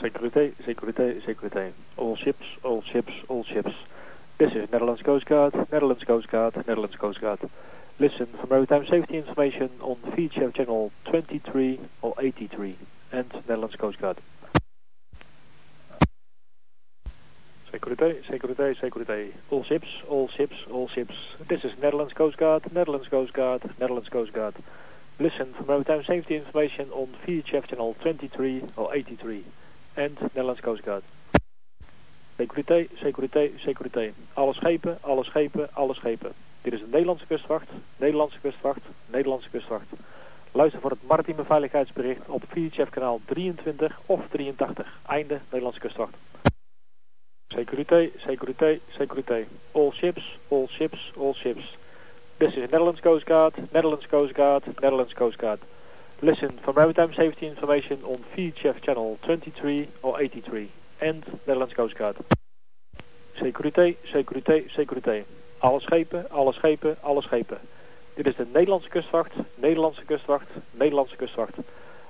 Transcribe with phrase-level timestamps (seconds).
[0.00, 1.74] Security, security, security.
[1.98, 3.72] All ships, all ships, all ships.
[4.38, 7.40] This is Netherlands Coast Guard, Netherlands Coast Guard, Netherlands Coast Guard.
[7.98, 12.78] Listen for maritime safety information on VHF channel 23 or 83
[13.12, 14.18] and Netherlands Coast Guard.
[17.70, 19.34] Security, security, security.
[19.50, 21.14] All ships, all ships, all ships.
[21.50, 24.54] This is Netherlands Coast Guard, Netherlands Coast Guard, Netherlands Coast Guard.
[25.18, 29.44] Listen for maritime safety information on VHF channel 23 or 83
[29.96, 31.04] and Netherlands Coast Guard.
[32.36, 34.12] Securité, securité, securité.
[34.34, 36.32] Alle schepen, alle schepen, alle schepen.
[36.62, 39.86] Dit is de Nederlandse kustwacht, Nederlandse kustwacht, Nederlandse kustwacht.
[40.52, 44.98] Luister voor het maritieme veiligheidsbericht op VHF kanaal 23 of 83.
[45.06, 46.14] Einde Nederlandse kustwacht.
[47.48, 49.46] Securité, securité, securité.
[49.72, 51.76] All ships, all ships, all ships.
[52.40, 55.60] This is Netherlands Coast Guard, Netherlands Coast Guard, Netherlands Coast Guard.
[56.20, 60.68] Listen for maritime safety information on VHF channel 23 or 83
[61.00, 62.16] and Netherlands Coast Guard.
[63.40, 65.24] Securité, securité, securité.
[65.60, 67.58] Alle schepen, alle schepen, alle schepen.
[68.14, 71.54] Dit is de Nederlandse kustwacht, Nederlandse kustwacht, Nederlandse kustwacht.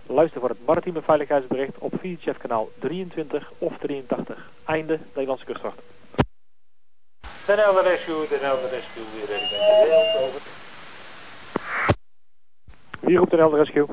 [0.07, 4.51] Luister voor het maritieme veiligheidsbericht op VHF kanaal 23 of 83.
[4.65, 5.83] Einde Nederlandse kustwacht.
[7.45, 10.41] Helder Rescue, Helder Rescue, weer ready de wereld over.
[13.07, 13.87] Hier op de Rescue.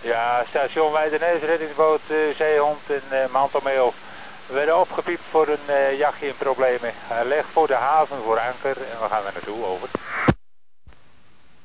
[0.00, 3.92] Ja, station Weidenees, reddingsboot uh, Zeehond en uh, Mantomeo.
[4.46, 6.90] We werden opgepiept voor een uh, jachtje in problemen.
[6.94, 9.88] Hij ligt voor de haven voor anker en we gaan er naartoe over.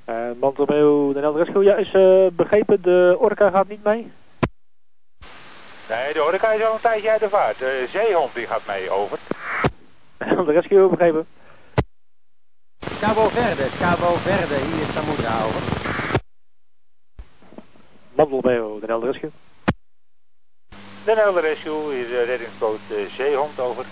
[0.06, 1.92] Uh, Mantomeo, de Rescue, ja, is
[2.36, 4.12] begrepen, de orka gaat niet mee?
[5.90, 7.60] Nee, de orka is al een tijdje uit de vaart.
[7.60, 9.18] De Zeehond die gaat mee, over.
[10.46, 11.28] De rescue, begrepen.
[13.00, 15.62] Cabo Verde, Cabo Verde, hier is Samudra, over.
[18.16, 19.32] Mantelmeo, de Helder Rescue.
[21.06, 23.86] Den Helder Rescue, hier is de reddingsboot uh, Zeehond, over.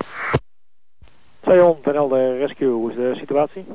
[1.43, 3.65] Zeehond, Den Helder Rescue, hoe is de situatie?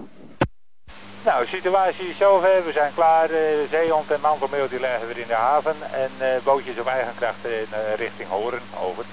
[1.24, 2.64] Nou, de situatie is zover.
[2.64, 3.30] We zijn klaar.
[3.30, 3.38] Uh,
[3.70, 5.74] Zeehond en Mantelmeo die liggen weer in de haven.
[5.92, 9.04] En uh, bootjes op eigen kracht in richting Horen, over.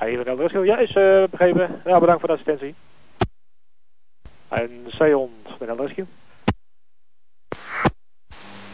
[0.00, 0.92] Rescue, ja, is
[1.30, 1.82] begrepen.
[1.84, 2.74] Ja, bedankt voor de assistentie.
[4.48, 6.06] En Zeehond, Helder Rescue.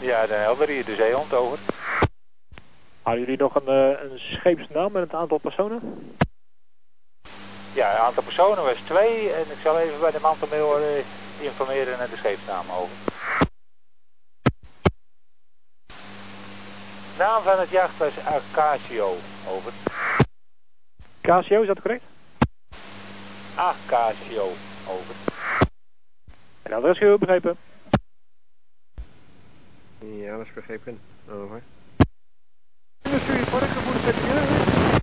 [0.00, 1.58] Ja, Den Helder, hier de Zeehond, over.
[3.02, 5.80] Hadden jullie nog een, uh, een scheepsnaam met het aantal personen?
[7.74, 9.32] Ja, het aantal personen was twee.
[9.32, 10.86] En ik zal even bij de mantelmail uh,
[11.40, 12.96] informeren naar de scheepsnaam over.
[17.18, 19.16] Naam van het jacht was Acacio,
[19.48, 19.72] over.
[21.24, 22.04] Casio, is dat correct?
[23.54, 24.52] Acacio,
[24.88, 25.14] over.
[26.62, 27.56] En dat is heel begrepen.
[29.98, 31.00] Ja, dat is begrepen.
[31.30, 31.62] Over.
[33.02, 35.02] Stuur voor de moet zetten.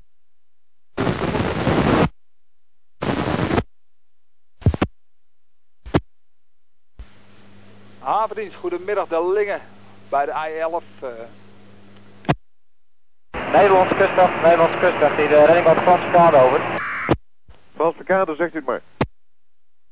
[7.99, 9.61] Havendienst, goedemiddag, de Lingen
[10.09, 11.03] bij de I-11.
[11.03, 11.09] Uh...
[13.51, 16.61] Nederlandse kustwacht, Nederlandse kustwacht, die de redding wat Franse kade over.
[17.75, 18.81] Franse kade, zegt u het maar.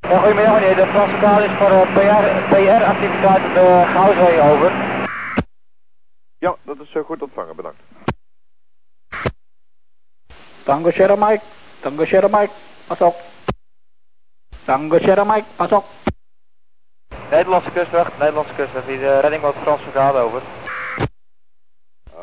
[0.00, 4.72] Ja, goedemiddag meneer, de Franse kade is voor PR, PR-activiteit op de Goudwee over.
[6.38, 7.80] Ja, dat is uh, goed ontvangen, bedankt.
[10.64, 11.44] Tango Sierra Mike,
[11.80, 12.52] Tango Sierra Mike,
[12.86, 13.16] pas op.
[14.64, 15.84] Tango Sierra Mike, pas op.
[17.30, 20.42] Nederlandse kustwacht, Nederlandse kustwacht, die de redding wat Franse kade over.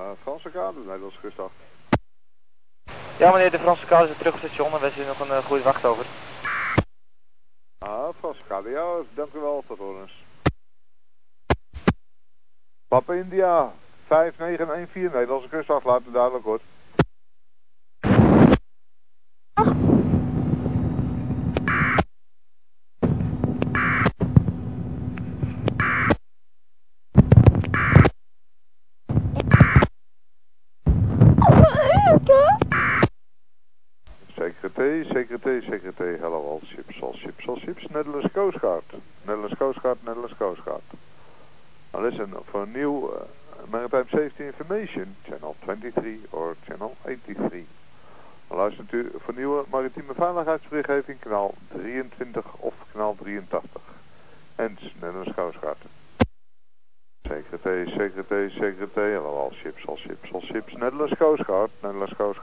[0.08, 1.54] Uh, Franse kade, Nederlandse kustwacht.
[3.20, 5.38] Ja meneer, de Franse kade is terug op station en wensen u nog een uh,
[5.38, 6.06] goede wacht over.
[7.78, 10.14] Ah, Franse kade, ja, dank u wel, tot horens.
[12.88, 13.74] Papa India,
[14.06, 16.60] 5914, Nederlandse kustwacht, laat het duidelijk hoor.
[35.70, 36.62] Secretary, hello all
[37.02, 38.84] all ships, Netherlands Coast Guard,
[39.26, 40.82] Netherlands Coast Guard, Netherlands Coast Guard.
[41.94, 43.26] Now listen, for new uh,
[43.72, 47.66] maritime safety information, channel 23 or channel 83.
[48.48, 53.62] Dan luistert u voor nieuwe maritieme veiligheidsberichtgeving kanaal 23 of kanaal 83.
[54.56, 55.78] En Netherlands Coast Guard.
[57.22, 62.40] Secretary, secretary, secretary, hello all ships, all ships, all ships, Netherlands Coast Guard, Netherlands Coast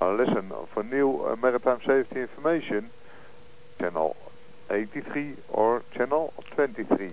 [0.00, 2.90] Now listen, for new uh, maritime safety information,
[3.80, 4.16] channel
[4.70, 7.12] 83 or channel 23.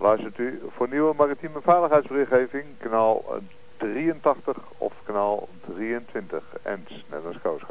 [0.00, 3.24] Luistert u voor nieuwe maritieme veiligheidsberichtgeving kanaal
[3.76, 7.64] 83 of kanaal 23 en Nederlands Coast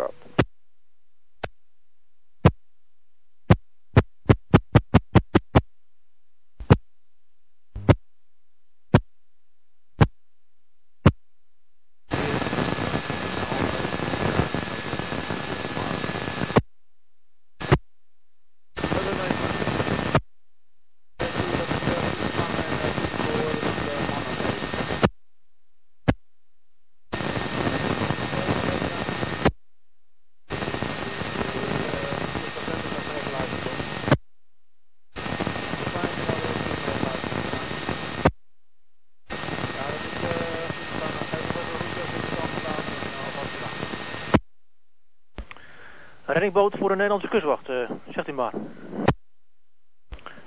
[46.42, 48.54] reddingboot voor de Nederlandse kustwacht, uh, zegt u maar.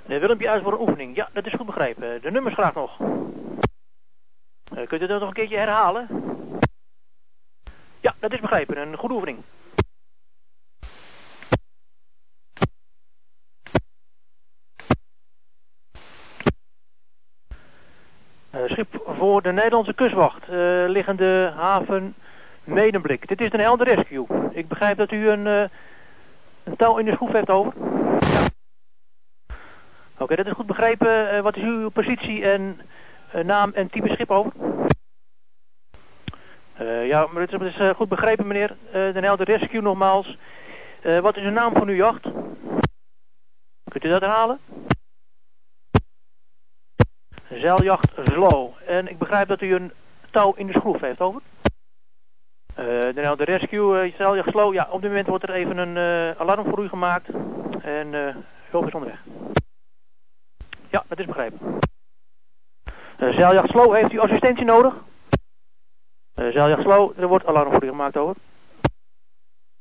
[0.05, 1.15] Nee, Willempje uit voor een oefening.
[1.15, 2.21] Ja, dat is goed begrepen.
[2.21, 2.99] De nummers graag nog.
[2.99, 6.07] Uh, kunt u dat nog een keertje herhalen?
[7.99, 8.77] Ja, dat is begrepen.
[8.77, 9.43] Een goede oefening.
[18.65, 20.47] Schip voor de Nederlandse kustwacht,
[20.87, 22.15] liggende haven
[22.65, 23.27] Medemblik.
[23.27, 24.25] Dit is een Helder Rescue.
[24.51, 25.63] Ik begrijp dat u een, uh,
[26.63, 27.73] een touw in de schroef heeft over.
[28.19, 28.47] Ja.
[30.17, 31.35] Oké, dat is goed begrepen.
[31.35, 32.81] Uh, wat is uw positie en
[33.35, 34.51] uh, naam en type schip over?
[37.03, 38.75] ja, maar het is goed begrepen meneer.
[38.91, 40.37] de Helder Rescue nogmaals.
[41.21, 42.21] wat is uw naam van uw jacht?
[43.89, 44.59] Kunt u dat herhalen?
[47.49, 48.71] Zeiljacht Slow.
[48.87, 49.91] En ik begrijp dat u een
[50.31, 51.41] touw in de schroef heeft over.
[52.79, 54.73] Uh, de, rescue, stel je gesloten.
[54.73, 57.29] Ja, op dit moment wordt er even een uh, alarm voor u gemaakt.
[57.81, 58.35] En
[58.69, 59.19] hulp is onderweg.
[60.89, 61.59] Ja, dat is begrepen.
[63.19, 64.93] Uh, Zeiljacht Slow, heeft u assistentie nodig?
[66.35, 68.35] Uh, Zeiljacht Slow, er wordt alarm voor u gemaakt over.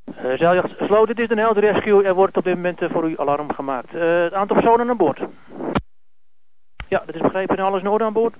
[0.06, 2.04] Uh, Zeiljacht Slow, dit is de Helder Rescue.
[2.04, 3.90] Er wordt op dit moment voor u alarm gemaakt.
[3.90, 5.20] het aantal personen aan boord.
[6.88, 7.56] Ja, dat is begrepen.
[7.56, 8.34] En alles in orde aan boord?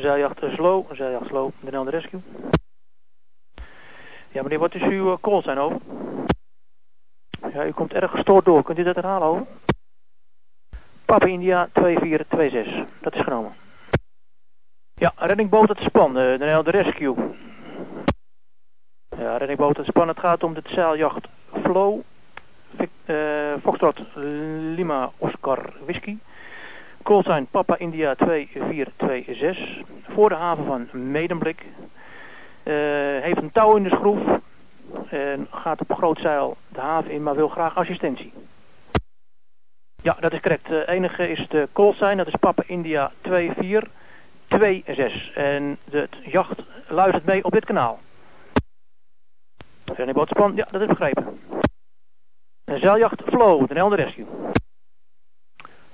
[0.00, 2.20] Zeiljacht slow, zeiljacht slow, de Nel Rescue.
[4.32, 5.80] Ja meneer, wat is uw uh, call zijn over?
[7.52, 8.62] Ja, u komt erg gestoord door.
[8.62, 9.46] Kunt u dat herhalen over?
[11.04, 13.54] Papa India 2426, dat is genomen.
[14.94, 17.14] Ja, reddingboot het span, de Nel Rescue.
[19.18, 21.26] Ja, reddingboot het span, het gaat om de zeiljacht
[21.62, 22.00] Flow.
[23.06, 24.00] Uh, Foxtrot
[24.74, 26.18] Lima Oscar Whisky.
[27.06, 31.62] Callsign Papa India 2426 voor de haven van Medemblik.
[31.62, 31.66] Uh,
[33.22, 34.20] heeft een touw in de schroef
[35.08, 38.32] en gaat op groot zeil de haven in, maar wil graag assistentie.
[40.02, 40.68] Ja, dat is correct.
[40.68, 45.34] Het enige is de callsign, dat is Papa India 2426.
[45.34, 47.98] En de jacht luistert mee op dit kanaal.
[49.84, 51.40] René Bootspan, ja, dat is begrepen.
[52.64, 54.26] Zeiljacht Flow, de Helder Rescue.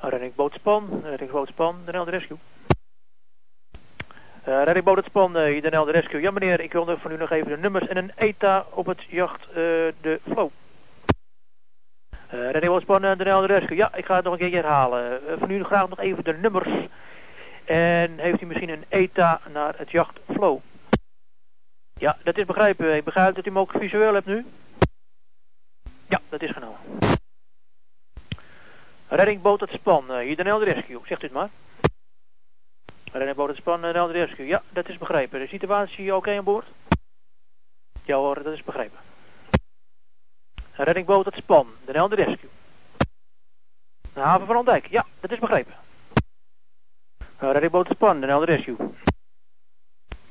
[0.08, 2.38] Reddingboot Span, Reddingboot Span, de Nel de Rescue.
[4.48, 6.20] Uh, Reddingboot het Span, uh, de Rescue.
[6.20, 9.02] Ja meneer, ik wilde van u nog even de nummers en een ETA op het
[9.08, 9.54] jacht uh,
[10.00, 10.50] de Flow.
[12.34, 13.76] Uh, Reddingboot Span, de Nel de Rescue.
[13.76, 15.20] Ja, ik ga het nog een keer herhalen.
[15.38, 16.88] van u graag nog even de nummers.
[17.64, 20.58] En heeft u misschien een ETA naar het jacht Flow?
[21.94, 22.96] Ja, dat is begrijpen.
[22.96, 24.46] Ik begrijp dat u hem ook visueel hebt nu.
[26.08, 27.20] Ja, dat is genomen.
[29.12, 31.50] Reddingboot het span, uh, hier de Nelde Rescue, zegt u het maar.
[33.12, 35.40] Reddingboot het span, uh, Nelde Rescue, ja, dat is begrepen.
[35.40, 36.66] De situatie oké aan boord?
[38.02, 38.98] Ja hoor, dat is begrepen.
[40.72, 42.48] Reddingboot het span, de Nelde Rescue.
[44.12, 45.74] De haven van Ondijk, ja, dat is begrepen.
[47.38, 48.76] Reddingboot het span, de Nelde Rescue.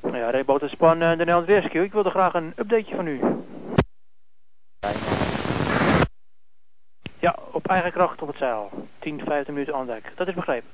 [0.02, 3.20] Ja, Reddingboot het span, de Nelde Rescue, ik wilde graag een updateje van u.
[7.22, 8.70] Ja, op eigen kracht op het zeil.
[8.98, 10.12] 10, 15 minuten aan dek.
[10.16, 10.68] Dat is begrepen.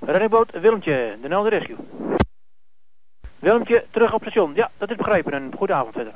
[0.00, 1.76] Reddingboot Willemtje, de Nelde Rescue.
[3.38, 4.54] Willemtje, terug op station.
[4.54, 5.32] Ja, dat is begrepen.
[5.32, 6.12] Een goede avond verder.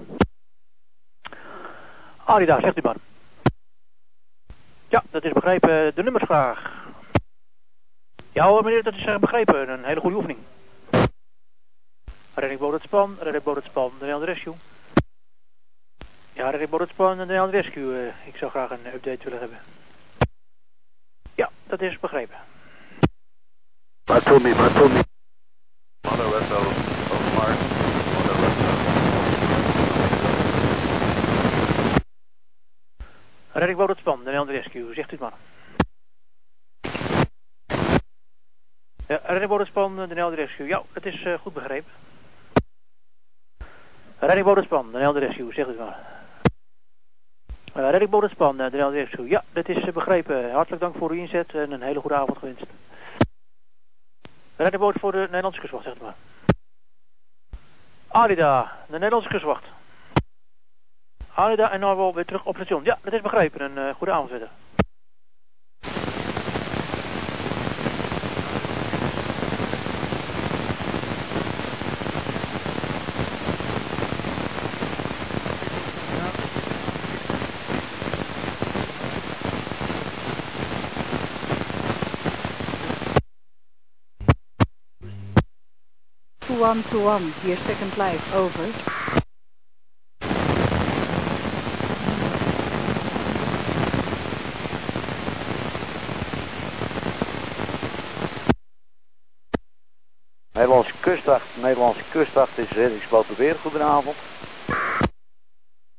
[2.25, 2.97] Arida, zegt u maar.
[4.89, 5.95] Ja, dat is begrepen.
[5.95, 6.87] De nummers graag.
[8.33, 9.69] Ja hoor meneer, dat is uh, begrepen.
[9.69, 10.39] Een hele goede oefening.
[12.35, 14.55] Reddingboot het span, reddingboot het span, de Nelde Rescue.
[16.39, 18.07] Ja, Rick Borritspan en de Rescue.
[18.07, 18.27] Eh.
[18.27, 19.59] Ik zou graag een update willen hebben.
[21.35, 22.37] Ja, dat is begrepen.
[24.07, 25.03] Matumi, Matumi.
[26.03, 26.65] Mother Wessel,
[27.13, 27.51] Omar.
[28.15, 28.77] Mother Wessel.
[33.53, 34.95] Rick Borritspan, de Rescue.
[34.95, 35.33] Zegt u het maar.
[39.09, 40.67] Ja, Redding Bodenspan, de Nelde Rescue.
[40.67, 41.91] Ja, het is eh, goed begrepen.
[44.19, 46.18] Redding Bodenspan, de Nelde Rescue, zeg het maar.
[47.79, 49.29] Uh, reddingbootenspan, de Nel de Rescue.
[49.29, 50.53] Ja, dat is begrepen.
[50.53, 52.63] Hartelijk dank voor uw inzet en een hele goede avond gewenst.
[54.57, 56.15] Reddingboot voor de Nederlandse kustwacht, zeg maar.
[58.09, 59.65] Alida, de Nederlandse kustwacht.
[61.35, 62.85] Alida en Norwal weer terug op station.
[62.85, 63.61] Ja, dat is begrepen.
[63.61, 64.49] Een uh, goede avond verder.
[86.59, 88.67] One to one, hier second life, over.
[100.53, 103.55] Nederlandse kustwacht, Nederlandse kustwacht is reddingsboot weer.
[103.55, 104.17] Goedenavond.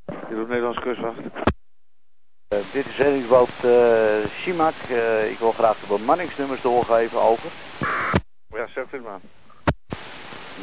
[0.06, 1.20] Dit is Nederlandse kustwacht.
[1.20, 4.74] Uh, dit is reddingsboot uh, Simak.
[4.90, 7.52] Uh, ik wil graag de bemanningsnummers doorgeven, over.
[8.48, 9.20] Ja, zeg dit maar.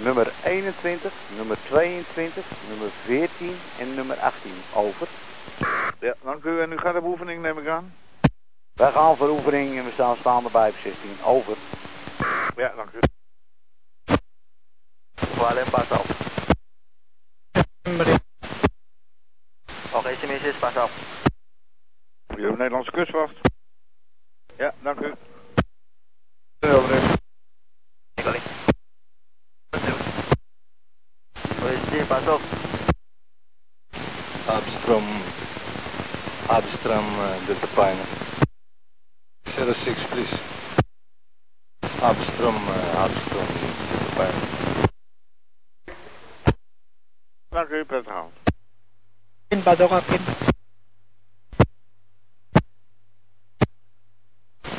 [0.02, 4.52] Nummer 21, nummer 22, nummer 14 en nummer 18.
[4.74, 5.08] Over.
[6.00, 6.60] Ja, dank u.
[6.60, 7.94] En u gaat op oefening, neem ik aan?
[8.74, 10.94] Wij gaan voor oefening en we staan staande bij 16.
[11.24, 11.56] Over.
[12.56, 12.98] Ja, dank u.
[15.34, 16.06] Kuala pas op.
[19.92, 20.90] Oké, SMS is pas op.
[22.36, 23.34] Jullie Nederlandse kustwacht.
[24.56, 25.14] Ja, dank u.
[26.60, 27.15] OSD,
[32.06, 32.40] pas op.
[34.46, 35.06] Abstrom,
[36.46, 38.02] Abstrom, uh, Delta Pine.
[39.74, 40.38] 06, please.
[42.00, 43.46] Abstrom, uh, Abstrom,
[43.90, 44.54] Delta Pine.
[47.48, 48.32] Dank u, avond.
[49.48, 50.20] In Badora, in.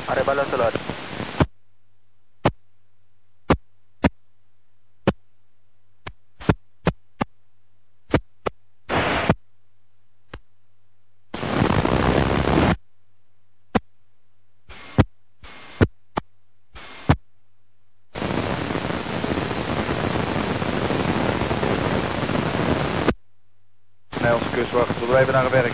[0.07, 0.96] Arriba Solor.
[25.17, 25.66] Even naar het werk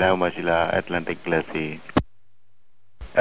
[0.00, 1.66] လမ်းမှာရှိလား Atlantic Glassy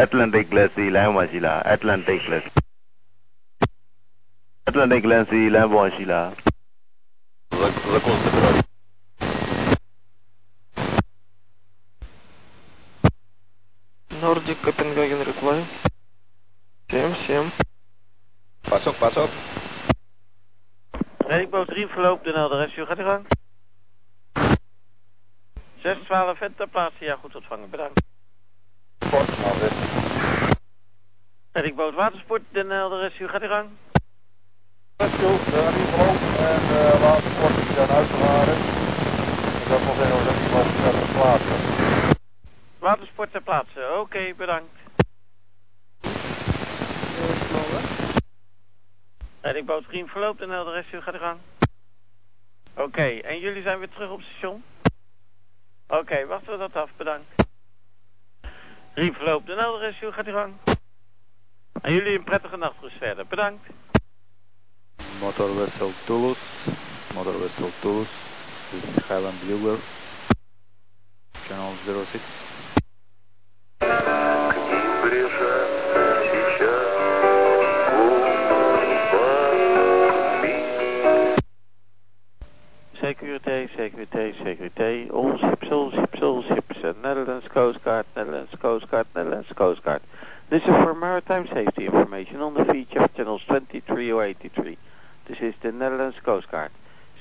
[0.03, 2.51] Atlantic Glassy လမ်းမှာရှိလား Atlantic Glassy
[4.69, 6.29] Atlantic Glassy လမ်းပေါ်ရှိလား
[7.93, 8.65] Закон собирать.
[14.21, 15.65] Нордик, Копенгаген, Реплай.
[16.89, 17.51] 7-7.
[18.69, 19.29] Pas op, pas op.
[21.27, 22.75] Reddingboot 3 verloopt de adres.
[22.77, 23.25] U gaat uw gang.
[25.86, 27.04] 612 vet ter plaatse.
[27.04, 27.70] Ja, goed ontvangen.
[27.70, 28.00] Bedankt.
[31.52, 33.18] Reddingboot Watersport, Den adres.
[33.18, 33.68] U gaat uw gang.
[34.96, 38.58] Rescue, de Riemloop en uh, watersport die zijn uitgevaren.
[39.68, 41.56] Dat wil zeggen dat iemand ter plaatse.
[42.78, 43.98] Watersport ter plaatse.
[44.00, 44.76] Oké, bedankt.
[49.40, 51.38] Reddingboot Riem verloopt en de rest u gaat gang.
[52.76, 54.62] Oké, en jullie zijn weer terug op station?
[55.88, 57.26] Oké, wachten we dat af, bedankt.
[58.94, 60.54] Riem verloopt en de rest u gaat uw gang.
[61.82, 63.26] En jullie een prettige nachtrust verder.
[63.26, 63.68] Bedankt.
[65.20, 66.40] Motor vessel Toulouse,
[67.14, 68.10] motor vessel Toulouse,
[68.70, 69.82] this is Highland Bluebird,
[71.32, 71.72] channel
[72.04, 72.45] 06.
[83.18, 85.08] Securité, securité, securité.
[85.10, 86.76] All ships, all ships, all ships.
[87.02, 90.02] Netherlands Coast Guard, Netherlands Coast Guard, Netherlands Coast Guard.
[90.50, 94.76] This is for maritime safety information on the feature of channels 23 or 83.
[95.28, 96.70] This is the Netherlands Coast Guard.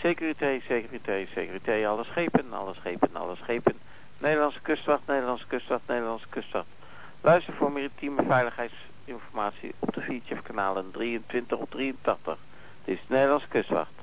[0.03, 1.85] Securité, securité, securité.
[1.85, 3.75] Alle schepen, alle schepen, alle schepen.
[4.21, 6.67] Nederlandse kustwacht, Nederlandse kustwacht, Nederlandse kustwacht.
[7.21, 12.37] Luister voor maritieme veiligheidsinformatie op de feature kanalen 23 of 83.
[12.83, 13.94] Dit is de Nederlandse kustwacht.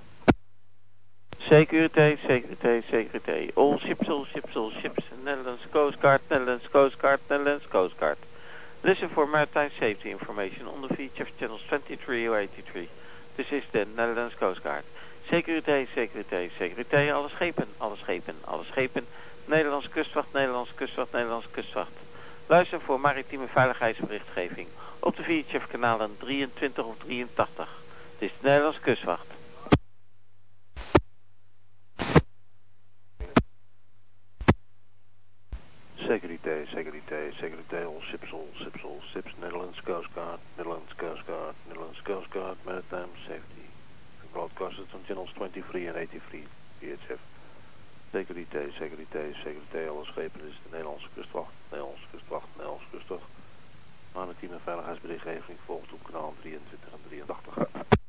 [1.48, 3.52] Securité, securité, securité.
[3.56, 5.04] All ships, all ships, all ships.
[5.24, 8.16] Netherlands Coast Guard, Netherlands Coast Guard, Netherlands Coast Guard.
[8.84, 12.88] Listen for maritime safety information on the feature of channels 23 or 83.
[13.36, 14.84] This is the Netherlands Coast Guard.
[15.30, 17.10] Securité, securité, securité.
[17.10, 19.06] Alle schepen, alle schepen, alle schepen.
[19.46, 21.92] Nederlandse kustwacht, Nederlandse kustwacht, Nederlandse kustwacht.
[22.46, 27.68] Luister voor maritieme veiligheidsberichtgeving op de VHF kanalen 23 of 83.
[28.18, 29.26] Dit is de Nederlandse kustwacht.
[36.12, 42.58] Securité, securité, securité, ships, all ships, Netherlands Coast Guard, Netherlands Coast Guard, Netherlands Coast Guard,
[42.66, 43.64] Maritime Safety.
[44.34, 46.44] Broadcasted on channels 23 en 83,
[46.82, 47.18] VHF.
[48.12, 53.30] Securité, securité, securité, alle schepen is de Nederlandse kustwacht, Nederlandse kustwacht, Nederlandse kustwacht.
[54.12, 58.01] Maritieme veiligheidsberichtgeving volgt op kanaal 23 en 83.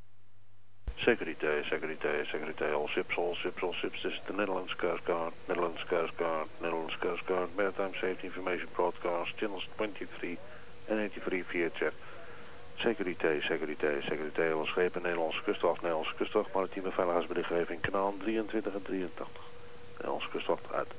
[1.02, 4.00] Securité, securité, securité, all ships, all ships, all ships.
[4.04, 8.70] This is the Netherlands Coast Guard, Netherlands Coast Guard, Netherlands Coast Guard, Maritime Safety Information
[8.74, 10.38] Broadcast, channels 23
[10.88, 11.94] en 83 VHF.
[12.80, 19.28] Securité, securité, securité, alle schepen, Nederlandse kustwacht, Nederlandse kustwacht, maritieme veiligheidsberichtgeving, kanaal 23 en 83.
[19.98, 20.92] Nederlandse kustwacht uit.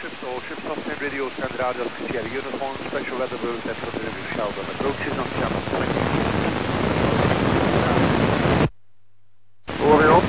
[0.00, 4.26] Ships, all ships, off radio send radio Sierra Uniform, special weather route at the review
[4.34, 6.30] shelter, approaches on channel 20.
[9.82, 10.22] Orion.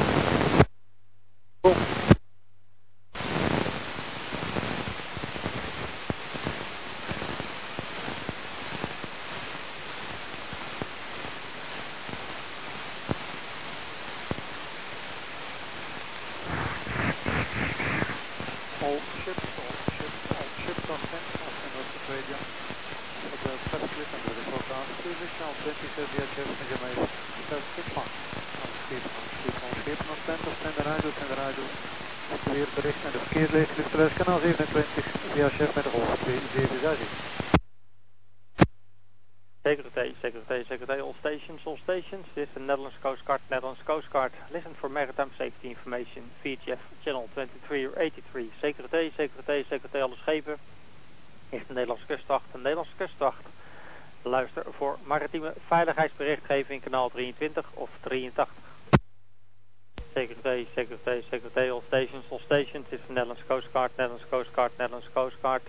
[18.81, 22.37] All ships, all ships, all ships on ten, off and off the radio.
[23.21, 27.09] For the press clip and the forecast, please channel 27 VHF measurement,
[27.51, 28.01] 761.
[28.01, 31.63] On schip, on schip, on schip, op stand radio, stand radio.
[32.33, 37.09] Het weerbericht en de verkeersleger is kanaal 27 VHF met de golf 27
[39.63, 42.25] Secretary, Secretary, Secretary, all stations, all stations.
[42.33, 44.31] This is the Netherlands Coast Guard, Netherlands Coast Guard.
[44.51, 46.23] Listen for maritime safety information.
[46.41, 48.51] VHF channel 23 or 83.
[48.61, 50.57] Secretary, Secretary, Secretary, alle schepen.
[51.49, 53.43] Is de Nederlandse kustwacht, de Nederlandse kustwacht.
[54.21, 58.70] Luister voor maritieme veiligheidsberichtgeving kanaal 23 of 83.
[60.13, 62.85] Secretary, Secretary, Secretary, all stations, all stations.
[62.89, 65.61] This is the Netherlands Coast Guard, Netherlands Coast Guard, Netherlands Coast Guard.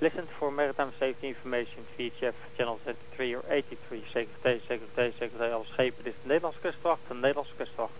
[0.00, 4.04] Listen for maritime safety information, VHF channel 23 or 83.
[4.12, 6.04] Secretary, Secretary, Secretary, alle schepen.
[6.04, 7.92] Dit is de Nederlandse kustwacht, de Nederlandse kustwacht.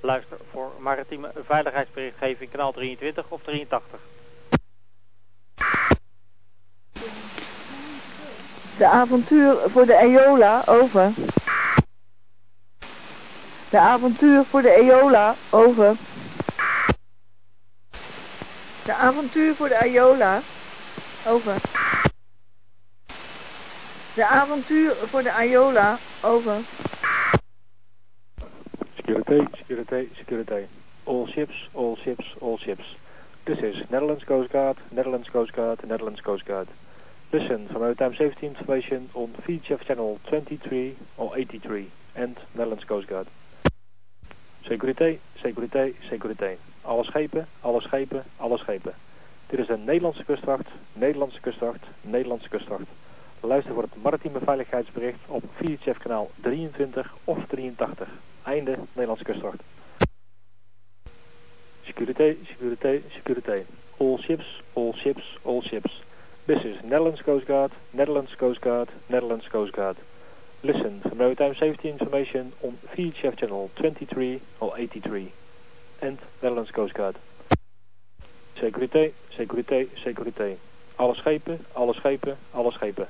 [0.00, 4.00] Luister voor maritieme veiligheidsberichtgeving kanaal 23 of 83.
[8.78, 11.12] De avontuur voor de Eola, over.
[13.70, 15.96] De avontuur voor de Eola, over.
[18.84, 20.42] De avontuur voor de Eola,
[21.26, 21.60] over.
[24.14, 26.56] De avontuur voor de Ayola, over.
[28.96, 30.66] Security, security, security.
[31.04, 32.96] All ships, all ships, all ships.
[33.44, 36.68] This is Netherlands Coast Guard, Netherlands Coast Guard, Netherlands Coast Guard.
[37.30, 43.26] Listen for maritime safety information on VHF channel 23 or 83 and Netherlands Coast Guard.
[44.68, 46.58] Securité, securité, securité.
[46.84, 48.92] Alle schepen, alle schepen, alle schepen.
[49.46, 52.86] Dit is de Nederlandse kustwacht, Nederlandse kustwacht, Nederlandse kustwacht.
[53.40, 58.08] Luister voor het maritieme veiligheidsbericht op VHF kanaal 23 of 83.
[58.42, 59.62] Einde Nederlandse kustwacht.
[61.82, 63.64] Securité, securité, securité.
[63.96, 66.02] All ships, all ships, all ships.
[66.44, 69.96] This is Netherlands Coast Guard, Netherlands Coast Guard, Netherlands Coast Guard.
[70.62, 75.32] Listen for maritime safety information on VHF channel 23 or 83
[76.02, 77.16] and Netherlands Coast Guard.
[78.60, 80.58] Securité, securité, securité.
[80.96, 83.06] Alle schepen, alle schepen, alle schepen.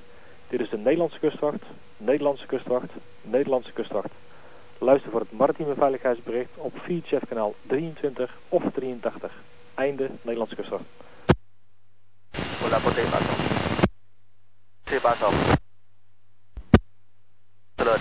[0.48, 1.62] Dit is de Nederlandse kustwacht,
[1.96, 2.90] Nederlandse kustwacht,
[3.22, 4.12] Nederlandse kustwacht.
[4.78, 9.32] Luister voor het maritieme veiligheidsbericht op VHF kanaal 23 of 83.
[9.74, 10.84] Einde Nederlandse kustwacht.
[12.60, 12.92] Hola, por.
[14.84, 15.66] Sí, paso.
[17.78, 18.00] Terug.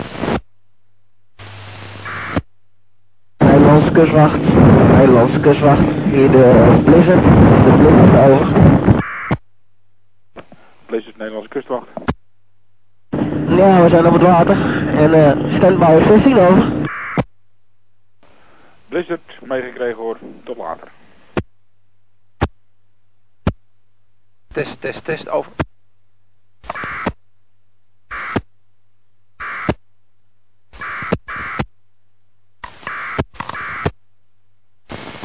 [3.38, 4.40] Nederlandse kustwacht.
[4.96, 5.86] Nederlandse kustwacht.
[6.10, 7.22] Hier de Blizzard.
[7.22, 8.46] De Blizzard over.
[10.86, 11.88] Blizzard Nederlandse kustwacht.
[13.48, 14.56] Ja, we zijn op het water.
[14.96, 16.86] En eh standby 16 over.
[18.88, 20.18] Blizzard, meegekregen hoor.
[20.44, 20.88] Tot later.
[24.52, 25.52] Test, test, test, over.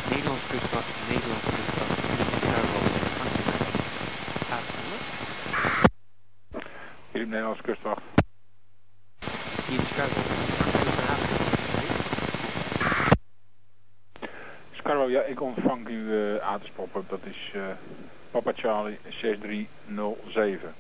[0.10, 2.00] Nederlands kustwacht, Nederlands kustwacht,
[2.42, 2.80] Cargo,
[7.12, 8.02] Hier op Nederlandse kustwacht.
[14.72, 17.06] Scarbo, ja, ik ontvang uw uh, aterspoppen.
[17.08, 17.68] Dat is uh,
[18.32, 20.74] Papa Charlie 6307.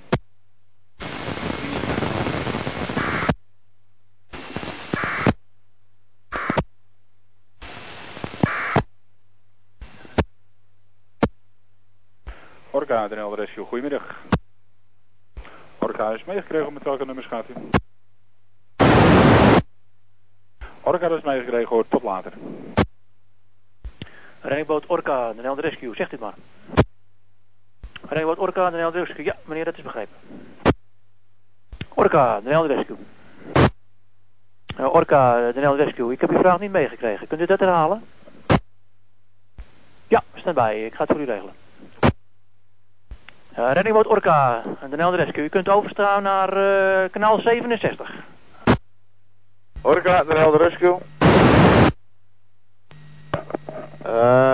[12.71, 14.42] Orca, de NL Rescue, goedemiddag.
[15.93, 17.53] Orca is meegekregen, met welke nummers gaat u?
[20.81, 22.33] Orca is meegekregen hoor, tot later.
[24.41, 26.33] Rijnboot Orca, de Rescue, zegt u maar.
[28.09, 30.15] Rijnboot Orca, de Rescue, ja meneer, dat is begrepen.
[31.93, 32.97] Orca, de Rescue.
[34.79, 37.27] Uh, Orca, de Rescue, ik heb uw vraag niet meegekregen.
[37.27, 38.03] Kunt u dat herhalen?
[40.07, 41.62] Ja, stand bij, ik ga het voor u regelen.
[43.57, 48.11] Uh, Reddingboot Orca, de Nederland Rescue, u kunt overstaan naar uh, kanaal 67.
[49.81, 50.97] Orca, de Nederland Rescue.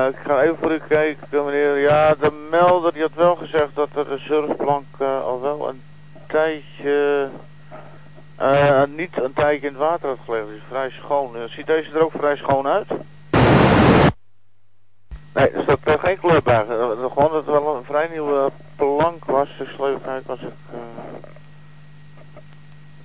[0.09, 1.77] Ik ga even voor u kijken, meneer.
[1.77, 5.81] Ja, de melder die had wel gezegd dat de surfplank al wel een
[6.27, 7.27] tijdje...
[8.95, 10.47] Niet een tijdje in het water had gelegen.
[10.47, 11.35] Het is vrij schoon.
[11.49, 12.87] ziet deze er ook vrij schoon uit?
[15.39, 16.65] Nee, er staat uh, geen kleur bij.
[16.69, 19.49] Uh, gewoon dat het wel een vrij nieuwe plank was.
[19.57, 20.49] Dus even kijken als ik...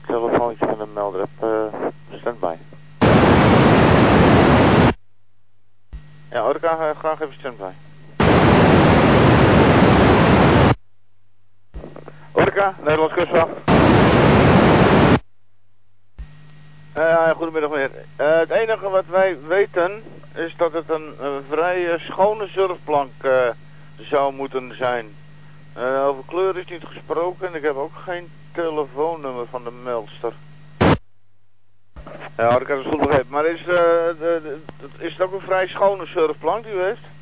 [0.01, 1.61] het telefoontje van de melder heb.
[2.19, 2.55] standby.
[6.31, 7.71] Ja, Orca, uh, graag even standby.
[12.33, 13.51] Orca, Nederlands kustwacht.
[16.97, 17.91] Uh, goedemiddag meneer.
[18.21, 20.03] Uh, het enige wat wij weten
[20.35, 21.15] is dat het een,
[21.51, 23.13] vrij schone surfplank
[24.01, 25.07] zou moeten zijn.
[26.07, 30.33] over kleur is niet gesproken en ik heb ook geen telefoonnummer van de meldster.
[32.37, 33.31] Ja, ik had het goed begrepen.
[33.31, 34.59] Maar is, de,
[34.99, 37.13] is het ook een vrij schone surfplank die u heeft?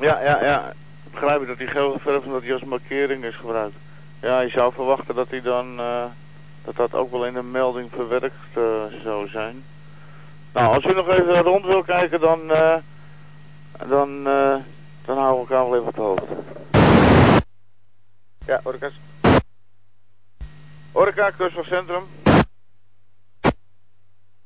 [0.00, 0.72] Ja, ja, ja.
[1.10, 3.76] Begrijp ik dat die gele verf dat die als markering is gebruikt.
[4.20, 6.04] Ja, je zou verwachten dat hij dan, uh,
[6.64, 8.64] dat dat ook wel in een melding verwerkt uh,
[9.02, 9.64] zou zijn.
[10.52, 12.74] Nou, als u nog even rond wil kijken, dan, uh,
[13.88, 14.22] dan,
[15.04, 16.36] dan houden we elkaar wel even op de hoogte.
[18.46, 18.92] Ja, Orcas.
[20.92, 22.02] Orca, kustwachtcentrum.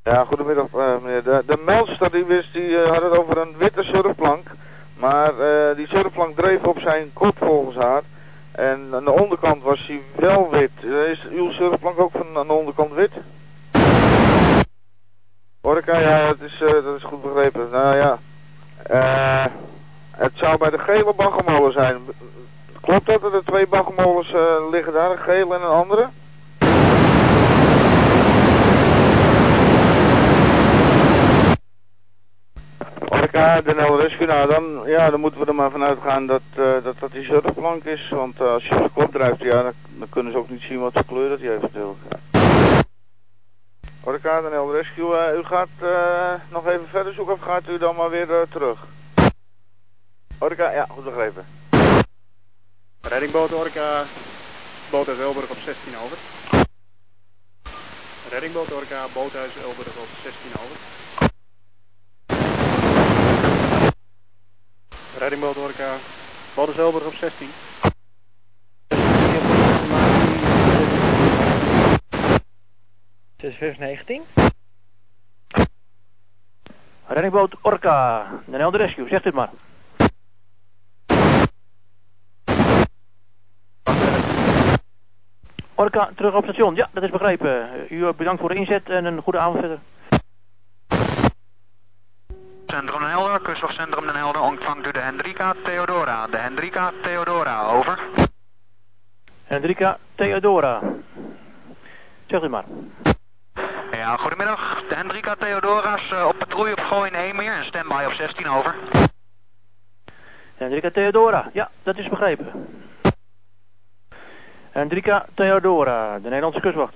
[0.09, 1.23] Ja, goedemiddag uh, meneer.
[1.23, 4.47] De, de meldster die wist, die uh, had het over een witte surfplank.
[4.99, 8.03] Maar uh, die surfplank dreef op zijn kop volgens haar.
[8.59, 10.71] En aan de onderkant was hij wel wit.
[10.83, 13.11] is uw surfplank ook van aan de onderkant wit?
[15.61, 17.71] Orca, ja, dat is, dat is goed begrepen.
[17.71, 18.19] Nou ja,
[20.11, 21.97] het zou bij de gele baggermolen zijn.
[22.81, 24.33] Klopt dat er twee baggermolens
[24.71, 26.09] liggen daar, een gele en een andere?
[33.09, 36.43] Orca, de NL Rescue, nou dan, ja, dan moeten we er maar vanuit gaan dat
[36.59, 38.09] uh, dat, dat die surfplank is.
[38.09, 40.81] Want uh, als je op de kop drijft, ja, dan, kunnen ze ook niet zien
[40.81, 41.99] wat voor kleur dat hij heeft natuurlijk.
[44.05, 45.69] Orca, de NL Rescue, uh, u gaat
[46.51, 48.87] nog even verder zoeken of gaat u dan maar weer terug?
[50.39, 51.47] Orca, ja, goed begrepen.
[53.01, 54.05] Reddingboot Orca,
[54.91, 56.19] boothuis Elburg op 16 over.
[58.31, 60.77] Reddingboot Orca, boothuis Elburg op 16 over.
[65.19, 65.97] Reddingboot Orca,
[66.55, 67.49] Boris op 16.
[73.37, 74.23] Dus 19.
[77.07, 79.51] Reddingboot Orca, Rescue, zegt dit maar.
[85.75, 86.75] Orca, terug op station.
[86.75, 87.87] Ja, dat is begrepen.
[87.91, 89.79] U eh, bedankt voor de inzet en een goede avond verder.
[92.79, 96.27] Centrum Den Helder, kustwachtcentrum Den Helder ontvangt u de Hendrika Theodora.
[96.27, 97.99] De Hendrika Theodora, over.
[99.45, 100.81] Hendrika Theodora.
[102.27, 102.65] Zegt u maar.
[103.91, 104.83] Ja, goedemiddag.
[104.89, 108.75] De Hendrika Theodora's eh, op patrouille op Gooi in Eemmeer en standby op 16, over.
[110.57, 111.51] Hendrika Theodora.
[111.53, 112.69] Ja, dat is begrepen.
[114.71, 116.95] Hendrika Theodora, de Nederlandse kustwacht.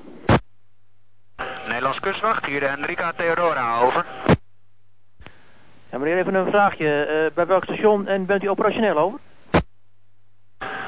[1.66, 4.04] Nederlands kustwacht, hier de Hendrika Theodora, over.
[5.92, 7.04] Ja, meneer, even een vraagje.
[7.04, 9.18] Eh, bij welk station en bent u operationeel over?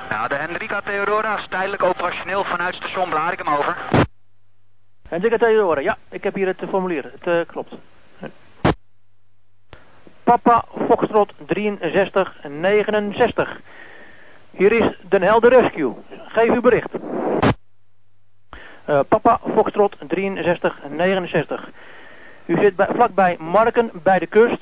[0.08, 3.76] Nou, de Hendrika Theodora is tijdelijk operationeel vanuit station Blarikum, over.
[5.08, 7.04] Hendrika Theodora, ja, ik heb hier het formulier.
[7.04, 7.74] Het eh, klopt.
[10.22, 13.60] Papa Foxtrot 6369.
[14.50, 15.94] Hier is Den Helder Rescue.
[16.26, 16.90] Geef uw bericht.
[18.84, 21.70] Eh, Papa Foxtrot 6369.
[22.46, 24.60] U zit bij, vlakbij Marken bij de kust.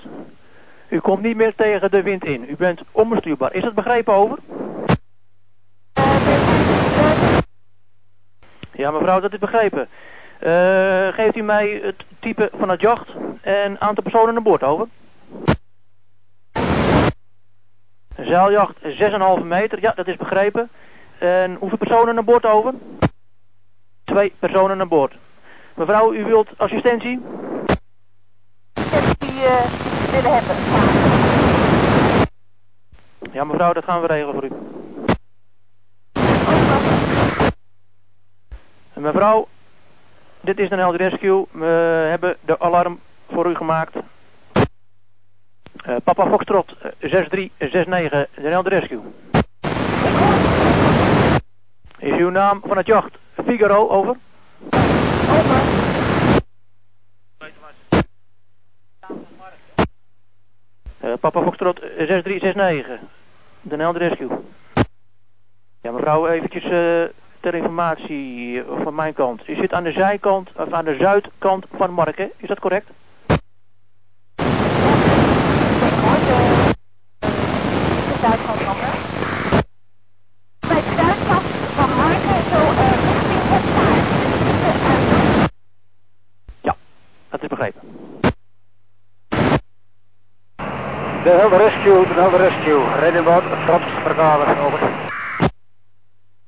[0.88, 2.45] U komt niet meer tegen de wind in.
[2.49, 3.55] U bent onbestuurbaar.
[3.55, 4.38] Is dat begrepen over?
[8.73, 9.88] Ja mevrouw, dat is begrepen.
[10.38, 13.09] Eh, geeft u mij het type van het jacht
[13.40, 14.87] en aantal personen aan boord over?
[18.16, 20.71] Zeiljacht 6,5 meter, ja dat is begrepen.
[21.18, 22.75] En hoeveel personen aan boord over?
[24.05, 25.14] Twee personen aan boord.
[25.75, 27.21] Mevrouw, u wilt assistentie?
[29.43, 30.57] Die eh, willen hebben.
[33.33, 34.51] Ja mevrouw, dat gaan we regelen voor u.
[38.95, 39.49] Mevrouw,
[40.41, 41.47] dit is een Helder Rescue.
[41.51, 41.65] We
[42.09, 43.01] hebben de alarm
[43.31, 43.97] voor u gemaakt.
[45.77, 49.01] Eh, Papa Foxtrot eh, 6369, de Helder Rescue.
[51.99, 53.15] Is uw naam van het jacht
[53.47, 54.17] Figaro, over?
[61.03, 63.01] Eh, Papa Foxtrot 6369,
[63.61, 64.29] de Helder Rescue.
[65.81, 67.03] Ja mevrouw, eventjes eh,
[67.41, 69.49] ter informatie eh, van mijn kant.
[69.49, 72.87] U zit aan de zijkant, of aan de zuidkant van Marken, is dat correct?
[73.27, 73.55] De de
[78.81, 79.05] eh.
[86.61, 86.77] Ja,
[87.29, 88.02] dat is begrepen.
[91.23, 92.83] De Helder Rescue, de Helder Rescue.
[93.01, 94.81] Reddingboot Frans Verkade, over.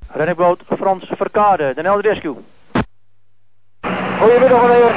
[0.07, 2.35] Reddingboot Frans Verkade, de Helder Rescue.
[4.19, 4.93] Goedemiddag meneer.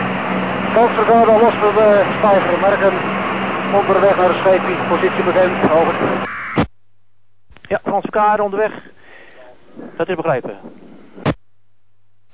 [0.73, 2.93] Frans Verkade, los van de stijger merken.
[3.75, 5.95] Onderweg naar de scheepie, positie bekend, over.
[7.69, 8.73] Ja, Frans Verkade onderweg.
[9.97, 10.59] Dat is begrepen.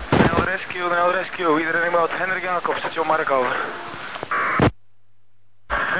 [0.09, 2.11] NL Rescue, NL Rescue, iedereen remote.
[2.13, 3.55] Hendrik Jacob, station Mark, over.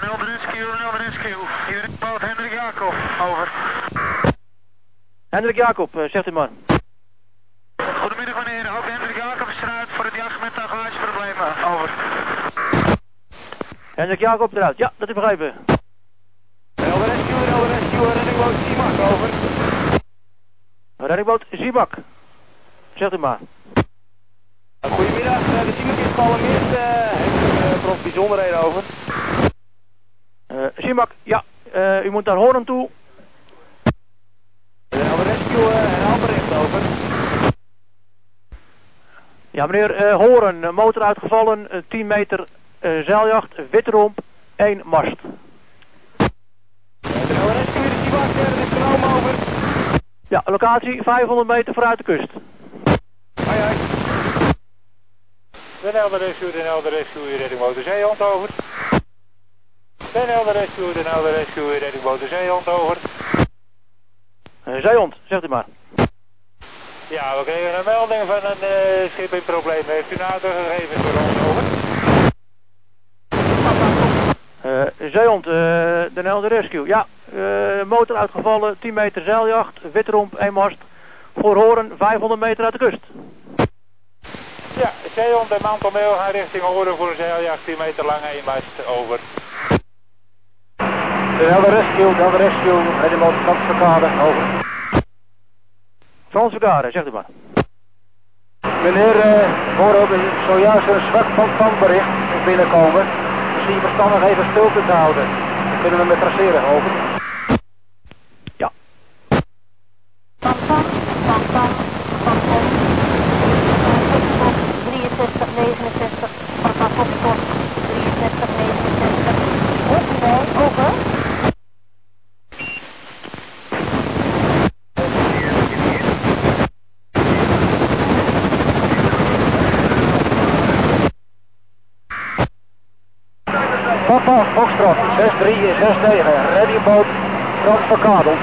[0.02, 1.42] NL Rescue, NL Rescue,
[1.82, 2.22] remote.
[2.22, 3.52] Hendrik Jacob, over.
[5.30, 6.50] Hendrik Jacob, eh, zegt u maar.
[8.02, 11.90] Goedemiddag meneer, ook Hendrik Jacob is eruit voor het jacht met tagelageproblemen, over.
[13.96, 14.78] Hendrik Jacob eruit.
[14.78, 15.54] Ja, dat is begrepen.
[16.76, 19.30] NL Rescue, NL Rescue, reddingboot Simak, over.
[20.98, 21.94] Reddingboot Zibak.
[22.96, 23.40] Zegt u maar.
[24.82, 28.84] Goedemiddag, de Simak is gealarmeerd, heeft u voor ons bijzonderheden over?
[30.48, 31.44] Eh Zibak, ja.
[31.72, 32.90] eh, u moet naar Hoorn toe.
[34.90, 36.82] NL Rescue, herhaal bericht, over.
[39.52, 42.48] Ja, meneer eh Horen, motor uitgevallen, eh, 10 meter
[42.80, 44.20] zeiljacht, witromp,
[44.56, 45.16] 1 mast.
[47.02, 48.30] NL Rescue, de Simak,
[48.66, 49.36] stroom over.
[50.28, 52.30] Ja, locatie 500 meter vooruit de kust.
[53.46, 53.76] Hoi, hoi.
[55.82, 58.50] Den Helder Rescue, Den Helder Rescue, reddingboot de Zeehond, over.
[60.16, 62.98] Den Helder Rescue, Den Helder Rescue, reddingboot de Zeehond, over.
[64.64, 65.66] Eh, zeehond, zegt u maar.
[67.10, 69.86] Ja, we kregen een melding van een eh, schip in problemen.
[69.86, 71.64] Heeft u nader gegevens voor ons, over?
[74.62, 75.54] Eh, zeehond, eh
[76.14, 76.88] de Helder Rescue.
[76.88, 77.06] Ja,
[77.86, 80.78] motor uitgevallen, 10 meter zeiljacht, witromp, 1 mast.
[81.38, 83.04] Voor Horen, 500 meter uit de kust.
[84.76, 88.88] Ja, Zeehond en Mantelmeel gaan richting Horen voor een zeiljacht 10 meter lang, 1 mast,
[88.88, 89.20] over.
[91.38, 92.80] De Helder Rescue, de Helder Rescue.
[93.02, 94.44] Reddingboot Frans Verkade, over.
[96.30, 97.26] Frans Vergaren, zegt u maar.
[98.84, 100.08] Meneer, eh, horen
[100.48, 102.08] zojuist een zwak van pandbericht
[102.46, 103.06] binnenkomen.
[103.56, 105.26] Misschien verstandig even stilte te houden.
[105.70, 107.15] Dan kunnen we met traceren, over.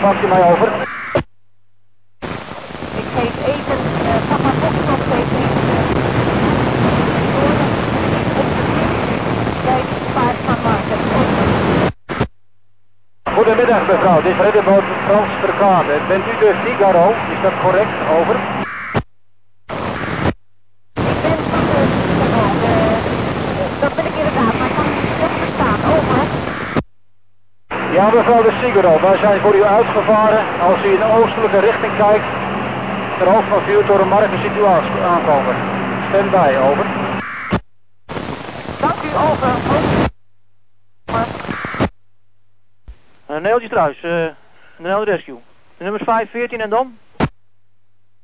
[0.03, 0.69] Ontvangt u mij over?
[3.01, 5.63] Ik geef even uh, Papa Foxtrot geeft even
[9.65, 10.99] bij het paard van Marken.
[13.35, 16.01] Goedemiddag mevrouw, dit is Readyboot Frans Verkade.
[16.09, 17.09] Bent u de Figaro?
[17.11, 17.97] Is dat correct?
[18.19, 18.37] Over.
[23.81, 25.79] Dat ben ik inderdaad, maar ik kan niet slecht verstaan.
[25.93, 26.43] Over.
[28.03, 30.61] Ja, mevrouw de Figaro, wij zijn voor u uitgevaren.
[30.61, 32.25] Als u in de oostelijke richting kijkt,
[33.19, 35.55] ter hoogte van vuurtoren Marken ziet u aan- aankomen.
[36.09, 36.85] Stand bij, over.
[38.81, 39.49] Dank u, over.
[43.31, 44.27] Uh, Neeltje Struis, uh,
[44.79, 45.41] Nel Rescue.
[45.77, 46.99] De nummers 5, 14 en dan?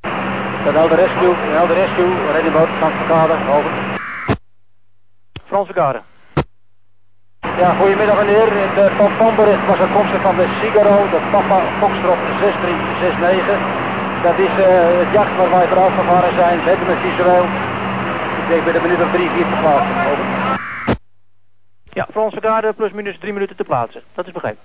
[0.00, 1.34] De Rescue,
[1.66, 3.70] de Rescue, Readyboot Frans Verkade, over.
[5.46, 6.00] Frans Verkade.
[7.58, 8.52] Ja, goedemiddag meneer.
[8.52, 13.58] In het pampambericht was afkomstig van de Figaro, de Papa Foxtrot 6369.
[14.22, 16.60] Dat is eh, het jacht waar wij voor uitgevaren zijn.
[16.60, 17.44] Hebben het visueel.
[18.40, 19.96] Ik denk bij de minuut of drie, vier te plaatsen.
[20.10, 20.24] Over.
[21.98, 24.02] Ja, Frans Verkade plus minus 3 minuten te plaatsen.
[24.14, 24.64] Dat is begrepen.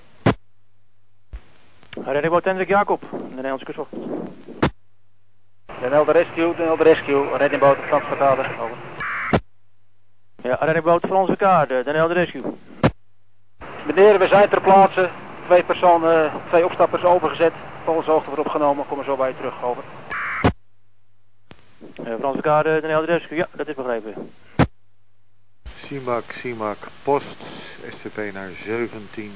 [1.89, 3.91] Reddingboot Hendrik Jacob, de Nederlandse kustwacht.
[5.82, 8.77] De Nelde Rescue, de Nelde Rescue, reddingboot Frans Verkade, over.
[10.41, 12.41] Ja, reddingboot Frans de Nelde Rescue.
[13.86, 15.10] Meneer, we zijn ter plaatse.
[15.46, 17.54] Twee personen, twee opstappers overgezet.
[17.84, 18.86] Volgens hoogte wordt opgenomen.
[18.88, 19.84] Komen zo bij je terug, over.
[22.08, 23.38] Uh, Frans Verkade, de Rescue.
[23.38, 24.32] Ja, dat is begrepen.
[25.76, 27.46] CIMAC, CIMAC, post,
[27.89, 29.32] SCP naar 17.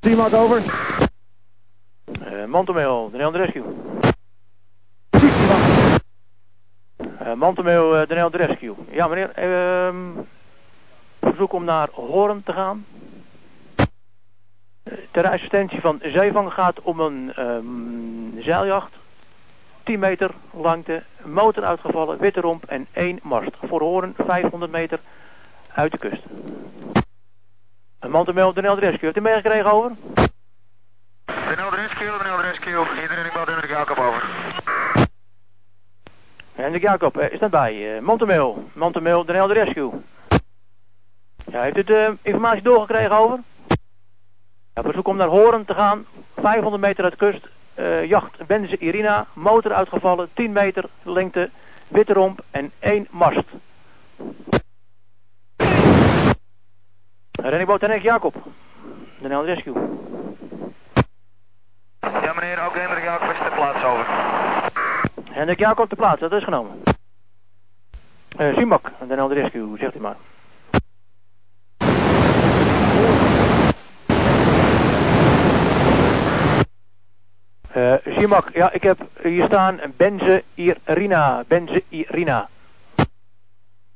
[0.00, 0.62] CIMAC over.
[2.32, 3.64] Uh, Mantomeel, de Nelde Rescue.
[7.22, 8.74] Uh, Mantomeel, uh, de Nelde Rescue.
[8.90, 9.96] Ja, meneer, ehm
[11.24, 12.86] verzoek om naar Hoorn te gaan.
[15.10, 18.92] Ter assistentie van Zeevang gaat om een um, zeiljacht.
[19.82, 23.50] 10 meter langte, motor uitgevallen, witte romp en één mast.
[23.62, 25.00] Voor Hoorn 500 meter
[25.74, 26.22] uit de kust.
[28.00, 28.98] Een man te melden, de Rescue.
[29.00, 29.92] Heeft u meegekregen over?
[31.24, 33.02] De Rescue, de Rescue.
[33.02, 34.22] Iedereen, ik bel Hendrik Jacob over.
[36.54, 37.96] Hendrik Jacob, is dat bij?
[37.96, 39.90] Uh, Montemeel, Montemeel, de Rescue.
[41.54, 43.38] Ja, heeft u de informatie doorgekregen over?
[44.74, 46.06] Ja, verzoek om naar Horen te gaan.
[46.36, 47.48] 500 meter uit kust.
[47.74, 49.26] Uh, jacht Benze Irina.
[49.32, 50.28] Motor uitgevallen.
[50.32, 51.50] 10 meter lengte.
[51.88, 53.44] Witte romp en één mast.
[57.32, 58.34] Renningboot Henk Jacob.
[59.18, 59.74] De Nel Rescue.
[62.00, 64.06] Ja meneer, ook Hendrik Jacob is ter plaats over.
[65.30, 66.82] Hendrik Jacob ter plaats, dat is genomen.
[68.38, 70.16] Uh, Simak, de Nel Rescue, zegt u maar.
[77.76, 81.44] Uh, Simak, ja, ik heb hier staan Benze Irina.
[81.48, 82.48] Benze Irina.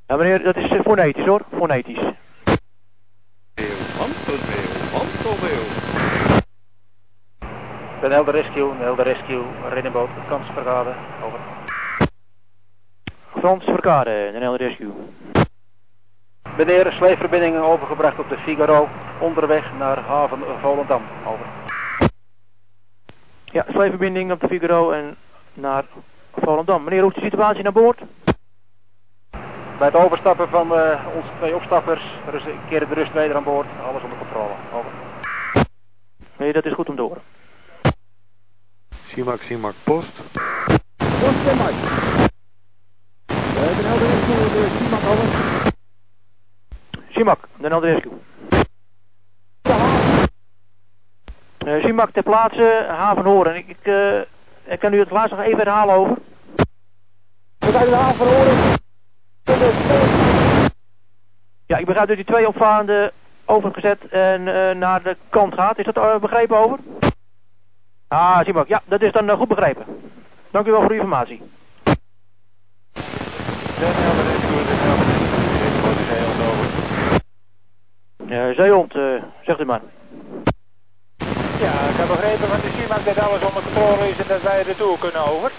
[0.06, 2.02] Ja, meneer, dat is fonetisch hoor, fonetisch.
[3.98, 5.64] Mantelmeel, mantelmeel.
[8.00, 10.92] De Nelde Rescue, Nelde Rescue, reddingboot, Frans Verkade,
[11.24, 11.38] over.
[13.38, 14.92] Frans Verkade, de Nelde Rescue.
[16.56, 18.88] Meneer, sleepverbindingen overgebracht op de Figaro,
[19.18, 21.67] onderweg naar haven Volendam, over.
[23.52, 25.16] Ja, sleepverbinding op de Figaro en
[25.54, 25.84] naar
[26.32, 26.84] Volendam.
[26.84, 28.00] Meneer, hoe is de situatie naar boord?
[29.78, 33.36] Bij het overstappen van uh, onze twee opstappers, er is een keer de rust weder
[33.36, 34.90] aan boord, alles onder controle, over.
[36.36, 37.22] Nee, dat is goed om te horen.
[39.07, 40.20] CIMAC, CIMAC, post.
[40.96, 41.44] Post.
[43.36, 45.28] De Nelde Rescue, de CIMAC, over.
[47.11, 48.12] CIMAC, de Rescue.
[51.68, 53.56] Uh, Simak ter plaatse, haven Horen.
[53.56, 54.20] Ik, ik, uh,
[54.64, 56.16] ik kan u het laatst nog even herhalen over.
[57.58, 58.76] We zijn de haven Horen.
[61.66, 63.12] Ja, ik begrijp dat die twee opvarenden
[63.44, 64.42] overgezet en
[64.78, 65.78] naar de kant gaat.
[65.78, 66.78] Is dat begrepen over?
[68.08, 69.84] Ah, Simak, ja, dat is dan goed begrepen.
[70.50, 71.42] Dank u wel voor uw informatie.
[78.26, 78.92] Uh, Zeehond,
[79.42, 79.80] zegt u maar.
[81.59, 84.66] Ja, ik heb begrepen van de CIMAC dat alles onder controle is en dat wij
[84.66, 85.52] er toe kunnen over.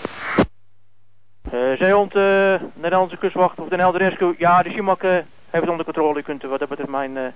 [1.53, 4.35] Uh, Zeehond, uh, Nederlandse kustwacht of de Helder Rescue.
[4.37, 5.25] Ja, de CIMAC uh, heeft
[5.63, 6.19] het onder controle.
[6.19, 7.33] U kunt wat dat betreft mijn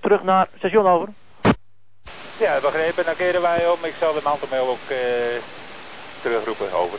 [0.00, 1.08] terug naar station over.
[2.38, 3.04] Ja, begrepen.
[3.04, 3.84] Dan keren wij om.
[3.84, 4.86] Ik zal de mantelmail ook
[6.22, 6.98] terugroepen over.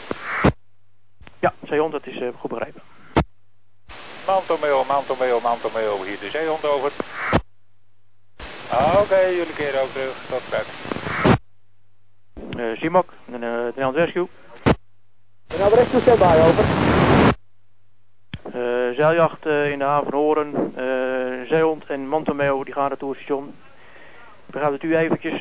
[1.40, 2.82] Ja, Zeehond, dat is goed begrepen.
[4.26, 6.04] Mantelmail, mantelmail, mantelmail.
[6.04, 6.92] Hier de Zeehond over.
[8.70, 10.26] Ah, Oké, jullie keren ook terug.
[10.30, 10.68] Tot straks.
[12.58, 14.28] Uh, Simak, de Nederland Rescue.
[15.48, 16.66] Nederland Rescue, standby, over.
[18.56, 22.92] Uh, zeiljacht uh, in de haven van Horen, uh, Zeehond en Mantomeo die gaan naar
[22.92, 23.48] het toerstation.
[24.46, 25.40] Ik begrijp dat u eventjes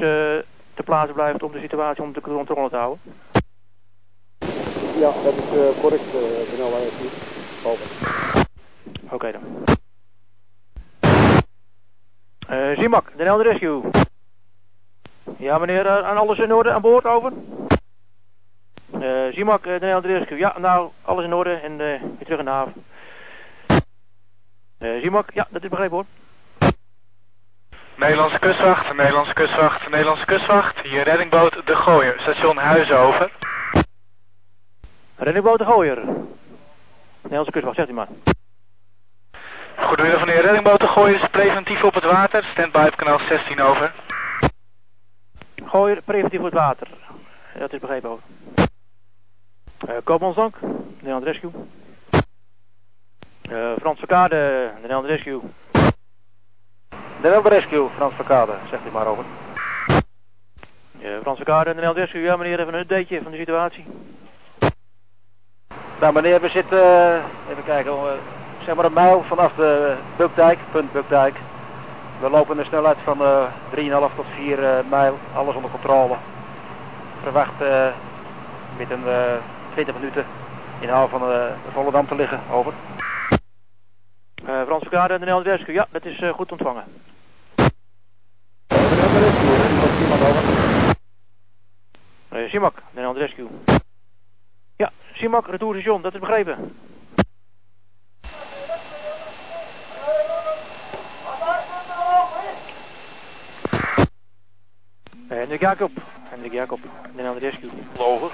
[0.75, 3.01] ter plaatse blijft om de situatie onder de controle te houden.
[4.99, 7.11] Ja, dat is correct, uh, Nederland Rescue.
[7.65, 7.87] Over.
[9.05, 9.77] Oké okay, dan.
[12.51, 13.83] Uh, Zimak, de Nederland Rescue.
[15.39, 17.33] Ja meneer, aan alles in orde aan boord, over?
[18.95, 20.39] Uh, Zimak, de Nederland Rescue.
[20.39, 22.85] Ja, nou, alles in orde en weer terug in de haven.
[24.79, 26.05] Zimak, ja, dat is begrepen hoor.
[27.97, 30.81] Nederlandse kustwacht, Nederlandse kustwacht, Nederlandse kustwacht.
[30.81, 33.31] Hier reddingboot De Gooier, station Huizen over.
[35.17, 36.05] Reddingboot De Gooier.
[37.23, 38.09] Nederlandse kustwacht, zegt u maar.
[39.77, 42.45] Goedemiddag meneer, reddingboot De Gooier is preventief op het water.
[42.45, 43.93] Standby op kanaal 16 over.
[45.65, 46.89] Gooier, preventief op het water.
[47.59, 48.25] Dat is begrepen over.
[49.89, 50.57] Uh, Koopmansdank,
[50.97, 51.51] Nederland Rescue.
[53.51, 55.41] Uh, Frans Verkade, de Nederland Rescue.
[57.17, 59.25] Nederland Rescue, Frans Verkade, zegt u maar over.
[61.01, 62.21] Uh, Frans Verkade, Nederland Rescue.
[62.21, 63.85] Ja meneer, even een updateje van de situatie.
[66.01, 68.13] Nou meneer, we zitten, uh, even kijken, uh,
[68.67, 71.37] zeg maar een mijl vanaf de Bukdijk, punt Bukdijk.
[72.21, 76.15] We lopen een snelheid van 3,5 tot 4 mijl, alles onder controle.
[77.23, 77.59] Verwacht
[78.77, 79.05] met een
[79.73, 80.25] 20 minuten
[80.81, 81.31] in haven van
[81.73, 82.41] Volendam te liggen.
[82.53, 82.73] Over.
[84.45, 85.75] Frans Verkade en de Nederland Rescue.
[85.75, 86.85] Ja, dat is goed ontvangen.
[92.33, 93.49] Uh, de Nederland Rescue.
[94.77, 96.75] Ja, Simak, retourstation, dat is begrepen.
[105.29, 105.91] Hendrik Jacob,
[106.31, 107.71] Hendrik Jacob, de Nederland Rescue.
[107.97, 108.31] Over.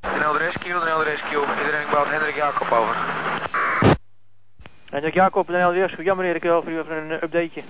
[0.00, 2.96] NL Rescue, NL Rescue, iedereen bouwt Hendrik Jacob over.
[4.90, 7.62] Hendrik Jacob, NL Rescue, ja meneer, ik wil voor u even een updateje.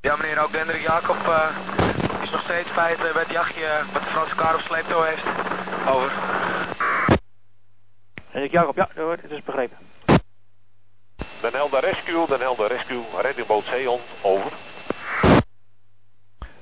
[0.00, 1.56] Ja meneer, ook Hendrik Jacob uh,
[2.22, 5.24] is nog steeds feit uh, bij het jachtje wat de Franse kar op sleeptouw heeft.
[5.88, 6.12] Over.
[8.30, 9.76] Hendrik Jacob, ja, hoor, het is begrepen.
[11.40, 14.52] Den Helder Rescue, Den Helder Rescue, reddingboot Zeehond, over.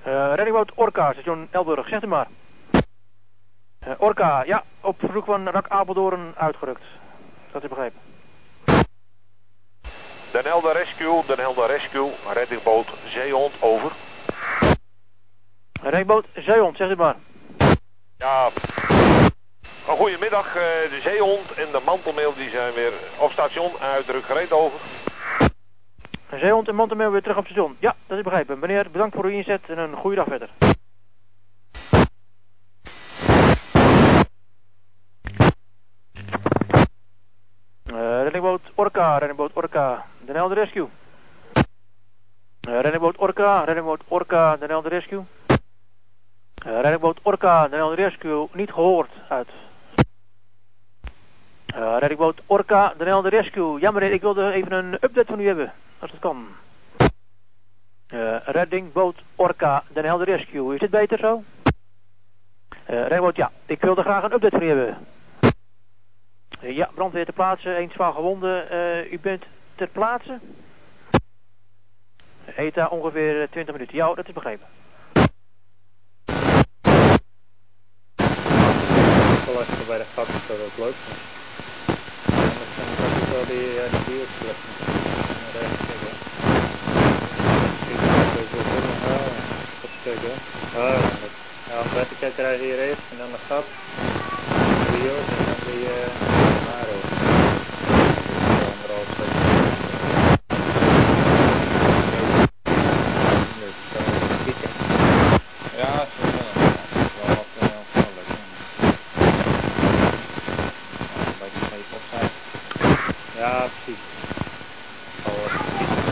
[0.06, 2.26] Uh, reddingboot Orca, station Elburg, zegt u maar.
[2.72, 6.82] Uh, Orca, ja, op verzoek van Rak Apeldoorn uitgerukt.
[7.52, 8.00] Dat is begrepen.
[10.30, 13.92] Den Helder Rescue, Den Helder Rescue, reddingboot Zeehond, over.
[15.82, 17.16] Reddingboot Zeehond, zegt u maar.
[18.18, 18.50] Ja,
[19.86, 20.46] goedemiddag.
[20.46, 24.80] Uh, de Zeehond en de Mantelmeel die zijn weer op station, uitdruk gereed over.
[26.30, 27.76] Zeehond en Mantelmeel weer terug op station.
[27.78, 28.58] Ja, dat is begrepen.
[28.58, 30.50] Meneer, bedankt voor uw inzet en een goede dag verder.
[37.92, 40.88] Uh, reddingboot Orca, reddingboot Orca, de Nelde Rescue.
[42.68, 45.24] Uh, reddingboot Orca, reddingboot Orca, de Nelde Rescue.
[46.66, 49.48] Uh, reddingboot Orca, de Nelde Rescue, niet gehoord uit.
[51.76, 53.80] Uh, reddingboot Orca, de Nelde Rescue.
[53.80, 56.46] Ja meneer, ik wilde even een update van u hebben, als het kan.
[58.08, 61.42] Uh, reddingboot Orca, de Nelde Rescue, is dit beter zo?
[61.64, 61.72] Uh,
[62.86, 64.96] reddingboot, ja, ik wilde graag een update van u hebben.
[66.60, 68.66] Ja, brandweer ter plaatse, één zwaar gewonde.
[68.70, 69.44] Uh, u bent
[69.74, 70.38] ter plaatse?
[72.56, 73.96] ETA ongeveer 20 minuten.
[73.96, 74.66] Ja, dat is begrepen.
[79.44, 80.94] Geluisterd bij de dat leuk.
[83.34, 84.58] Anders kan ik ook wel die, uh, die biosplit.
[85.42, 86.12] Maar even kijken.
[89.84, 90.34] Even kijken.
[90.76, 91.02] Ah,
[91.68, 93.64] ja, een wetterkijk krijgen hier eerst en dan de gat.
[94.90, 95.90] Bio's en dan die uh,
[96.66, 96.98] Maro.
[98.72, 99.32] Anderhalf zes.
[103.60, 104.70] Dus kan we kieken.
[105.76, 106.22] Ja, zo
[107.16, 108.28] wel wat uh, opvallig.
[111.26, 112.28] Een beetje mee opzij.
[113.38, 114.02] Ja, precies.
[115.26, 116.02] Al wat kieken.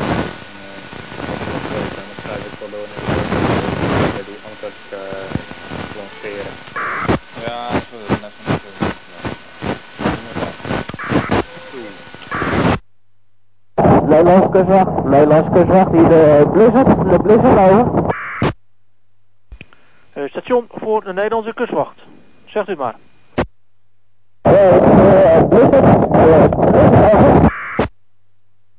[1.89, 2.89] En dan krijg ik wel door
[4.15, 4.99] naar die ankers uh,
[5.97, 6.53] lanceren.
[7.47, 8.91] Ja, zo, dat is net zo.
[14.23, 18.15] Nederlands kustwacht, Nederlands kustwacht, hier de Blizzard, de Blizzard over.
[20.15, 21.99] Uh, station voor de Nederlandse kustwacht.
[22.45, 22.95] Zegt u maar.
[24.43, 26.45] Uh, Blizzard, uh,
[27.15, 27.51] over.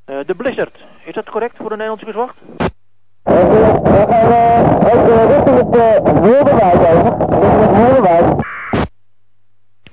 [0.06, 2.36] Eh, de Blizzard, is dat correct voor de Nederlandse kustwacht?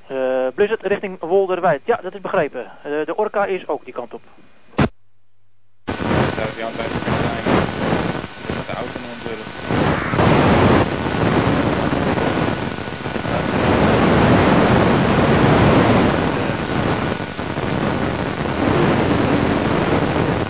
[0.07, 1.81] Eh, Blizzard richting Wolderwijd.
[1.85, 2.65] Ja, dat is begrepen.
[2.83, 4.23] Eh, de Orca is ook die kant op.
[6.41, 7.45] Zou die altijd kunnen zijn?
[8.47, 9.49] Dat de auto nog durft.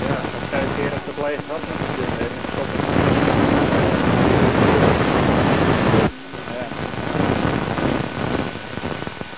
[0.07, 1.61] Ja, dan kijk ik keer op het leeg was.
[1.61, 1.77] En
[2.53, 2.81] stoppen.
[6.55, 6.67] Ja.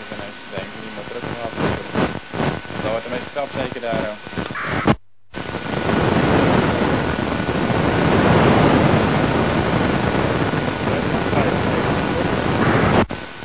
[0.01, 1.55] Ik ben eens denk ik niet meer terug gehad.
[2.83, 4.05] Dat wordt een beetje krap zeker daar.
[4.07, 4.17] hoor.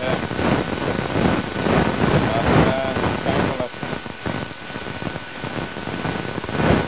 [0.02, 0.14] Ja.
[2.28, 2.94] Maar eh,
[3.24, 3.88] kijk wel even.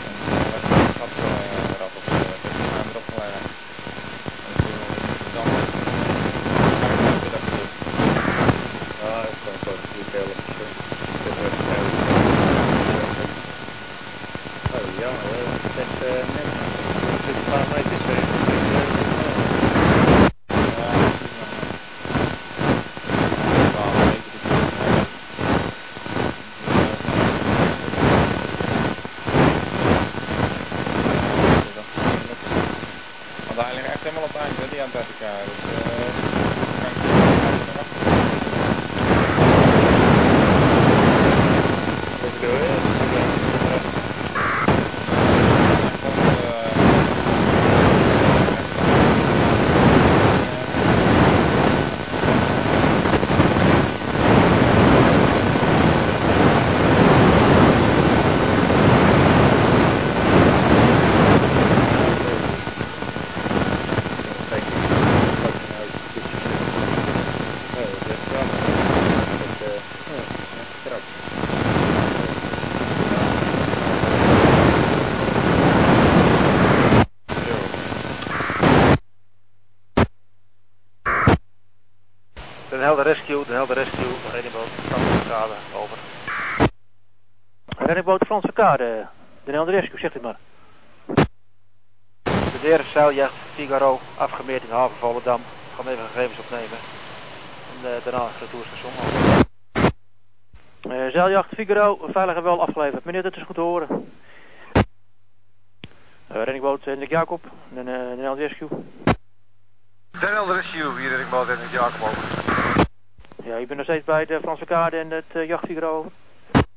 [0.08, 3.46] En dan wordt het gat eh, eraf op eh, het is maar erop gelegd.
[4.46, 5.52] En dat is wel interessant.
[6.82, 7.74] Kijk maar even dat het is.
[9.02, 10.38] Ja, ik kan het ook niet bellen.
[11.24, 11.86] Dat wordt snel.
[14.76, 15.48] Oh, jammer hoor.
[15.54, 16.50] Het is echt eh, net.
[17.16, 18.24] Het is een paar meter ver.
[33.48, 34.58] Want hij ligt echt helemaal op het eind,
[34.94, 35.46] hè, die Antarctica.
[35.46, 36.14] Dus, eh,
[36.82, 36.98] kan ik
[37.54, 38.02] niet erachter.
[42.22, 42.78] Wat bedoel je?
[67.80, 68.56] Oh, dat is jammer.
[69.40, 70.22] Dat, eh, ja,
[70.56, 71.02] ja, krap.
[82.70, 85.98] Den Helder Rescue, Den Helder Rescue, reddingboot, Franse over.
[87.78, 89.08] Reddingboot Franse Kade.
[89.44, 90.38] De Nederlandse Rescue, zegt u maar.
[92.24, 95.42] De derde zeiljacht Figaro, afgemeerd in haven Volendam.
[95.76, 96.78] Gaan even gegevens opnemen.
[97.72, 98.92] En eh, daarna het retourstation.
[100.82, 103.04] Eh, zeiljacht Figaro, veilig en wel afgeleverd.
[103.04, 104.12] Meneer, dat is goed te horen.
[106.28, 108.68] Eh, reddingboot Hendrik Jacob, de, de Nederlandse Rescue.
[110.12, 112.48] Den Helder Rescue, hier en het Jacob over.
[113.44, 115.98] Ja, ik ben nog steeds bij de Franse Kade en het uh, jacht Figaro.
[115.98, 116.12] over.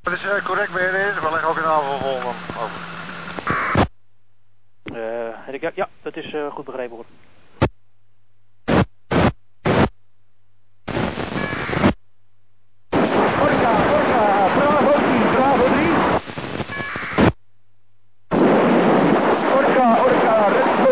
[0.02, 2.34] Dat is uh, correct bij deze, we leggen ook in haven over.
[4.84, 7.04] Eh, Hendrik Ja- ja, dat is eh, goed begrepen hoor.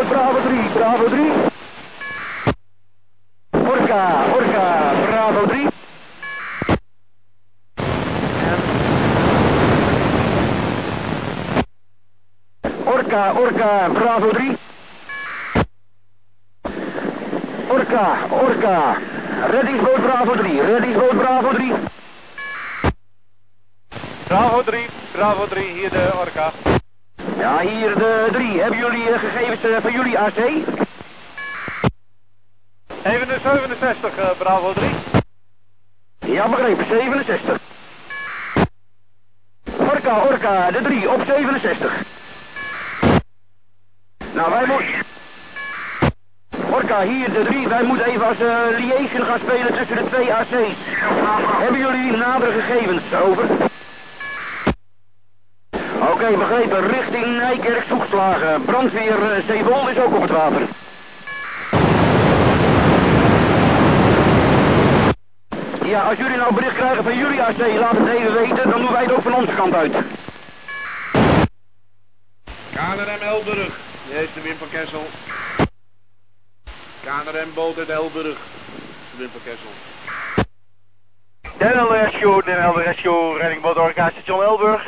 [0.08, 1.29] Bravo 10, Bravo 3.
[3.90, 5.68] Orca, Orca, reddingsboot Bravo 3, Bravo 3.
[12.84, 13.88] Orca, Orca, Bravo 3.
[13.88, 14.58] Orca, Orca, Bravo 3.
[17.68, 18.96] Orca, Orca,
[19.50, 21.74] reddingsboot Bravo 3, reddingsboot Bravo 3.
[24.28, 26.52] Bravo 3, Bravo 3, hier de Orca.
[27.38, 28.60] Ja, hier de 3.
[28.60, 30.38] Hebben jullie eh, gegevens eh, van jullie AC?
[33.02, 34.90] Even de 67, eh, Bravo 3.
[36.18, 37.58] Ja, begrepen, 67.
[39.78, 41.92] Orca, Orca, de 3 op 67.
[44.32, 44.86] Nou, wij moeten...
[46.70, 47.68] Orca, hier de 3.
[47.68, 50.76] Wij moeten even als eh, liaison gaan spelen tussen de twee AC's.
[51.60, 53.44] Hebben jullie nadere gegevens over?
[56.12, 56.88] Oké, begrepen.
[56.88, 58.64] Richting Nijkerk zoekslagen.
[58.64, 60.68] Brandweer uh, Zeewol is ook op het water.
[65.90, 68.70] Ja, als jullie nou bericht krijgen van jullie AC, laat het even weten.
[68.70, 69.92] Dan doen wij het ook van onze kant uit.
[72.72, 75.02] KNRM Elburg, die heeft de Wim van Kessel.
[77.00, 78.38] KNRM boot uit Elburg,
[79.16, 79.70] Wim van Kessel.
[81.58, 84.86] Den Rescue, Den Rescue, reddingboot Orca, station Elburg.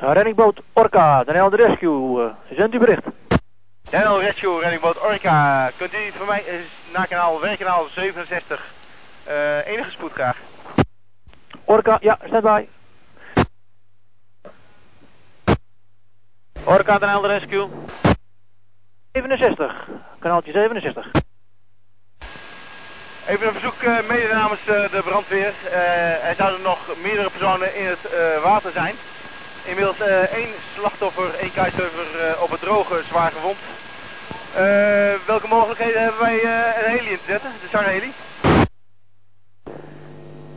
[0.00, 2.24] Ja, reddingboot Orca, de Nederlandse Rescue.
[2.24, 3.02] eh, zendt u bericht.
[3.90, 5.70] Den Helder Rescue, reddingboot Orca.
[5.76, 6.54] Kunt u voor mij eh,
[6.92, 8.74] naar kanaal, werkkanaal 67,
[9.26, 10.36] eh, enige spoed graag.
[11.64, 12.68] Orca, ja, stand bij.
[16.64, 17.68] Orca Den Helder Rescue.
[19.12, 19.88] 67.
[20.18, 21.10] Kanaaltje 67.
[23.26, 25.54] Even een verzoek uh, mede namens uh, de brandweer.
[25.64, 28.08] Uh, er zouden nog meerdere personen in het
[28.42, 28.94] water zijn.
[29.64, 30.00] Inmiddels
[30.30, 33.58] één slachtoffer, één kitesurfer op het droge, zwaar gewond.
[35.26, 37.50] welke mogelijkheden hebben wij een heli in te zetten?
[37.62, 37.68] De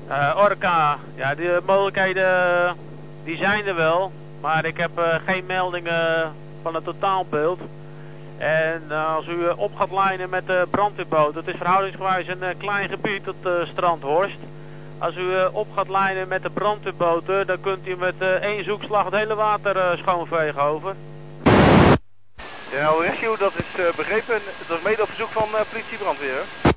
[0.10, 0.39] SAR-heli?
[0.39, 2.76] Orca, ja, die mogelijkheden
[3.24, 4.12] die zijn er wel.
[4.41, 4.91] Maar ik heb
[5.26, 7.60] geen meldingen van het totaalbeeld.
[8.38, 12.89] En uh, als u op gaat lijnen met de brandweerboot, het is verhoudingsgewijs een klein
[12.89, 14.38] gebied, uh, strandhorst.
[14.97, 19.14] Als u op gaat lijnen met de brandweerboten, dan kunt u met één zoekslag het
[19.14, 20.95] hele water schoonvegen over.
[22.72, 24.39] Ja, rescue, dat is begrepen.
[24.68, 26.68] Dat is mede op verzoek van politie brandweer.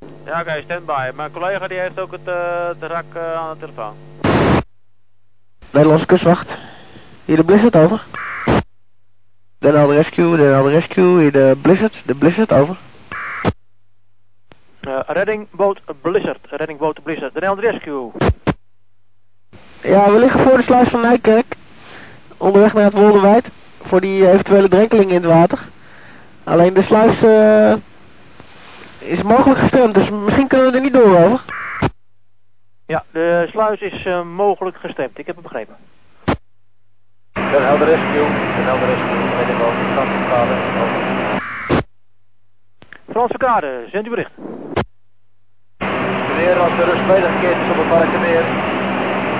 [0.00, 1.10] Ja, oké, okay, standby.
[1.14, 3.94] Mijn collega die heeft ook het, de rak aan de telefoon.
[5.70, 6.48] Nederlandse kustwacht.
[7.24, 8.04] Hier de Blizzard over.
[9.58, 12.76] Den Helder Rescue, Den Helder Rescue, hier de Blizzard, de Blizzard, over.
[14.80, 18.10] Uh, reddingboot Blizzard, reddingboot Blizzard, Den Helder Rescue.
[19.82, 21.56] Ja, we liggen voor de sluis van Nijkerk.
[22.36, 23.48] Onderweg naar het Wolderwijd.
[23.82, 25.58] Voor die eventuele drenkeling in het water.
[26.44, 27.74] Alleen de sluis uh,
[28.98, 31.40] is mogelijk gestemd, dus misschien kunnen we er niet door over.
[32.86, 35.76] Ja, de sluis is uh, mogelijk gestemd, ik heb het begrepen.
[37.32, 41.00] Den Helder Rescue, Den Helder Rescue, Reddingboot, Frans Verkade, over.
[43.10, 44.30] Frans Verkade, zendt u bericht.
[46.28, 48.44] Meneer, als de rust medegekeerd is op het Markenmeer,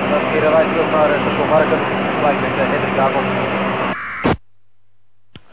[0.09, 1.79] dan keren wij terug naar het station Marken,
[2.17, 3.23] gelijk met Hendrik Jacob.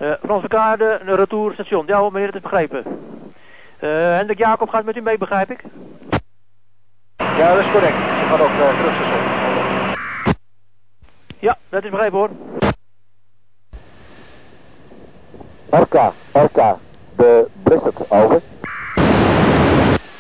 [0.01, 1.87] Uh, Frans Verkade, een retourstation.
[1.87, 2.85] Ja, meneer, dat is begrepen.
[3.81, 5.61] Uh, Hendrik Jacob gaat met u mee, begrijp ik?
[7.16, 7.97] Ja, dat is correct.
[7.97, 9.95] Ze gaat ook uh, terugstation.
[11.39, 12.31] Ja, dat is begrepen hoor.
[15.68, 16.79] Orca, Orca,
[17.16, 18.41] de Blizzard, over.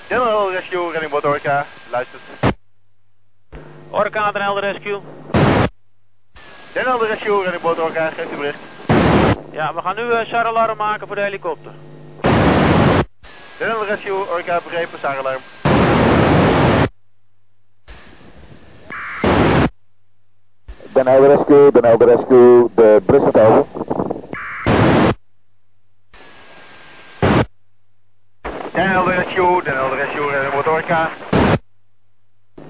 [0.08, 2.22] General Rescue, reddingboot Orca, luistert.
[3.90, 5.00] Orca, Den Helder Rescue.
[6.72, 8.58] Den Helder Rescue, reddingboot Orca, geeft u bericht.
[9.50, 11.72] Ja, we gaan nu uh, SAR-alarm maken voor de helikopter.
[13.58, 15.40] Den Helder Rescue, Orca, begrepen, SAR-alarm.
[20.94, 23.66] Den Helder Rescue, Den Helder Rescue, de Blizzard over.
[28.74, 31.10] Den Helder Rescue, Den Helder Rescue, en wordt Orca.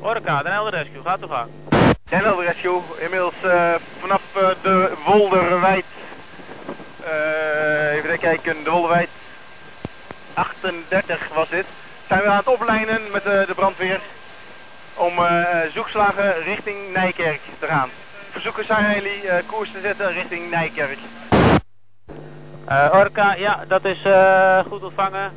[0.02, 1.48] Orca, Den Helder Rescue, gaat toch aan?
[2.10, 5.84] Den Helder Rescue, inmiddels uh, vanaf uh, de Wolderwijd.
[7.00, 9.08] Uh, even kijken, de Wolderwijd
[10.36, 11.66] 38 was dit.
[12.08, 14.00] Zijn we aan het oplijnen met de brandweer
[14.94, 15.12] om
[15.72, 17.90] zoekslagen richting Nijkerk te gaan
[18.36, 20.98] verzoeken Saraheli uh, koers te zetten richting Nijkerk.
[22.92, 23.98] Orca, ja, dat is
[24.68, 25.32] goed ontvangen.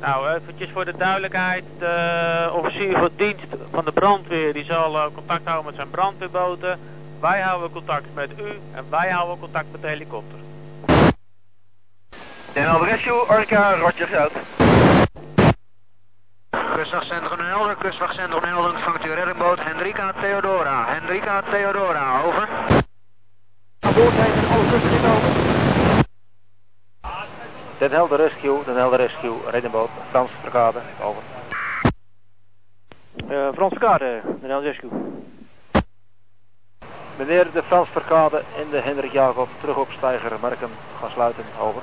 [0.00, 1.64] Nou, eventjes voor de duidelijkheid.
[1.78, 6.78] De officier van dienst van de brandweer die zal contact houden met zijn brandweerboten.
[7.20, 10.38] Wij houden contact met u en wij houden contact met de helikopter.
[12.54, 14.32] Den Rescue, Orca, Roger Groot.
[16.76, 20.84] Kustwachtcentrum Helder, kustwachtcentrum Helder ontvangt u reddingboot Hendrika Theodora.
[20.86, 22.48] Hendrika Theodora, over.
[23.94, 25.30] Boordheen, alle kusten over.
[27.78, 31.22] Den Helder Rescue, Den Helder Rescue, reddingboot, Frans Verkade, over.
[33.30, 34.90] Uh, Frans Verkade, Den Helder Rescue.
[37.18, 41.82] Meneer de Frans Verkade en de Hendrik Jacob terug op stijger Marken gaan sluiten, over.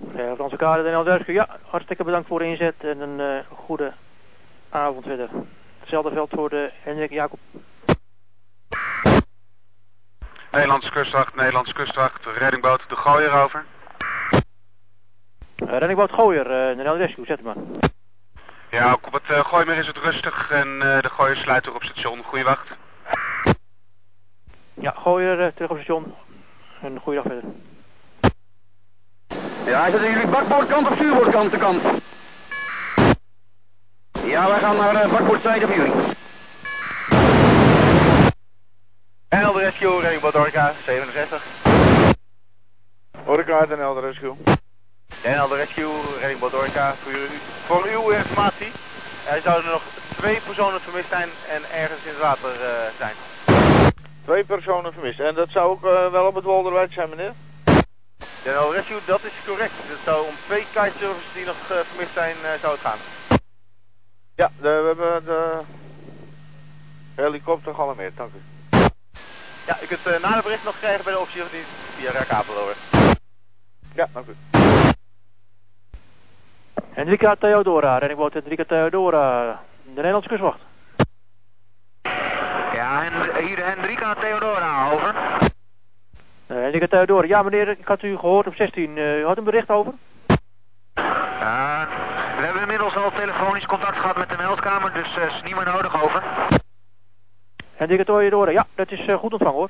[0.00, 1.34] Uh, Franse Kade, Den Rescue.
[1.34, 3.92] Ja, hartstikke bedankt voor de inzet en een uh, goede
[4.70, 5.28] avond verder.
[5.78, 7.38] Hetzelfde veld voor de Hendrik Jacob.
[10.50, 13.64] Nederlandse kustwacht, Nederlandse kustwacht, reddingboot De Gooier over.
[14.32, 17.90] Uh, reddingboot Gooier, uh, Den Rescue, zet hem maar.
[18.70, 22.22] Ja, op het uh, Gooimer is het rustig en de Gooier sluit terug op station.
[22.22, 22.76] Goeie wacht.
[24.74, 26.14] Ja, Gooier terug op station.
[26.80, 27.50] En goeie dag verder.
[29.66, 31.82] Ja, zetten jullie bakboordkant of stuurboordkant de kant?
[34.24, 35.92] Ja, wij gaan naar uh, bakboordzijde van jullie.
[39.28, 41.42] NL de Rescue, Reddingboot Orca, 67.
[43.24, 44.34] Orca en NL de Rescue.
[45.24, 47.28] NL de Rescue, Reddingboot Orca, voor, u,
[47.66, 48.72] voor uw informatie.
[49.28, 49.82] Er zouden nog
[50.16, 53.14] twee personen vermist zijn en ergens in het water uh, zijn.
[54.24, 55.20] Twee personen vermist.
[55.20, 57.32] En dat zou ook uh, wel op het Wolderwijd zijn, meneer?
[58.44, 59.72] De Rescue, dat is correct.
[59.76, 62.98] Het zou om twee kitesurfers die nog uh, vermist zijn, uh, zou het gaan.
[64.34, 65.62] Ja, de, we hebben de
[67.22, 68.42] helikopter gealarmeerd, dank u.
[69.66, 72.24] Ja, u kunt uh, na de bericht nog krijgen bij de officier van dienst via
[72.24, 72.76] kabel over.
[73.94, 74.34] Ja, dank u.
[76.92, 80.58] Hendrika Theodora, reddingboot Hendrika Theodora, de Nederlandse kustwacht.
[82.72, 85.43] Ja, en hier Hendrika Theodora, over.
[86.46, 89.44] Uh, Hendrika Theodora, ja meneer, ik had u gehoord op 16, uh, u had een
[89.44, 89.92] bericht over?
[91.40, 91.88] Ja,
[92.36, 95.64] we hebben inmiddels al telefonisch contact gehad met de meldkamer, dus uh, is niet meer
[95.64, 96.22] nodig over.
[97.74, 99.68] Hendrika Theodora, ja, dat is goed ontvangen hoor.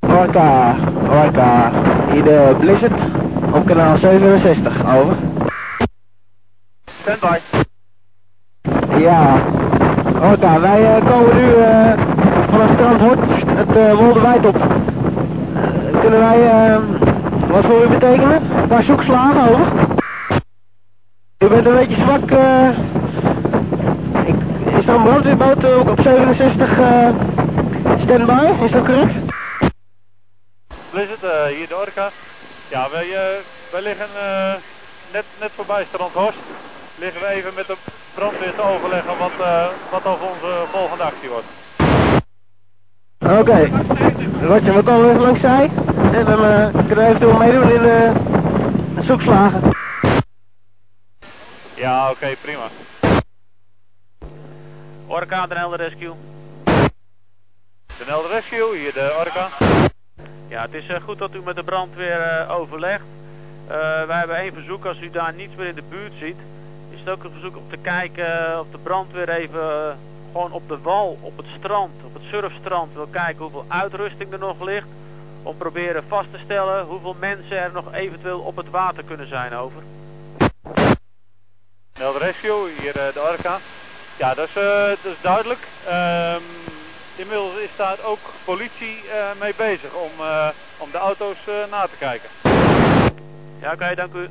[0.00, 0.74] Orca,
[1.10, 1.72] Orca,
[2.10, 3.00] hier de Blizzard
[3.52, 5.16] op kanaal 67, over.
[6.84, 7.38] Standby.
[8.98, 9.40] Ja,
[10.22, 11.92] Orca, wij uh, komen nu uh,
[12.50, 14.75] vanaf Strandhoort het uh, Wolderwijd op.
[16.10, 16.78] kunnen wij
[17.48, 18.56] wat voor u betekenen?
[18.56, 19.72] Een paar zoekslagen, over.
[21.38, 22.22] U bent een beetje zwak.
[24.26, 24.34] Ik,
[24.78, 26.70] is er een brandweerboot op 67
[28.02, 29.14] standby, is dat correct?
[30.90, 32.10] Blizzard, uh, hier de Orca.
[32.68, 33.20] Ja, wij, uh,
[33.72, 34.54] wij liggen uh,
[35.12, 36.38] net, net voorbij Strandhorst.
[36.98, 37.76] Liggen we even met de
[38.14, 39.32] brandweer te overleggen wat,
[39.90, 41.46] wat over onze volgende actie wordt.
[43.26, 43.38] Oké.
[43.38, 43.70] Okay.
[44.40, 45.70] Rotje, we komen even langs zij.
[46.12, 48.12] En dan kunnen we eventueel meedoen in de
[49.02, 49.60] zoekslagen.
[51.74, 52.68] Ja, oké, okay, prima.
[55.06, 56.14] Orca, de Helder Rescue.
[57.86, 59.48] De Helder Rescue, hier de Orca.
[60.48, 63.04] Ja, het is uh, goed dat u met de brandweer uh, overlegt.
[63.64, 63.70] Uh,
[64.06, 66.36] wij hebben één verzoek, als u daar niets meer in de buurt ziet,
[66.90, 69.96] is het ook een verzoek om te kijken of de brandweer even
[70.36, 74.38] gewoon op de wal, op het strand, op het surfstrand wil kijken hoeveel uitrusting er
[74.38, 74.86] nog ligt.
[75.42, 79.54] Om proberen vast te stellen hoeveel mensen er nog eventueel op het water kunnen zijn,
[79.54, 79.82] over.
[81.98, 83.58] Nel Rescue, hier de Orca.
[84.18, 84.54] Ja, dat is,
[85.02, 85.60] dat is duidelijk.
[85.88, 86.42] Um,
[87.16, 90.10] Inmiddels is daar ook politie uh, mee bezig om,
[90.78, 91.38] om de auto's
[91.70, 92.28] na te kijken.
[93.60, 94.28] Ja, oké, okay, dank u.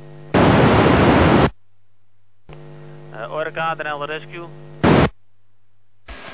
[3.30, 4.46] Orca, de Rescue.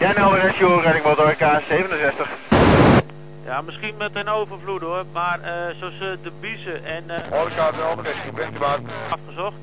[0.02, 2.28] Ja, Helder Rescue, reddingboot Orca 67.
[3.44, 5.38] Ja, misschien met een overvloed hoor, maar
[5.78, 7.04] zoals de Biezen en...
[7.30, 8.78] Orca, de Rescue, bent u waar?
[9.10, 9.56] Afgezocht.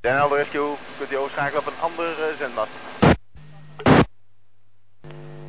[0.00, 2.70] Den Helder Rescue, kunt u overschakelen op een andere zendmast.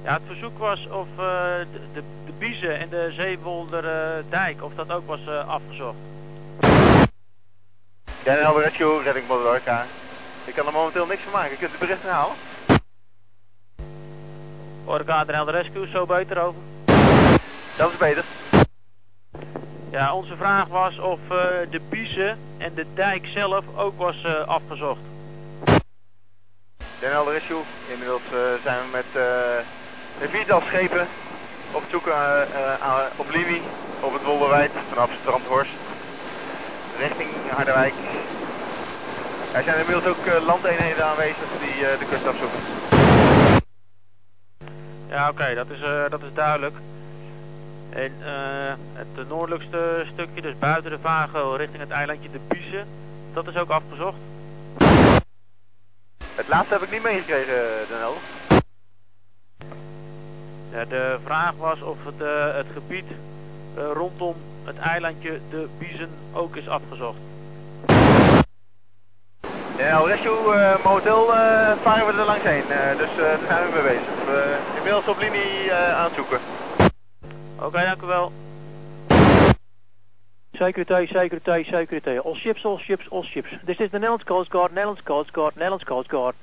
[0.03, 4.73] Ja, het verzoek was of uh, de, de, de Biezen en de Zeewolderdijk, uh, of
[4.75, 5.97] dat ook was uh, afgezocht.
[8.23, 9.85] Ja, een helder rescue, redding Orca.
[10.45, 11.57] Ik kan er momenteel niks van maken.
[11.57, 12.35] Kunt het bericht herhalen.
[14.85, 16.61] Orca, de rescue, zo beter over.
[17.77, 18.23] Dat is beter.
[19.91, 21.19] Ja, onze vraag was of
[21.69, 25.01] de Biezen en de dijk zelf ook was afgezocht.
[26.99, 27.61] Den Helder Rescue,
[27.91, 28.21] inmiddels
[28.63, 29.23] zijn we met
[30.21, 31.07] een viertal schepen
[31.73, 33.61] op uh, op linie
[33.99, 35.71] op het Wolderwijd vanaf Strandhorst
[36.97, 37.93] richting Harderwijk.
[39.51, 42.59] Er zijn inmiddels ook uh, landeenheden aanwezig die uh, de kust afzoeken.
[45.13, 46.75] Ja, oké, okay, dat, is, dat is duidelijk.
[47.89, 48.11] En
[48.93, 52.87] het noordelijkste stukje, dus buiten de Vagel, richting het eilandje de Biezen,
[53.33, 54.17] dat is ook afgezocht?
[56.35, 58.15] Het laatste heb ik niet meegekregen, Danel.
[60.71, 63.05] Ja, de vraag was of het, uh, het gebied
[63.93, 67.19] rondom het eilandje de Biezen ook is afgezocht.
[69.77, 71.25] Ja, Rescue uh, Motel
[71.81, 72.63] varen we er langs heen,
[72.97, 74.25] dus daar zijn we mee bezig.
[74.25, 76.39] We inmiddels op linie aan het zoeken.
[77.59, 78.31] Oké, dank u wel.
[80.51, 82.17] Security, security, security.
[82.23, 83.49] All ships, all ships, all ships.
[83.65, 86.35] This is the Netherlands Coast Guard, Netherlands Coast Guard, Netherlands Coast Guard.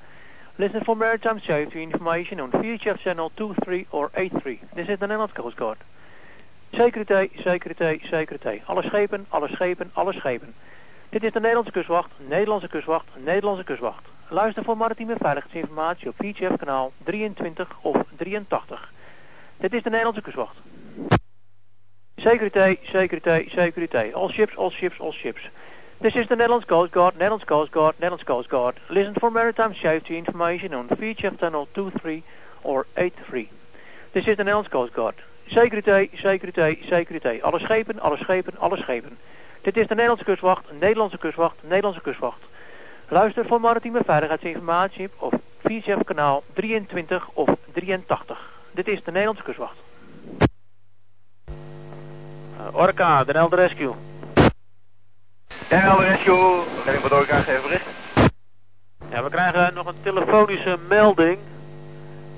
[0.57, 4.61] Listen for maritime safety information on VHF channel 23 or 83.
[4.75, 5.79] This is the Netherlands Coast Guard.
[6.73, 8.63] Security, security, security.
[8.67, 10.55] Alle schepen, alle schepen, alle schepen.
[11.11, 14.03] Dit is de Nederlandse kustwacht, Nederlandse kustwacht, Nederlandse kustwacht.
[14.29, 18.93] Luister voor maritieme veiligheidsinformatie op VHF kanaal 23 of 83.
[19.57, 20.57] Dit is de Nederlandse kustwacht.
[22.17, 24.13] Security, security, security.
[24.15, 25.41] All ships, all ships, all ships.
[26.01, 28.81] This is the Netherlands Coast Guard, Netherlands Coast Guard, Netherlands Coast Guard.
[28.89, 32.23] Listen for maritime safety information on VHF Tunnel 23
[32.63, 33.49] or 83.
[34.13, 35.15] This is the Netherlands Coast Guard.
[35.49, 37.41] Security, security, security.
[37.43, 39.17] Alle schepen, alle schepen, alle schepen.
[39.63, 42.39] Dit is de Nederlandse kustwacht, Nederlandse kustwacht, Nederlandse kustwacht.
[43.09, 48.39] Luister voor maritieme veiligheidsinformatie op VHF kanaal 23 of 83.
[48.71, 49.77] Dit is de Nederlandse kustwacht.
[52.61, 53.93] Uh, Orca, de Nelde Rescue.
[55.69, 56.63] Ja, de rescue.
[56.85, 57.89] Redding Badorka, geef bericht.
[59.11, 61.39] Ja, we krijgen nog een telefonische melding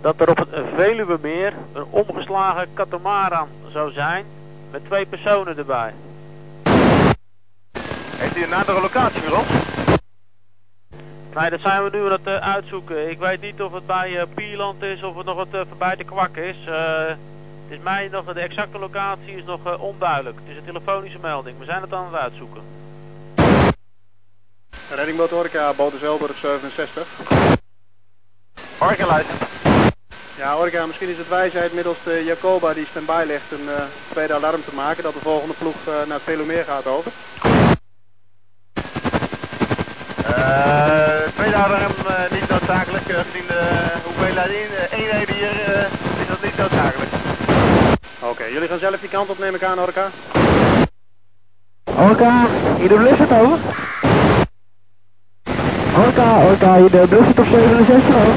[0.01, 4.25] dat er op het Veluwemeer een omgeslagen katamaran zou zijn
[4.71, 5.95] met twee personen erbij.
[8.23, 9.49] Heeft u een nadere locatie voor ons?
[11.35, 13.11] Nee, dat zijn we nu aan het eh, uitzoeken.
[13.11, 15.97] Ik weet niet of het bij eh, Pierland is of het nog wat uh, voorbij
[15.97, 16.57] de kwak is.
[16.67, 17.17] Eh, het
[17.69, 20.37] is mij nog, de exacte locatie is nog eh, onduidelijk.
[20.37, 21.59] Het is een telefonische melding.
[21.59, 22.63] We zijn het aan het uitzoeken.
[24.91, 27.07] Reddingboot Orca, boot Zelburg 67.
[28.79, 29.41] Orca luistert.
[30.37, 34.35] Ja, Orca, misschien is het wijsheid middels de Jacoba die stand-by ligt een uh, tweede
[34.35, 37.13] alarm te maken dat de volgende ploeg uh, naar het Velumeer gaat over.
[40.39, 45.51] Uh, tweede alarm uh, niet noodzakelijk, uh, gezien de hoeveelheid in, eenheden hier
[46.21, 47.11] is dat niet noodzakelijk.
[48.21, 50.11] Oké, okay, jullie gaan zelf die kant op neem ik aan, Orca?
[51.85, 52.47] Orca,
[52.79, 53.59] hier de Blizzard over.
[55.97, 58.35] Orca, Orca, hier de Blizzard op 67 over.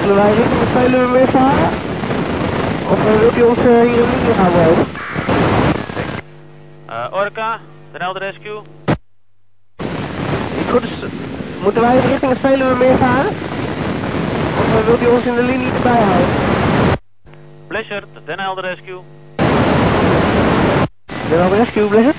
[0.00, 1.87] Zullen wij richting het Veluwemeer varen?
[3.08, 3.84] Of uh, wilt u ons uh?
[6.88, 7.60] Uh, Orca,
[7.92, 8.62] Den Helder Rescue.
[10.70, 10.90] Goed, dus
[11.62, 13.32] moeten wij richting het Veluwemeer varen?
[14.76, 16.28] Of wilt u ons in de linie erbij houden?
[17.66, 19.00] Blizzard, Den Helder Rescue.
[21.28, 22.16] Den Helder Rescue, Blizzard?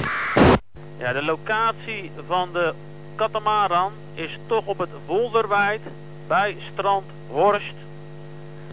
[0.97, 2.73] Ja, de locatie van de
[3.15, 5.81] katamaran is toch op het Wolderwijd
[6.27, 7.75] bij strand Horst.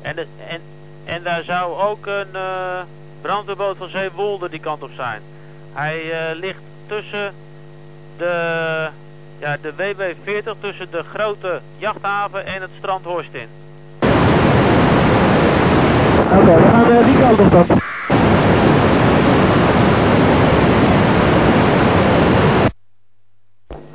[0.03, 0.61] En, de, en,
[1.07, 2.81] en daar zou ook een uh,
[3.21, 5.23] brandweerboot van Zeewolde die kant op zijn.
[5.73, 7.33] Hij uh, ligt tussen
[8.17, 8.89] de,
[9.39, 13.49] ja, de WW40, tussen de grote jachthaven en het strand Horst in.
[16.27, 17.81] Oké, okay, we gaan uh, die kant op dan.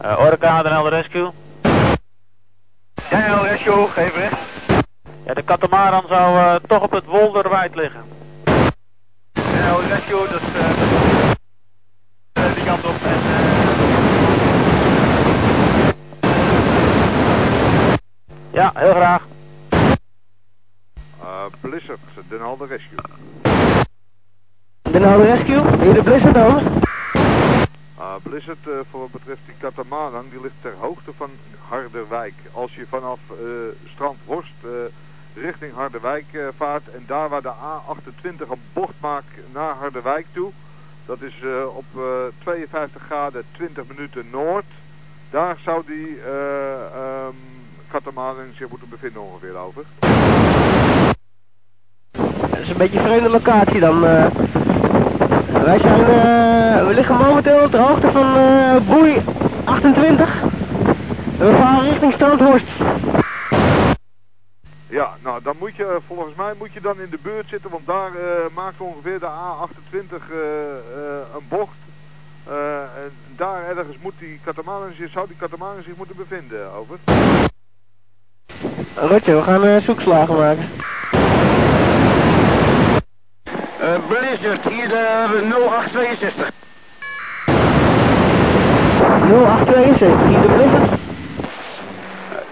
[0.05, 1.29] Uh, Orca, Rescue.
[3.01, 4.50] Helder Rescue, geef recht.
[5.25, 8.01] Ja, de katamaran zou uh, toch op het Wolderwijd liggen.
[9.31, 10.41] Den Helder Rescue, dus
[12.37, 12.95] uh, die kant op.
[13.03, 13.19] En,
[18.51, 19.29] ja, heel graag.
[21.59, 21.99] Blizzard,
[22.29, 22.99] Den Helder Rescue.
[24.81, 26.61] Den Helder Rescue, hier de Blizzard over.
[27.99, 31.29] Uh, Blizzard, uh, voor wat betreft die katamaran, die ligt ter hoogte van
[31.67, 32.33] Harderwijk.
[32.51, 33.37] Als je vanaf uh,
[33.93, 34.53] Strand Horst
[35.35, 36.25] richting Harderwijk
[36.57, 40.51] vaart en daar waar de A28 een bocht maakt naar Harderwijk toe,
[41.05, 41.35] dat is
[41.75, 41.85] op
[42.39, 44.65] 52 graden 20 minuten noord,
[45.29, 46.17] daar zou die
[47.27, 47.35] um,
[48.57, 49.83] zich moeten bevinden ongeveer over.
[52.49, 53.99] Dat is een beetje een vreemde locatie dan.
[55.63, 56.05] Wij zijn,
[56.87, 58.33] we liggen momenteel op de hoogte van
[58.85, 59.21] boei
[59.63, 60.41] 28.
[61.39, 62.67] En we varen richting Strandhorst.
[64.91, 67.85] Ja, nou dan moet je, volgens mij moet je dan in de beurt zitten, want
[67.85, 68.19] daar uh,
[68.53, 70.13] maakt ongeveer de A28
[71.35, 71.77] een bocht.
[73.03, 76.97] en daar ergens moet die katamaran, zou die katamaran zich moeten bevinden, over.
[78.95, 80.69] Rotje, we gaan zoekslagen maken.
[83.81, 86.51] Uh, Blizzard, hier de 0862.
[89.27, 91.00] 0862, hier de Blizzard.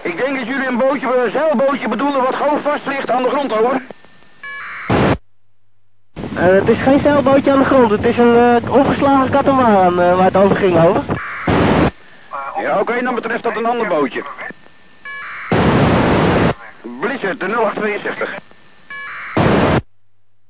[0.02, 3.28] Ik denk dat jullie een bootje, een zeilbootje bedoelen wat gewoon vast ligt aan de
[3.28, 3.80] grond hoor.
[6.34, 10.24] Uh, het is geen zeilbootje aan de grond, het is een uh, ongeslagen katamaran waar
[10.24, 11.02] het over ging over.
[12.60, 14.22] Ja oké, okay, dan betreft dat een ander bootje.
[17.00, 18.38] Blizzard, de 0862.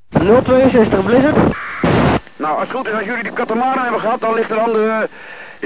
[0.09, 1.37] 062 Blizzard.
[2.35, 4.73] Nou, als het goed is, als jullie de katamaran hebben gehad, dan ligt er aan
[4.73, 5.09] de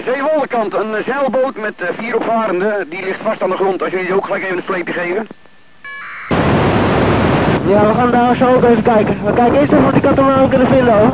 [0.04, 2.90] zeewoldenkant een zeilboot met uh, vier opvarenden.
[2.90, 5.28] Die ligt vast aan de grond, als jullie die ook gelijk even een sleepje geven.
[7.68, 9.26] Ja, we gaan daar zo ook even kijken.
[9.26, 11.12] We kijken eerst even of we die katamaran kunnen vinden, hoor.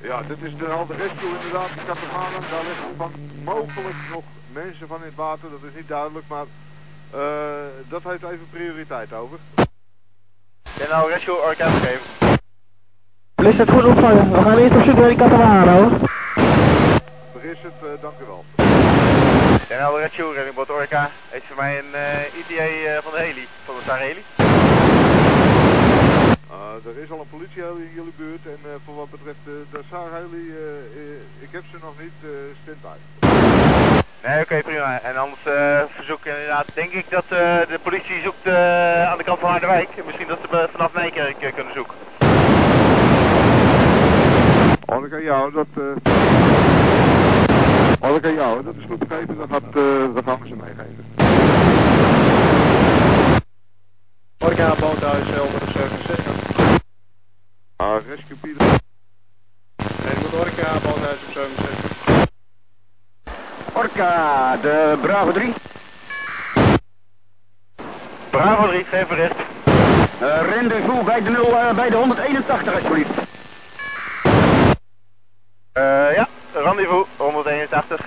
[0.00, 2.42] Ja, dit is de halve rescue inderdaad, de katamaran.
[2.50, 3.12] Daar liggen van
[3.44, 4.22] mogelijk nog
[4.52, 6.46] mensen van in het water, dat is niet duidelijk, maar
[7.88, 9.38] dat heeft even prioriteit over.
[10.90, 12.15] Nou rescue orka geven.
[13.46, 14.30] Blizzard goed opvangen.
[14.30, 15.90] We gaan eerst op zoek naar die katamaran hoor.
[17.32, 18.44] Blizzard, uh, dank u wel.
[19.68, 21.10] Den nou rescue, reddingbot orka.
[21.28, 24.22] Heeft voor mij een uh, ETA uh, van de heli, van de Star-heli.
[26.50, 29.52] Uh, er is al een politieheli in jullie buurt en uh, voor wat betreft uh,
[29.72, 30.44] de Star-heli,
[31.40, 32.18] ik heb ze nog niet
[32.62, 32.98] stand-by.
[34.24, 35.00] Nee, oké, okay, prima.
[35.02, 37.38] En anders uh, verzoek inderdaad, denk ik dat uh,
[37.72, 39.88] de politie zoekt uh, aan de kant van Harderwijk.
[40.06, 42.15] Misschien dat ze vanaf Nijkerk kunnen zoeken.
[44.86, 45.66] Hoor ik aan jou, dat...
[45.74, 45.82] eh
[48.00, 50.54] Hoor ik aan jou, dat is goed begrepen, dat, gaat, eh dat gaan we ze
[50.54, 51.04] meegeven.
[54.38, 56.80] Orca boothuis Helder 67.
[57.76, 58.66] Ah, rescue Pieter.
[59.76, 62.28] Nee, moet Orca boothuis op 67.
[63.72, 65.54] Orca, de Bravo 3.
[68.30, 69.36] Bravo 3, geef bericht.
[70.22, 73.25] Uh, rendezvous bij de, 0, eh, bij de 181 alsjeblieft.
[75.76, 78.00] Eh ja, rendezvous 181.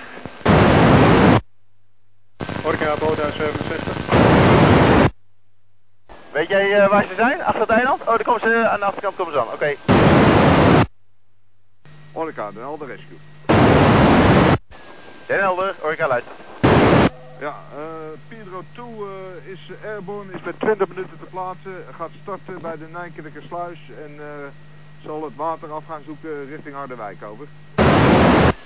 [2.64, 3.96] Orca boothuis 67.
[6.32, 7.42] Weet jij eh, waar ze zijn?
[7.42, 8.00] Achter het eiland?
[8.00, 9.52] Oh, daar komen ze, aan de achterkant komen ze aan.
[9.52, 9.74] Oké.
[12.12, 13.18] Orca, de Helder Rescue.
[15.26, 16.32] Den Helder, Orca luister.
[17.40, 21.72] Ja, eh Pedro 2 eh, is airborne, is met 20 minuten te plaatsen.
[21.96, 24.69] Gaat starten bij de Nijkerlijke sluis en eh,
[25.04, 27.46] zal het water af gaan zoeken richting Harderwijk over.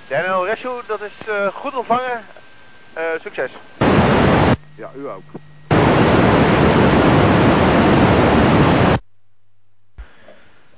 [0.08, 2.20] Daniel Rescue, dat is eh, goed ontvangen.
[2.92, 3.50] Eh, succes.
[4.74, 5.22] Ja, u ook.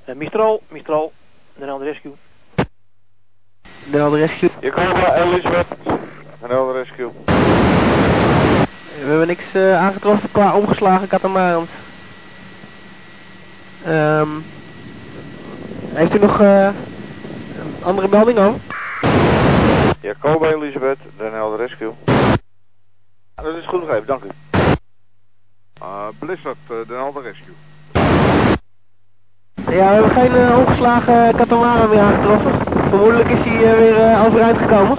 [0.05, 1.13] Eh, Mistral, Mistral,
[1.55, 2.13] Den Helder Rescue.
[3.85, 4.51] Den Helder Rescue.
[4.61, 5.67] Je kan maar Elisabeth.
[6.41, 7.11] Den Helder Rescue.
[9.01, 11.69] We hebben niks eh, aangetroffen qua omgeslagen katamarans.
[13.85, 14.29] Ehm
[15.97, 18.61] heeft u nog eh, een andere melding over?
[20.01, 21.93] Jacoba Elisabeth, Den Helder Rescue.
[23.37, 24.29] Ja, dat is goed begrepen, dank u.
[25.83, 27.55] Uh, Blizzard, eh, de Helder Rescue.
[29.55, 32.53] Ja, we hebben geen eh, omgeslagen katamaran meer aangetroffen.
[32.89, 34.97] Vermoedelijk is hij weer overeind gekomen.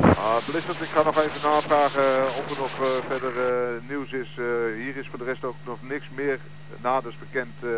[0.00, 3.32] Ah, Blizzard, ik ga nog even navragen of er nog verder
[3.88, 4.28] nieuws is.
[4.36, 4.44] Eh,
[4.82, 6.38] hier is voor de rest ook nog niks meer
[6.82, 7.68] naders bekend eh,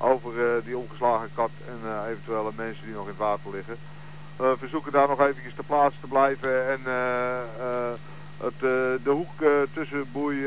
[0.00, 3.76] over eh, die omgeslagen kat en eh, eventuele mensen die nog in het water liggen.
[4.36, 6.80] Eh, we verzoeken daar nog eventjes te plaats te blijven en
[8.38, 8.60] het,
[9.04, 9.32] de hoek
[9.74, 10.46] tussen boei,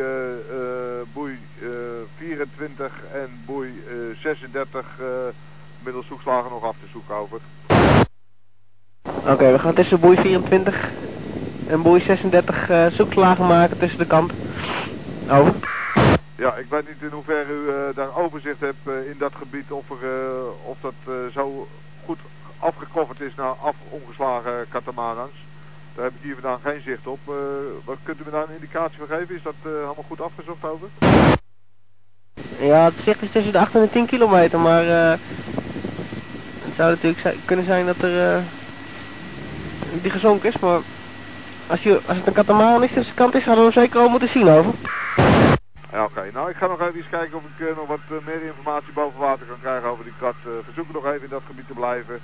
[1.13, 1.69] boei eh,
[2.17, 5.05] 24 en boei eh, 36 eh,
[5.83, 7.39] middels zoekslagen nog af te zoeken over.
[9.33, 10.89] Oké, we gaan tussen boei 24
[11.67, 14.37] en boei 36 eh zoekslagen maken tussen de kanten.
[15.29, 15.72] Over.
[16.35, 19.71] Ja, ik weet niet in hoeverre u eh, daar overzicht hebt eh, in dat gebied
[19.71, 20.93] of, er, eh, of dat
[21.33, 21.67] zo
[22.05, 22.19] goed
[22.59, 25.31] afgekofferd is naar af omgeslagen katamarans.
[25.95, 27.19] Daar heb ik hier vandaan geen zicht op.
[27.83, 29.35] Wat kunt u me daar een indicatie van geven?
[29.35, 30.87] Is dat allemaal goed afgezocht over?
[32.59, 37.37] Ja, het zegt is tussen de 8 en de 10 kilometer, maar het zou natuurlijk
[37.45, 38.43] kunnen zijn dat er
[40.01, 40.79] die gezonken is, maar
[41.67, 44.09] als, je, als het een katamaran is de kant is, hadden we hem zeker al
[44.09, 44.73] moeten zien over.
[45.93, 46.29] Ja, oké.
[46.33, 48.93] Nou, ik ga nog even eens kijken of ik eh, nog wat eh, meer informatie
[48.93, 50.35] boven water kan krijgen over die kat.
[50.45, 52.21] Eh verzoeken nog even in dat gebied te blijven.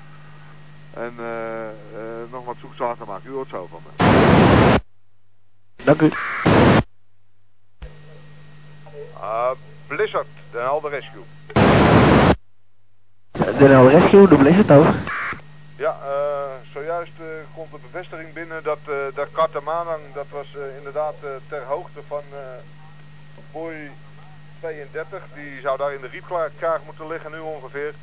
[0.93, 3.29] En eh, eh, nog wat zoekslagen maken.
[3.29, 4.79] U hoort zo van me.
[5.83, 6.11] Dank u.
[9.17, 9.51] Uh,
[9.87, 11.23] Blizzard, de Helder Rescue.
[13.31, 14.95] Den Helder Rescue, de Blizzard over.
[15.75, 20.47] Ja, eh, zojuist eh, komt de bevestiging binnen dat eh de Katamanang, dat was
[20.77, 22.78] inderdaad eh, ter hoogte van eh
[23.51, 23.91] boei
[24.59, 25.21] 32.
[25.33, 27.93] Die zou daar in de riepkraag moeten liggen nu ongeveer.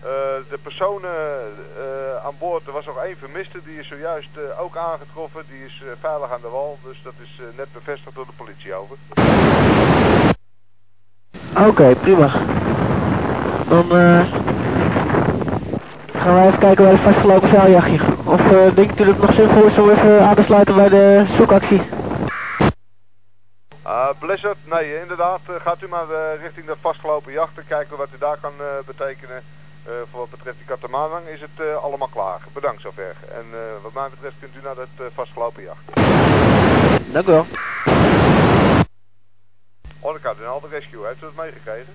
[0.00, 0.08] Eh,
[0.50, 4.76] de personen eh, aan boord, er was nog één vermiste, die is zojuist eh, ook
[4.76, 5.42] aangetroffen.
[5.48, 8.96] Die is veilig aan de wal, dus dat is net bevestigd door de politie over.
[11.68, 12.30] Oké, prima.
[13.68, 13.86] Dan
[16.12, 18.00] gaan wij even kijken bij de vastgelopen zeiljachtje.
[18.24, 18.40] Of
[18.74, 21.99] denk u dat nog zinvol is om even aan te sluiten bij de zoekactie?
[23.90, 25.40] Uh, Blizzard, nee, inderdaad.
[25.48, 27.66] eh, gaat u maar eh, richting dat vastgelopen jachten.
[27.66, 29.42] Kijken wat u daar kan eh, betekenen.
[29.84, 32.40] Eh, voor wat betreft die katamarang is het eh, allemaal klaar.
[32.52, 33.14] Bedankt zover.
[33.32, 35.84] En eh, wat mij betreft kunt u naar dat eh, vastgelopen jacht.
[37.12, 37.46] Dank u wel.
[40.00, 41.94] Orca, de Helder Rescue, heeft u dat meegekregen?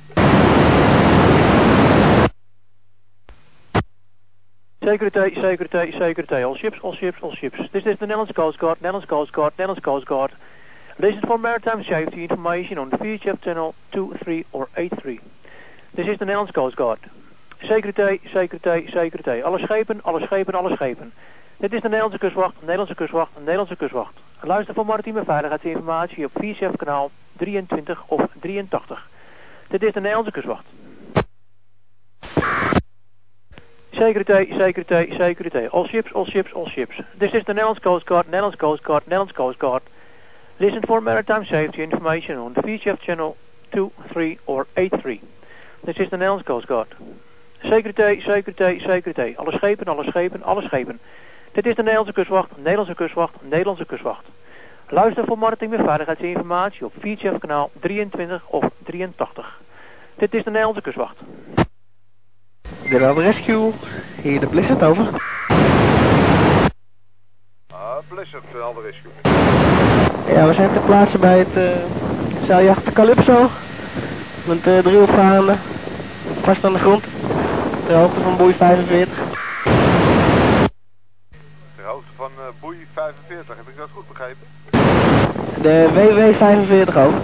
[4.80, 6.44] Security, security, security.
[6.44, 7.58] All ships, all ships, all ships.
[7.72, 10.32] This is the Netherlands Coast Guard, Netherlands Coast Guard, Netherlands Coast Guard.
[10.98, 15.20] Listen for maritime safety information on VHF channel 23 or 83.
[15.94, 17.00] This is the Netherlands Coast Guard.
[17.68, 19.42] Security, security, security.
[19.42, 21.12] Alle schepen, alle schepen, alle schepen.
[21.58, 24.14] Dit is de Nederlandse kustwacht, Nederlandse kustwacht, Nederlandse kustwacht.
[24.42, 29.08] Luister voor maritieme veiligheidsinformatie op VCF kanaal 23 of 83.
[29.68, 30.66] Dit is de Nederlandse kustwacht.
[33.92, 35.68] Security, security, security.
[35.72, 36.96] All ships, all ships, all ships.
[37.18, 39.82] This is the Netherlands Coast Guard, Netherlands Coast Guard, Netherlands Coast Guard.
[40.58, 43.36] Listen for maritime safety information on VCF channel
[43.74, 45.22] 2, 3 or 83.
[45.84, 46.88] This is the Netherlands Coast Guard.
[47.62, 49.36] Securité, securité, securité.
[49.38, 51.00] Alle schepen, alle schepen, alle schepen.
[51.52, 54.26] Dit is de Nederlandse kustwacht, Nederlandse kustwacht, Nederlandse kustwacht.
[54.90, 59.62] Luister voor marketing met veiligheidsinformatie op VHF kanaal 23 of 83.
[60.16, 61.18] Dit is de Nederlandse kustwacht.
[62.90, 63.72] De Rescue,
[64.22, 65.35] hier de Blizzard over.
[68.26, 69.12] Ah, Blizzard, Helder Rescue.
[70.34, 73.50] Ja, we zijn ter plaatse bij het uh, zeiljacht Calypso.
[74.48, 75.60] Met uh, drie opvarenden.
[76.42, 77.04] Vast aan de grond.
[77.86, 79.18] Ter hoogte van boei 45.
[81.76, 84.48] Ter hoogte van uh, boei 45, heb ik dat goed begrepen?
[85.62, 87.22] De WW 45 over.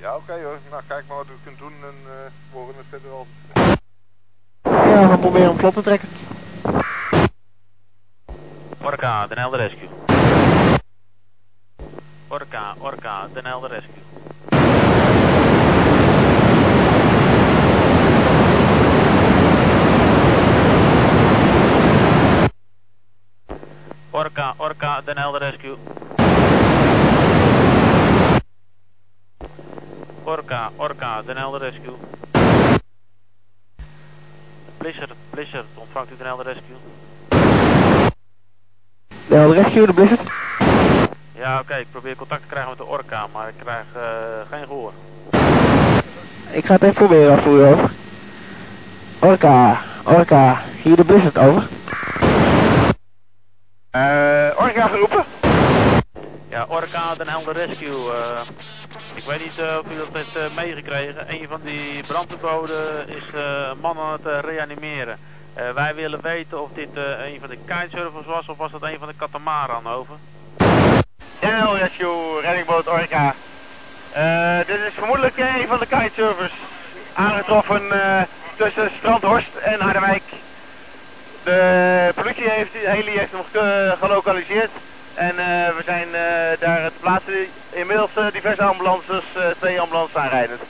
[0.00, 0.58] Ja, oké okay, hoor.
[0.70, 2.10] Nou, kijk maar wat u kunt doen en uh,
[2.52, 3.26] we horen het verder al.
[4.62, 6.08] Ja, we gaan proberen om vlot te trekken.
[8.80, 9.88] Orca, Den Helder Rescue.
[12.30, 14.02] Orca, Orca, Den Helder Rescue.
[24.12, 25.76] Orca, Orca, Den Helder Rescue.
[30.24, 31.98] Orca, Orca, Den Helder Rescue.
[34.78, 37.07] Blizzard, Blizzard, ontvangt u Den Helder Rescue?
[39.28, 40.20] De Helder Rescue, de Blizzard?
[41.34, 44.02] Ja, oké, ik probeer contact te krijgen met de Orca, maar ik krijg uh,
[44.50, 44.92] geen gehoor.
[46.50, 47.90] Ik ga het even proberen voor u over.
[49.18, 51.68] Orca, Orca, hier de Blizzard over.
[53.90, 55.24] Eh, Orca geroepen?
[56.48, 57.88] Ja, Orca, Den Helder Rescue.
[57.88, 58.40] Uh,
[59.14, 61.24] ik weet niet uh, of u dat heeft uh, meegekregen.
[61.28, 65.18] Een van die brandweerboden is een man aan het reanimeren.
[65.74, 69.08] Wij willen weten of dit een van de kitesurfers was of was dat een van
[69.08, 70.14] de katamaran over.
[71.38, 73.34] Den Rescue, reddingboot Orca.
[74.66, 76.52] dit is vermoedelijk een van de kitesurfers.
[77.12, 77.82] Aangetroffen
[78.56, 80.22] tussen Strandhorst en Harderwijk.
[81.44, 84.70] De politie heeft, heli heeft hem ge gelokaliseerd.
[85.14, 85.36] En
[85.76, 86.08] we zijn
[86.60, 87.46] daar te plaatsen.
[87.70, 89.24] Inmiddels diverse ambulances,
[89.58, 90.60] twee ambulances aanrijdend.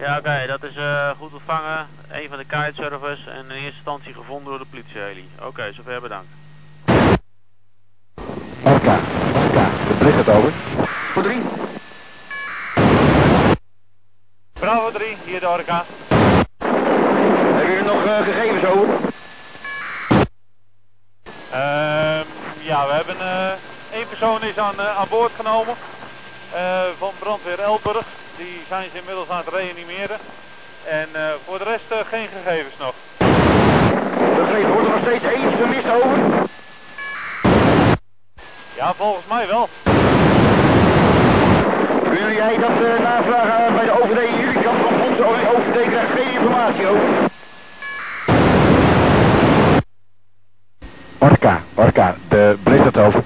[0.00, 0.74] Ja, oké, okay, dat is
[1.18, 1.88] goed ontvangen.
[2.08, 5.28] Een van de kitesurfers en in eerste instantie gevonden door de politieheli.
[5.38, 6.28] Oké, okay, zover bedankt.
[8.64, 8.98] Orca,
[9.34, 10.52] Orca, de Blizzard over.
[11.12, 11.42] Voor drie.
[14.52, 15.84] Bravo 3, hier de Orca.
[16.58, 18.88] Hebben jullie nog gegevens over?
[21.52, 22.20] Uh,
[22.60, 23.52] ja, we hebben uh,
[23.92, 25.74] één persoon is aan, uh, aan boord genomen
[26.54, 28.06] uh, van brandweer Elburg.
[28.40, 30.18] Die zijn ze inmiddels aan het reanimeren.
[30.84, 31.08] En
[31.46, 32.94] voor de rest geen gegevens nog.
[34.36, 36.18] Begrepen, wordt er nog steeds één vermist over?
[38.76, 39.68] Ja, volgens mij wel.
[42.10, 44.84] Wil jij dat navragen bij de OVD in jullie kant?
[44.84, 47.08] Of onze OVD krijgt geen informatie over?
[51.18, 53.22] Orca, Orca, de Blizzard over.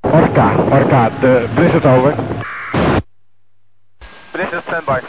[0.00, 2.14] Orca, Orca, de Blizzard over.
[4.40, 5.00] Blizzard standby.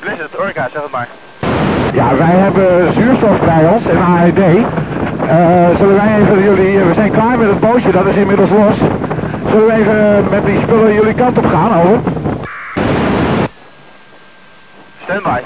[0.00, 1.08] Blizzard, Orca, zeg het maar.
[1.92, 4.38] Ja, wij hebben zuurstof bij ons en AED.
[4.38, 8.76] Uh, zullen wij even jullie, we zijn klaar met het bootje, dat is inmiddels los.
[9.48, 12.00] Zullen we even met die spullen jullie kant op gaan, over?
[15.02, 15.40] Standby.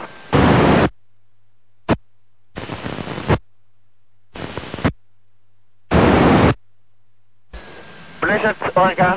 [8.18, 9.13] Blizzard, Orca.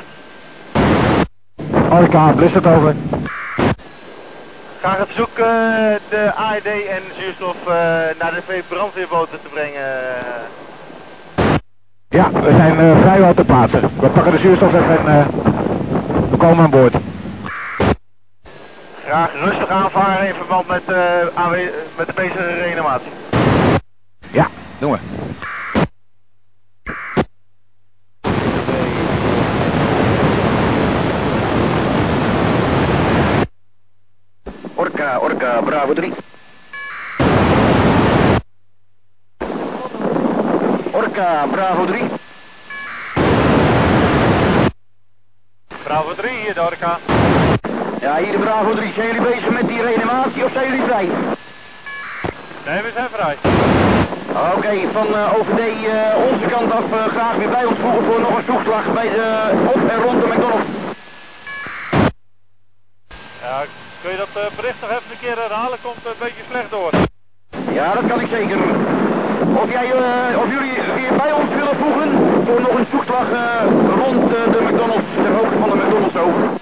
[2.08, 2.94] Orca, Blizzard over.
[4.80, 5.44] Graag het verzoek uh,
[6.08, 7.74] de AED en zuurstof uh,
[8.18, 9.82] naar de twee brandweerboten te brengen.
[12.08, 13.80] Ja, we zijn uh, vrijwel te plaatsen.
[13.80, 15.26] We pakken de zuurstof even en
[16.30, 16.94] we komen aan boord.
[19.04, 20.86] Graag rustig aanvaren in verband met,
[21.96, 23.10] met de bezige reanimatie.
[24.30, 24.46] Ja,
[24.78, 24.98] doen we.
[34.78, 36.12] Orca, Orca, Bravo 3.
[40.92, 42.08] Orca, Bravo 3.
[45.84, 46.98] Bravo 3, hier de Orca.
[48.00, 48.92] Ja, hier de Bravo 3.
[48.92, 51.08] Zijn jullie bezig met die reanimatie of zijn jullie vrij?
[52.66, 53.36] Nee, we zijn vrij.
[54.28, 58.04] Oké, okay, van uh, OVD uh, onze kant af uh, graag weer bij ons voegen
[58.04, 60.66] voor nog een zoekslag bij de op en rond de McDonald's.
[63.42, 63.64] Ja,
[64.02, 65.78] kun je dat uh, bericht nog even een keer herhalen?
[65.82, 66.92] Komt een beetje slecht door.
[67.78, 68.58] Ja, dat kan ik zeker.
[69.62, 72.10] Of, jij, uh, of jullie weer bij ons willen voegen
[72.46, 73.62] voor nog een zoekslag uh,
[74.02, 76.58] rond de McDonald's, ter hoogte van de McDonald's over.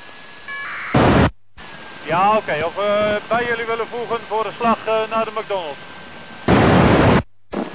[2.07, 2.65] Ja, oké.
[2.65, 5.79] Of we bij jullie willen voegen voor de slag eh, naar de McDonald's.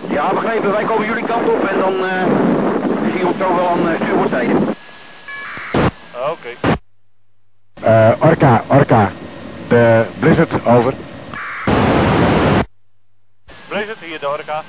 [0.08, 0.72] Ja, begrepen.
[0.72, 2.24] Wij komen jullie kant op en dan eh
[3.04, 4.54] zien we ons zo wel aan uh, stuurboordzijde.
[6.32, 6.78] Oké.
[7.82, 9.12] Eh, Orca, Orca.
[9.72, 10.94] De Blizzard, over.
[13.68, 14.64] Blizzard, hier de.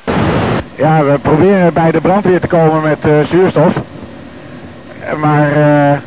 [0.75, 3.75] Ja, we proberen bij de brandweer te komen met eh, zuurstof.
[5.01, 5.99] Eh, Maar eh,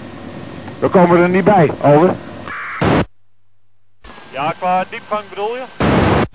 [0.80, 2.10] we komen er niet bij, over.
[4.32, 5.64] Ja, qua diepgang bedoel je?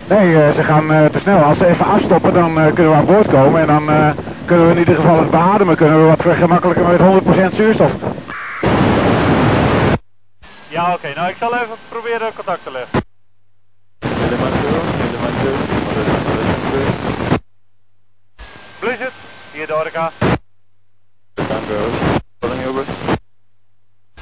[0.07, 1.37] Nee, eh, ze gaan eh, te snel.
[1.43, 3.61] Als ze even afstoppen, dan eh, kunnen we aan boord komen.
[3.61, 4.09] En dan eh,
[4.45, 5.75] kunnen we in ieder geval het beademen.
[5.75, 6.99] Kunnen we wat gemakkelijker met
[7.51, 7.91] 100% zuurstof.
[10.71, 11.13] Ja, oké.
[11.15, 13.01] Nou, ik zal even proberen contact te leggen.
[18.79, 19.13] Blizzard,
[19.51, 20.11] hier de Orca.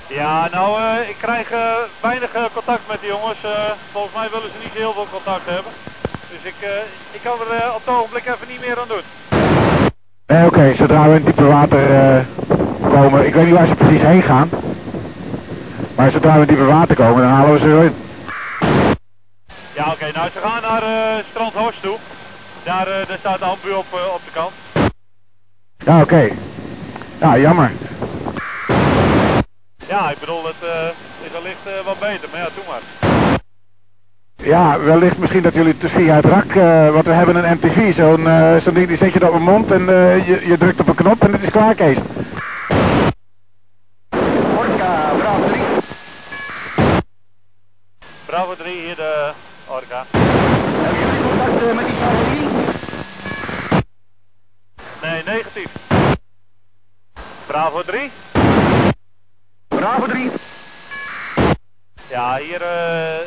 [0.07, 3.43] Ja, nou, eh, ik krijg eh, weinig eh, contact met die jongens.
[3.43, 5.71] Eh, volgens mij willen ze niet heel veel contact hebben.
[6.31, 6.69] Dus ik, eh,
[7.11, 9.05] ik kan er op het ogenblik even niet meer aan doen.
[10.27, 12.25] Nee, oké, zodra we in diepe water eh,
[12.93, 13.25] komen.
[13.25, 14.49] Ik weet niet waar ze precies heen gaan.
[15.99, 17.95] Maar zodra we in diepe water komen, dan halen we ze erin.
[19.73, 20.11] Ja, oké.
[20.13, 21.97] nou, ze gaan naar eh Strand Horst toe.
[22.63, 24.51] Daar, eh, daar staat de ambu op, eh, op de kant.
[25.77, 26.29] Ja, oké.
[27.19, 27.71] Ja, jammer.
[29.87, 30.55] Ja, ik bedoel, het
[31.23, 32.29] is allicht eh, wat beter.
[32.31, 32.81] Maar ja, doe maar.
[34.35, 36.53] Ja, wellicht misschien dat jullie het via het rak,
[36.93, 37.95] want we hebben een MTV,
[38.63, 39.85] zo'n ding die zet je op mijn mond en
[40.25, 41.97] je, je drukt op een knop en het is klaar, Kees.
[44.57, 45.69] Orca, Bravo 3.
[48.29, 49.31] Bravo 3, hier de
[49.67, 50.05] Orca.
[50.11, 52.47] Hebben jullie contact met die Charlie?
[55.01, 55.69] Nee, negatief.
[57.45, 58.11] Bravo 3.
[59.67, 60.31] Bravo 3.
[62.09, 63.19] Ja, hier eh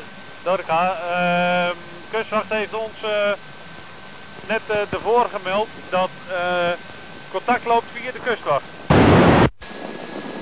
[0.42, 0.96] Dorca.
[1.10, 1.76] ehm
[2.10, 3.32] kustwacht heeft ons eh,
[4.48, 6.10] net eh ervoor gemeld dat
[7.30, 8.64] contact loopt via de kustwacht.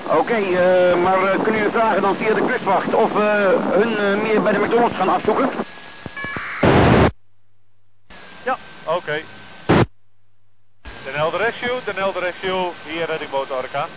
[0.07, 4.21] Oké, eh, maar eh, kunnen jullie vragen dan via de kustwacht of we hun eh,
[4.21, 5.49] meer bij de McDonald's gaan afzoeken?
[8.43, 9.21] Ja, oké.
[11.03, 13.87] Den Helder Rescue, Den Helder Rescue, hier reddingboot Orca.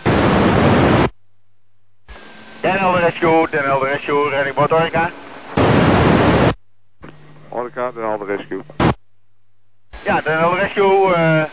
[2.61, 5.09] Den Helder Rescue, Den Helder Rescue, reddingboot Orca.
[7.49, 8.61] Orca, de halve rescue.
[10.03, 11.43] Ja, Den Helder Rescue, eh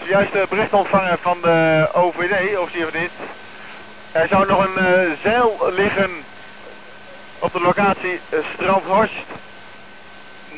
[0.00, 3.10] zojuist bericht ontvangen van de OVD, of zie je dit.
[4.12, 6.10] Er zou nog een eh, zeil liggen
[7.38, 9.26] op de locatie eh, Strandhorst,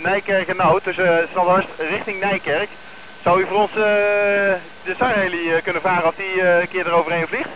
[0.02, 2.68] Nijkerk en Nou, tussen eh, Strandhorst richting Nijkerk.
[3.22, 7.48] Zou u voor ons de Sarheli kunnen vragen of die een keer eroverheen vliegt?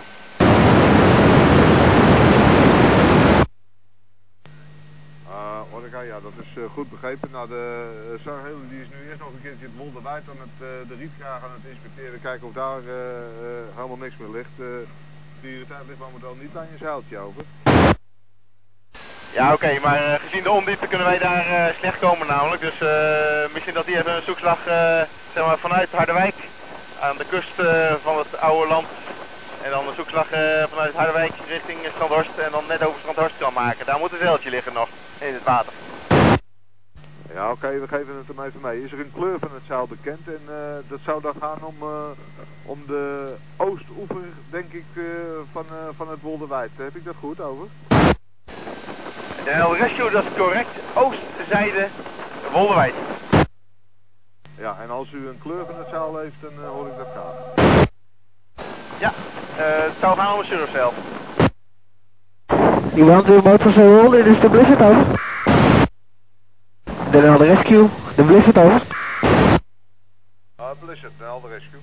[5.71, 7.29] Orca, ja, dat is goed begrepen.
[7.31, 10.95] Nou, de Sarheel die is nu eerst nog een keertje het Wolderwijd aan het, de
[10.95, 12.21] rietkraag aan het inspecteren.
[12.21, 12.81] Kijken of daar
[13.75, 14.87] helemaal niks meer ligt.
[15.43, 17.43] Irritatie ligt momenteel niet aan je zeiltje over.
[19.33, 22.61] Ja, oké, maar eh, gezien de ondiepte kunnen wij daar eh, slecht komen namelijk.
[22.61, 24.59] Dus eh, misschien dat die even een zoekslag
[25.33, 26.35] zeg maar vanuit Harderwijk
[27.01, 27.55] aan de kust
[28.03, 28.87] van het oude land.
[29.63, 30.27] En dan een zoekslag
[30.71, 33.87] vanuit Harderwijk richting Strandhorst en dan net over Strandhorst kan maken.
[33.87, 34.89] Daar moet een zeiltje liggen nog
[35.19, 35.73] in het water.
[37.33, 38.85] Ja, oké, we geven het hem even mee.
[38.85, 40.27] Is er een kleur van het zeil bekend?
[40.27, 40.55] En uh,
[40.89, 41.89] dat zou dan gaan om, uh,
[42.63, 45.05] om de oostoever, denk ik, uh,
[45.53, 45.65] van,
[45.97, 46.71] van het Wolderwijd.
[46.77, 47.67] Heb ik dat goed over?
[49.45, 50.69] De El Rescue, dat is correct.
[50.95, 51.89] Oostzijde,
[52.53, 52.95] Wolderwijd.
[54.59, 57.35] Ja, en als u een kleur van het zeil heeft, dan hoor ik dat graag.
[58.99, 59.13] Ja,
[59.55, 60.93] het zou gaan om een surfzeil.
[62.95, 64.39] Iemand wil boot van Zeewol, dit is
[67.21, 67.37] de.
[67.39, 68.83] De Rescue, de Blizzard over.
[70.57, 71.81] Ah, Blizzard, de Helder Rescue.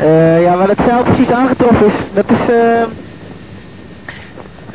[0.00, 2.48] Uh, ja, waar het zeil precies aangetroffen is, dat is...
[2.50, 2.82] Uh,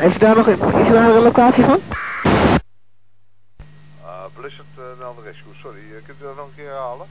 [0.07, 1.79] is, daar nog, is er daar een locatie van?
[1.85, 2.31] Uh,
[4.33, 5.79] Blizzard, uh, de Helder Rescue, sorry.
[5.91, 7.07] Uh, kunt u dat nog een keer herhalen?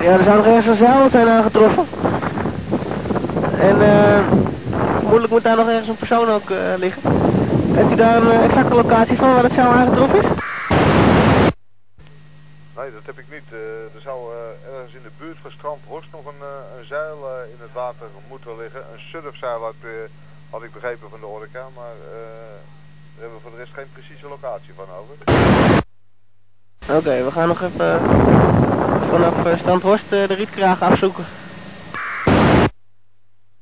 [0.00, 1.86] Ja, er zou nog ergens een zeil zijn aangetroffen.
[3.60, 4.26] En eh,
[4.98, 7.02] vermoedelijk moet daar nog ergens een persoon ook uh, liggen.
[7.74, 10.28] Heeft u daar een uh, exacte locatie van waar het zeil aangetroffen is?
[12.76, 13.48] Nee, dat heb ik niet.
[13.52, 16.42] Uh, er zou uh, ergens in de buurt van Strand Horst nog een,
[16.78, 17.16] een zeil
[17.54, 18.80] in het water moeten liggen.
[18.80, 19.74] Een surfzeil had,
[20.50, 21.94] had ik begrepen van de orka, maar
[23.14, 25.14] daar hebben we voor de rest geen precieze locatie van over.
[26.82, 28.00] Oké, okay, we gaan nog even
[29.10, 31.24] vanaf Strand Horst de rietkraag afzoeken.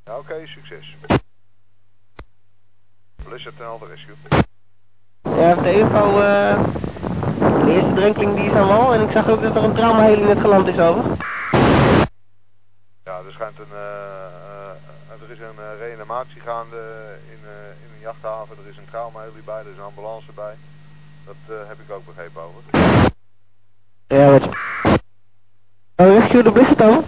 [0.05, 0.97] Ja, oké, okay, succes.
[3.25, 4.15] Blizzard en Alder Rescue.
[5.23, 6.65] Ja, de info, eh,
[7.65, 10.27] de eerste drenkeling die is aan wal en ik zag ook dat er een traumaheling
[10.27, 11.05] net geland is over.
[13.05, 14.29] Ja, er schijnt een, eh,
[15.09, 16.77] eh, er is een reanimatie gaande
[17.27, 17.41] in,
[17.85, 18.57] in een jachthaven.
[18.65, 20.55] Er is een traumaheli bij, er is een ambulance bij.
[21.25, 22.63] Dat heb ik ook begrepen over.
[24.07, 24.43] Ja, wat.
[25.97, 27.05] Oh, rescue de Blizzard over?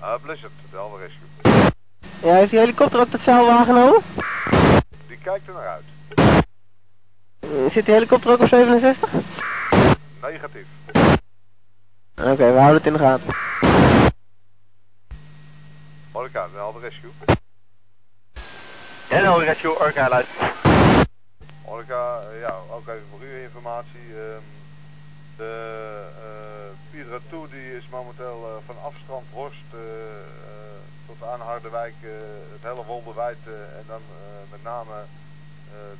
[0.00, 1.78] Ah, Blizzard, de Alder Rescue.
[2.22, 4.02] Ja, heeft die helikopter ook dat zeil waargenomen?
[5.08, 5.84] Die kijkt er naar uit.
[7.40, 9.10] Eh, Zit die helikopter ook op 67?
[10.22, 10.66] Negatief.
[12.16, 13.34] Oké, we houden het in de gaten.
[16.12, 17.10] Orca, de Alder Rescue.
[19.08, 20.52] En Alder Rescue, Orca luistert.
[21.64, 24.00] Orca, eh, ja, ook even voor uw informatie.
[24.14, 24.42] ehm,
[25.40, 25.54] de
[26.26, 29.80] eh Piedra 2 die is momenteel eh, van afstrand Horst eh,
[31.06, 31.94] tot aan Harderwijk,
[32.54, 33.42] het hele Wolderwijd
[33.78, 34.02] en dan
[34.50, 34.96] met name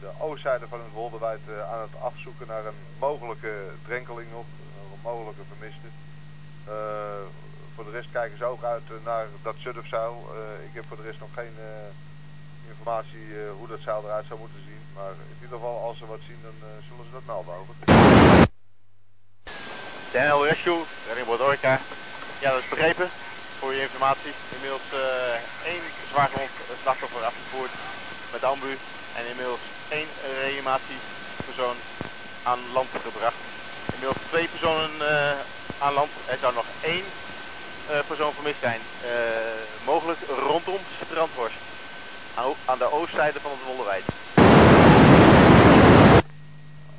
[0.00, 1.40] de oostzijde van het Wolderwijd
[1.72, 3.54] aan het afzoeken naar een mogelijke
[3.86, 4.46] drenkeling nog
[4.92, 5.88] een mogelijke vermiste.
[7.74, 10.14] Voor de rest kijken ze ook uit naar dat surfzeil.
[10.34, 11.56] Eh, ik heb voor de rest nog geen
[12.68, 13.26] informatie
[13.58, 14.82] hoe dat zeil eruit zou moeten zien.
[14.94, 16.56] Maar in ieder geval, als ze wat zien, dan
[16.88, 17.74] zullen ze dat melden over.
[20.12, 21.80] Daniel Rescue, Reddingboot Orca.
[22.38, 23.10] Ja, dat is begrepen.
[23.58, 24.32] Voor je informatie.
[24.54, 26.50] Inmiddels eh, één zwaargewond
[26.82, 27.70] slachtoffer afgevoerd
[28.32, 28.78] met ambu.
[29.16, 30.06] En inmiddels één
[30.40, 31.76] reanimatiepersoon
[32.42, 33.34] aan land gebracht.
[33.92, 35.36] Inmiddels twee personen eh,
[35.78, 36.10] aan land.
[36.26, 37.04] Er zou nog één
[37.88, 38.80] eh, persoon vermist zijn.
[39.84, 41.60] Mogelijk rondom Strandhorst.
[42.34, 44.04] Aan, aan de oostzijde van het Wolderwijd.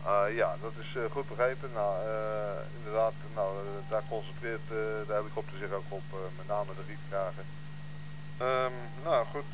[0.05, 1.69] Eh, ja, dat is eh, goed begrepen.
[1.73, 3.49] Nou, eh, inderdaad, nou,
[3.89, 6.03] daar concentreert de helikopter zich ook op,
[6.37, 7.45] met name de rietkragen.
[8.37, 9.49] Ehm, nou goed,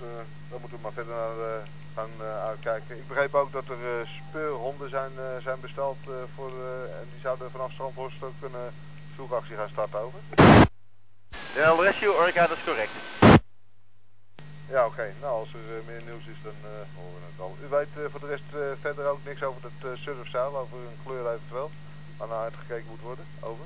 [0.50, 2.98] daar moeten we maar verder naar gaan uitkijken.
[2.98, 5.12] Ik begreep ook dat er speurhonden zijn,
[5.42, 5.98] zijn besteld
[6.36, 6.52] voor,
[7.00, 8.72] en die zouden vanaf Strandhorst ook een
[9.16, 10.20] zoekactie gaan starten over.
[11.56, 13.37] Daniel Rescue Orca, dat is correct.
[14.70, 15.14] Ja, oké.
[15.22, 17.56] Nou, als er eh, meer nieuws is, dan eh, horen we het al.
[17.64, 20.78] U weet eh, voor de rest eh, verder ook niks over het uh, surfzeil, over
[20.78, 21.72] een kleur eventueel,
[22.18, 23.26] waarnaar het gekeken moet worden.
[23.40, 23.66] Over.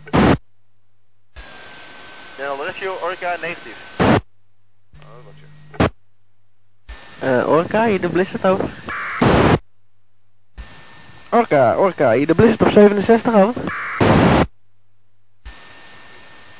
[2.37, 3.77] Daniel Rescue Orca, negatief.
[3.99, 5.45] Oh, wat je.
[7.19, 8.69] Eh, Orca, hier de Blizzard over.
[11.29, 13.61] Orca, Orca, hier de Blizzard op 67 over.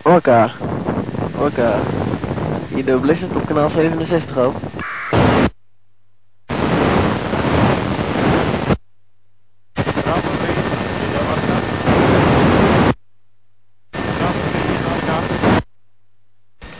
[0.04, 0.52] Orca,
[1.42, 1.80] Orca,
[2.70, 4.60] hier de Blizzard op kanaal 67 over.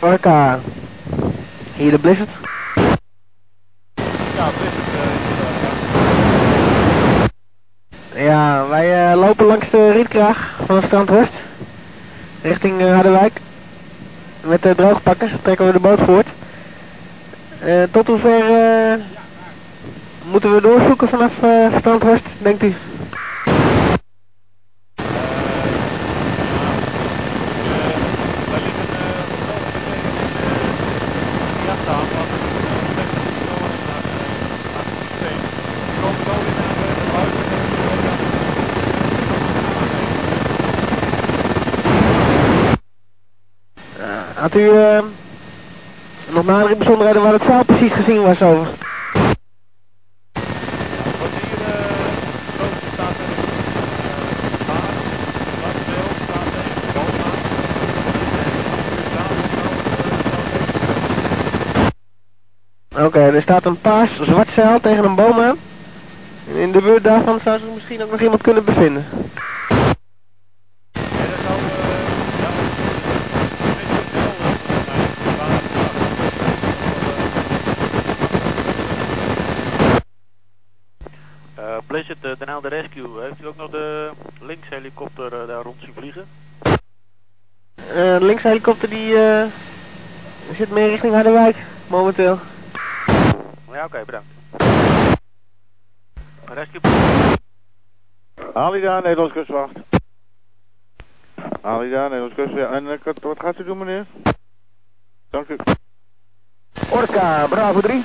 [0.00, 0.60] Orca,
[1.76, 2.28] hier de Blizzard.
[4.34, 4.86] Ja, Blizzard
[8.14, 11.32] uh, Ja, wij eh, lopen langs de rietkraag van het strand Horst.
[12.42, 13.40] Richting eh, Harderwijk.
[14.44, 16.26] Met de droogpakken trekken we de boot voort.
[17.58, 18.98] Eh, tot hoever eh,
[20.30, 22.74] moeten we doorzoeken vanaf eh strand Horst, denkt u?
[44.52, 45.02] Had u eh,
[46.30, 48.68] nog nadere bijzonderheden waar het zeil precies gezien was over?
[62.98, 65.56] Oké, er staat een paars zwart zeil tegen een boom aan.
[66.48, 69.04] En in de buurt daarvan zou zich misschien ook nog iemand kunnen bevinden.
[82.02, 84.10] Eh, Blizzard, uh, Den de Rescue, heeft u ook nog de
[84.40, 86.26] linkshelikopter uh, daar rond zien vliegen?
[87.76, 89.44] Uh, de linkshelikopter die uh,
[90.52, 91.56] zit meer richting Harderwijk,
[91.86, 92.38] momenteel.
[93.06, 94.28] Ja, oké, okay, bedankt.
[96.44, 96.80] Rescue.
[98.52, 99.72] Alida, Nederlands kustwacht.
[101.60, 102.72] Alida, Nederlands kustwacht.
[102.72, 104.06] En uh, wat gaat u doen, meneer?
[105.30, 105.56] Dank u.
[106.90, 108.02] Orca, Bravo 3.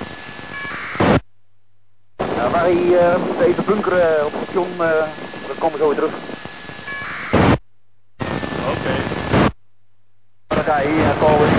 [2.37, 4.79] Ja, wij uh, moeten even bunkeren op het station, uh,
[5.47, 6.13] dan komen we zo weer terug.
[8.69, 8.79] Oké.
[8.79, 8.99] Okay.
[10.47, 11.55] Orca, hier komen in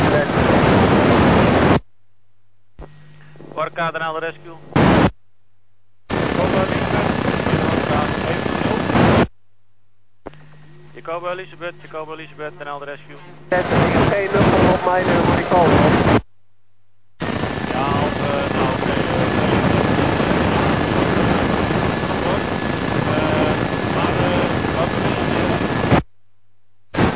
[3.55, 4.57] Orca Orca, Den Helder Rescue.
[11.09, 13.17] Jacobo Elisabeth, Jacobo Elisabeth, Den Helder Rescue.
[13.49, 13.65] Er is
[14.11, 15.77] geen nummer op mijn nummer, ik komen.
[17.73, 18.97] Ja, op, uh, nou oké.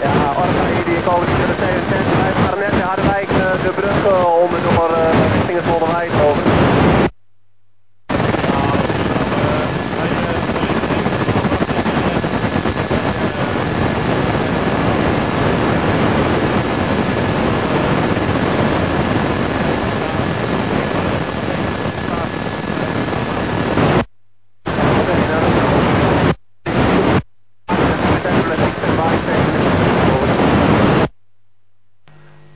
[0.03, 2.17] Ja, Orca hier, die komen niet naar de 67.
[2.17, 6.13] Wij waren net in Harderwijk uh, de brug uh, onder door uh, richting het Wolderwijk
[6.13, 6.71] over.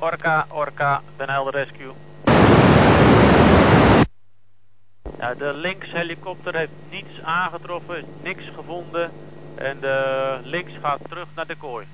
[0.07, 1.93] Orca, Orca, Den Helder Rescue.
[5.19, 9.11] Ja, de links helikopter heeft niets aangetroffen, niks gevonden.
[9.55, 11.87] En de links gaat terug naar de kooi.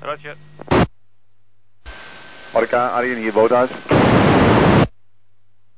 [0.00, 0.36] Roger.
[2.52, 3.70] Orca, Arjen hier, boothuis.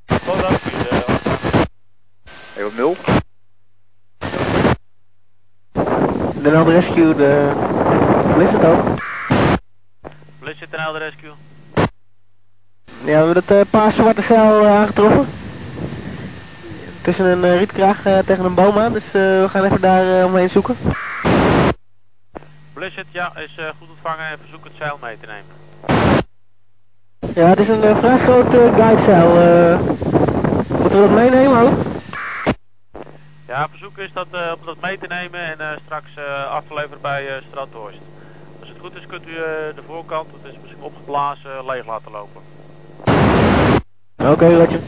[0.06, 1.66] Boothuis hier, Orca.
[2.56, 2.96] Even op nul.
[6.54, 8.13] Helder Rescue, de...
[8.34, 8.98] Blizzard ook.
[10.38, 11.32] Blizzard Den Helder Rescue.
[11.74, 11.84] Ja,
[13.04, 15.26] we hebben het uh, paars zwarte zeil uh, aangetroffen.
[17.02, 20.76] Tussen een uh, rietkraag tegen een boom aan, dus we gaan even daar omheen zoeken.
[22.72, 25.52] Blizzard, ja, is goed ontvangen en verzoek het zeil mee te nemen.
[27.34, 29.28] Ja, het is een vrij groot guidezeil.
[30.68, 31.78] Moeten we dat meenemen ook?
[33.46, 34.26] Ja, verzoek is dat,
[34.58, 36.10] om dat mee te nemen en straks
[36.48, 37.98] af te leveren bij uh, Strandhorst.
[38.84, 39.36] Goed is kunt u uh,
[39.74, 42.42] de voorkant, het is misschien opgeblazen, leeg laten lopen.
[44.16, 44.80] Oké, okay, Roger.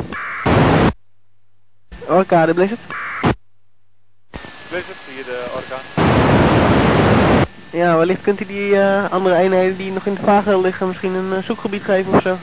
[2.08, 2.80] Orca, de Blizzard.
[4.68, 5.78] Blizzard, hier de Orca.
[7.70, 11.14] Ja, wellicht kunt u die uh, andere eenheden die nog in de vaargel liggen misschien
[11.14, 12.36] een uh, zoekgebied geven of zo.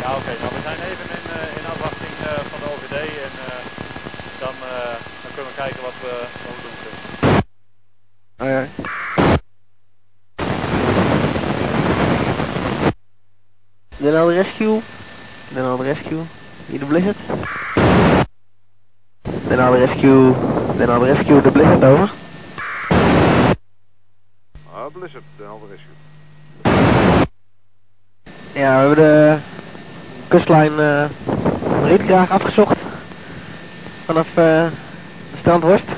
[0.00, 0.20] Ja, oké.
[0.20, 0.36] Okay.
[0.40, 2.14] Nou, we zijn even in, uh, in afwachting
[2.50, 3.32] van de OVD en
[4.40, 4.54] dan,
[5.22, 7.42] dan kunnen we kijken wat we, wat we doen kunnen.
[8.38, 9.13] Oh
[14.04, 14.10] ja.
[14.10, 14.82] Den Helder Rescue.
[15.50, 16.26] Den Helder Rescue.
[16.68, 17.16] Hier de Blizzard.
[19.24, 20.34] Den Helder Rescue.
[20.78, 22.10] Den Helder Rescue, de Blizzard over.
[24.74, 25.94] Ah, Blizzard, Den Helder Rescue.
[28.54, 29.38] Ja, we hebben de
[30.28, 31.04] kustlijn uh,
[31.84, 32.76] Rietkraag afgezocht.
[34.04, 34.66] Vanaf uh,
[35.40, 35.88] Strandhorst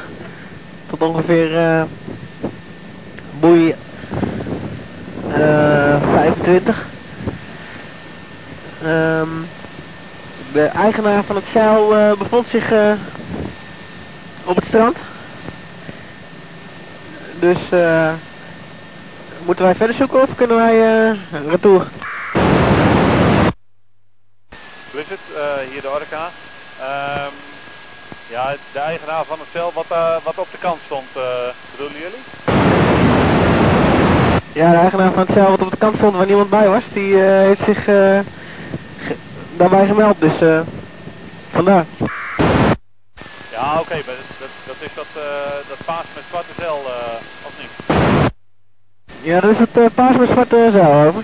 [0.87, 1.83] tot ongeveer uh,
[3.41, 3.75] boei
[5.29, 6.96] uh, 25.
[8.85, 9.49] Um,
[10.53, 12.93] de eigenaar van het zeil uh, bevond zich uh,
[14.45, 14.97] op het strand.
[17.39, 18.13] Dus uh,
[19.45, 20.77] moeten wij verder zoeken of kunnen wij
[21.49, 21.87] retour?
[24.91, 26.29] Blizzard, uh, hier de Orca.
[26.81, 27.33] Um,
[28.29, 29.87] ja, de eigenaar van het zeil wat,
[30.25, 31.07] wat op de kant stond,
[31.71, 32.23] bedoelen jullie?
[34.53, 36.83] Ja, de eigenaar van het zeil wat op de kant stond waar niemand bij was,
[36.93, 37.85] die heeft zich
[39.57, 40.61] daarbij gemeld, dus uh,
[41.51, 41.85] vandaar.
[43.51, 47.47] Ja, oké, okay, maar dat, dat is dat, uh, dat paas met zwarte zeil, uh,
[47.49, 47.73] of niet?
[49.21, 51.23] Ja, dat is het paas met zwarte zeil, over.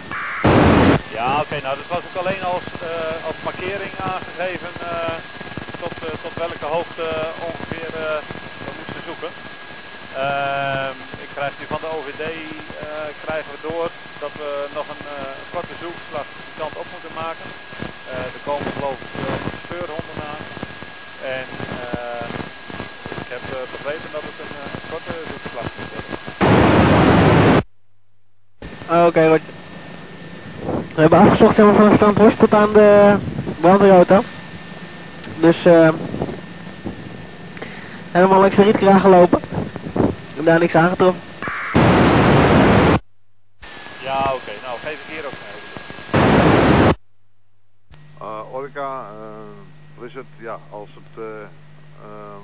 [1.13, 2.67] Ja, oké, okay, nou dat was ook alleen als,
[3.27, 4.73] als markering aangegeven
[5.81, 7.07] tot, tot welke hoogte
[7.49, 7.91] ongeveer
[8.65, 9.31] we moesten zoeken.
[10.17, 12.25] Ehm, ik krijg nu van de OVD
[13.25, 13.89] krijgen we door
[14.25, 17.47] dat we nog een, een korte zoekslag die kant op moeten maken.
[18.13, 19.09] Er komen geloof ik
[19.65, 20.43] speurhonden aan.
[21.37, 21.47] En
[23.23, 26.11] ik heb begrepen dat het een, een korte zoekslag moet worden.
[28.89, 29.41] Oké, okay, wat
[30.95, 33.17] we hebben afgezocht helemaal van het strandhorst tot aan de
[33.61, 34.23] brandweerauto.
[35.41, 35.89] Dus uh,
[38.11, 39.41] helemaal langs de rietkraag gelopen.
[40.37, 41.21] En daar niks aangetroffen.
[43.99, 44.35] Ja, oké.
[44.35, 44.55] Okay.
[44.63, 45.42] Nou, geef ik hier ook
[48.23, 51.19] Uh, Orca, uh, Blizzard, ja, als het...
[51.19, 51.25] Uh,
[52.05, 52.37] uh,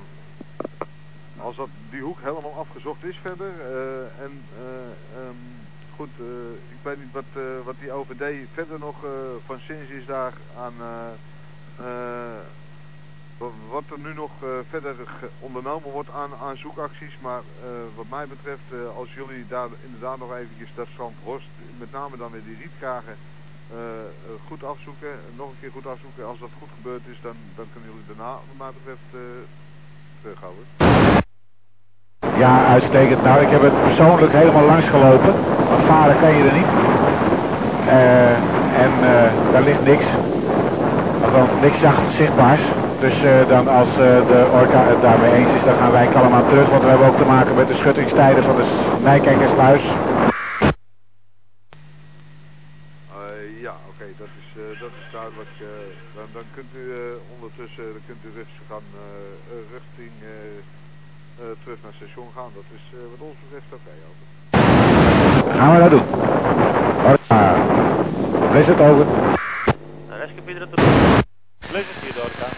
[1.41, 5.37] als dat die hoek helemaal afgezocht is verder uh, en uh, um,
[5.97, 9.11] goed, uh, ik weet niet wat, uh, wat die OVD verder nog uh,
[9.47, 10.75] van sinds is daar aan,
[13.39, 14.97] wat wat er nu nog eh, verder
[15.41, 17.19] ondernomen wordt aan, aan zoekacties.
[17.21, 21.49] Maar eh, wat mij betreft, eh, als jullie daar inderdaad nog eventjes dat strand Horst,
[21.79, 23.38] met name dan weer die rietkragen, eh, eh,
[24.49, 25.13] goed afzoeken.
[25.37, 26.27] Nog een keer goed afzoeken.
[26.27, 29.21] Als dat goed gebeurd is, dan, dan kunnen jullie daarna wat mij betreft eh
[30.23, 30.65] terughouden.
[32.45, 33.23] Ja, uitstekend.
[33.23, 35.33] Nou, ik heb het persoonlijk helemaal langs gelopen.
[35.71, 36.73] Want varen kan je er niet.
[37.87, 38.37] Eh,
[38.85, 40.05] en eh, daar ligt niks.
[41.25, 42.61] Althans, niks zacht zichtbaars.
[43.01, 46.49] Dus eh, dan als eh, de orka het daarmee eens is, dan gaan wij kalm
[46.49, 46.69] terug.
[46.69, 49.83] Want we hebben ook te maken met de schuttingstijden van de S- Nijkerkersluis.
[53.19, 55.55] Eh, ja, oké, dat, is, eh, dat is duidelijk.
[55.61, 55.67] eh,
[56.17, 56.99] dan, dan kunt u eh,
[57.35, 60.59] ondertussen dan kunt u rustig gaan eh, richting eh,
[61.41, 62.51] eh, terug naar het station gaan.
[62.61, 63.95] Dat is eh, wat ons betreft oké.
[64.11, 64.25] over.
[65.59, 66.07] Gaan we dat doen.
[67.11, 67.43] Orka.
[68.53, 69.07] Blizzard over.
[70.71, 71.23] Te doen.
[71.71, 72.53] Blizzard hier doorgaan.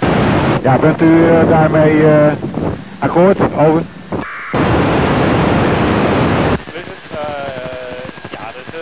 [0.63, 1.13] Ja, bent u
[1.49, 2.33] daarmee eh,
[2.99, 3.41] akkoord?
[3.41, 3.83] Over.
[6.71, 7.05] Blizzard,
[8.37, 8.79] ja, dat is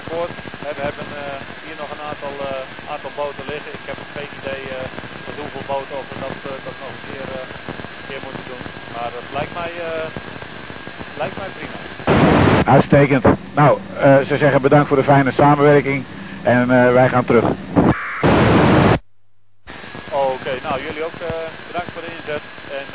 [0.00, 0.30] akkoord.
[0.62, 3.72] We hebben, eh, hier nog een aantal, eh, aantal boten liggen.
[3.80, 4.86] Ik heb geen idee eh,
[5.26, 6.36] met hoeveel boten of we dat,
[6.66, 7.28] dat nog een keer,
[8.08, 8.62] keer moeten doen.
[8.94, 9.72] Maar het lijkt mij,
[11.22, 11.78] lijkt mij prima.
[12.76, 13.24] Uitstekend.
[13.54, 13.78] Nou,
[14.28, 16.04] ze zeggen bedankt voor de fijne samenwerking.
[16.42, 17.44] En wij gaan terug.
[20.10, 21.18] Oké, nou jullie ook
[21.66, 22.44] bedankt voor de inzet.
[22.78, 22.86] En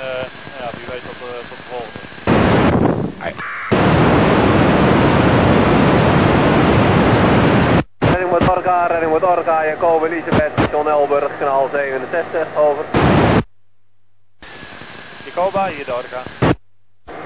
[0.51, 1.17] nou ja, wie weet tot,
[1.49, 3.56] tot de volgende.
[8.39, 12.85] Met Orca, redding met Orca, Jacob Elisabeth, John Elburg, kanaal 67, over.
[15.25, 16.21] Jacoba, hier Dorka.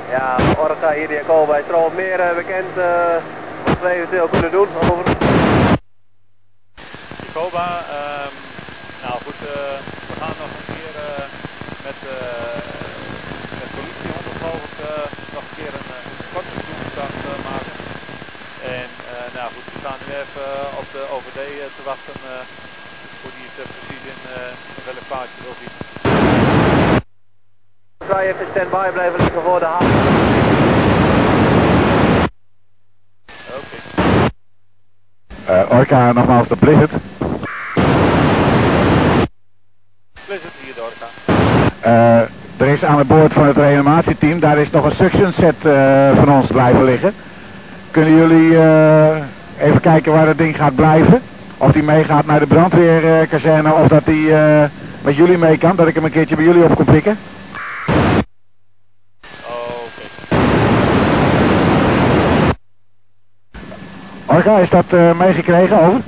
[0.09, 3.15] Ja, Orca hier, Jacoba, is er al meer eh, bekend eh,
[3.65, 5.05] wat we eventueel kunnen doen, over.
[7.25, 7.67] Jacoba,
[7.97, 8.33] ehm,
[9.03, 9.77] nou goed, eh,
[10.09, 10.95] we gaan nog een keer
[11.85, 11.99] met,
[13.59, 15.89] met politiehonden geloof ik nog een keer een,
[16.19, 16.71] een korte
[17.01, 17.75] eh, maken.
[18.77, 19.00] En
[19.37, 22.43] nou goed, we staan nu even eh, op de OVD eh, te wachten eh,
[23.21, 25.73] hoe die het eh, precies in, eh in welk plaatje wil zien.
[28.07, 29.89] Wij even stand-by blijven liggen voor de haven.
[33.59, 33.77] Oké.
[35.45, 36.91] Eh, Orca, nogmaals de Blizzard.
[40.25, 41.07] Blizzard hier Dorka.
[41.79, 42.19] Eh,
[42.57, 46.15] er is aan het boord van het reanimatieteam, daar is nog een suction set eh,
[46.15, 47.13] van ons blijven liggen.
[47.91, 49.23] Kunnen jullie eh,
[49.59, 51.21] even kijken waar dat ding gaat blijven?
[51.57, 54.63] Of die meegaat naar de brandweerkazerne of dat die eh,
[55.01, 57.17] met jullie mee kan, dat ik hem een keertje bij jullie op kon pikken?
[64.25, 65.79] Orca, is dat eh, meegekregen?
[65.79, 66.01] Over?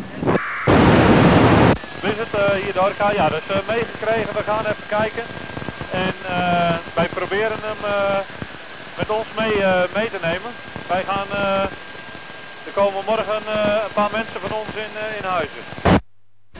[1.99, 4.34] Blizzard eh, hier Dorka, ja dat is meegekregen.
[4.35, 5.23] We gaan even kijken.
[5.91, 6.14] En
[6.95, 7.77] wij proberen hem
[8.97, 10.51] met ons mee, eh, mee te nemen.
[10.87, 11.63] Wij gaan, eh,
[12.65, 15.63] er komen morgen eh, een paar mensen van ons in, eh, in huizen.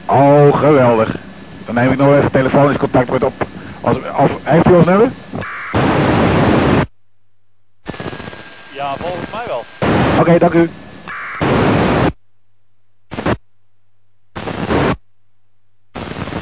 [0.06, 1.16] Oh, geweldig.
[1.66, 3.34] Dan neem ik nog even telefonisch contact met op.
[3.82, 5.12] Als, of, heeft u ons nummer?
[8.74, 9.66] Ja, volgens mij wel.
[10.20, 10.70] Oké, dank u.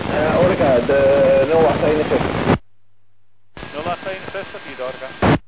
[0.09, 2.21] Uh, Orca, de 0861.
[3.73, 5.40] 0861 hier Dorka.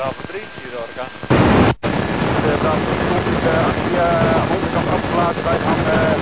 [0.00, 1.04] Bravo 3 hier Dorka.
[2.42, 5.44] De Bravo komt is uh, actie uh, aan de onderkant afgelaten.
[5.44, 6.16] Wij gaan uh,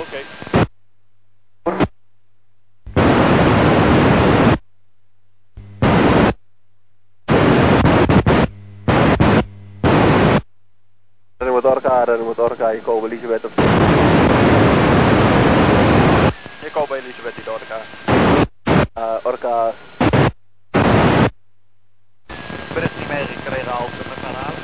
[0.00, 0.20] Oké.
[11.52, 13.52] Met Orca, redding met Orca, Jacob Elisabeth op
[16.62, 18.15] Jacob Elisabeth hier Dorka.
[18.98, 19.72] Uh, Orca.
[22.74, 24.60] Bericht niet meegekregen over met gaan halen.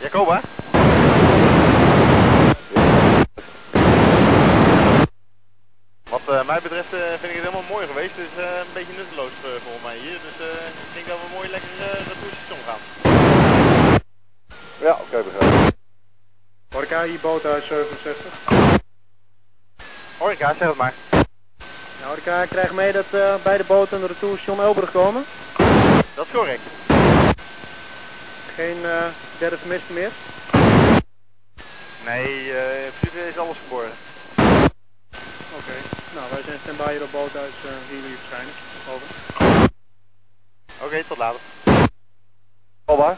[0.00, 0.40] Jacoba?
[6.10, 8.16] Wat eh, mij betreft eh, vind ik het helemaal mooi geweest.
[8.16, 10.18] Het is een beetje nutteloos volgens mij hier.
[10.26, 10.46] Dus
[10.88, 12.80] ik denk dat we mooi lekker uh, retour gaan.
[14.80, 15.73] Ja, oké, begrijp.
[16.74, 18.32] Orca, hier boothuis 67.
[20.18, 20.94] Orca, zeg het maar.
[22.00, 25.24] Ja, Orca, ik krijg mee dat uh, beide boten naar de retour John Elburg komen.
[26.14, 26.60] Dat is correct.
[28.54, 29.06] Geen uh,
[29.38, 30.10] derde vermiste meer?
[32.04, 33.96] Nee, uh, in principe is alles geborgen.
[35.58, 35.76] Oké.
[36.14, 37.54] Nou, wij zijn stand-by hier op boothuis.
[37.64, 38.54] Uh, hier jullie verschijnen.
[38.88, 39.06] Over.
[40.80, 41.40] Oké, tot later.
[42.84, 43.16] Albaar.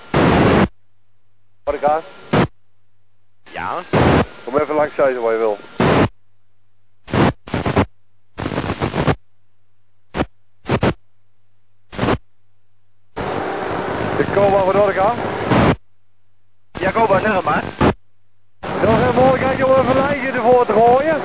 [1.65, 2.03] Marika.
[3.51, 3.83] Ja.
[4.45, 5.59] Kom even langs zeizen waar je wil.
[14.19, 15.15] Jacoba van Orga.
[16.73, 17.65] Jacoba, zeg het maar.
[18.83, 21.21] Nog een mogelijkheid om even een lijntje ervoor te gooien.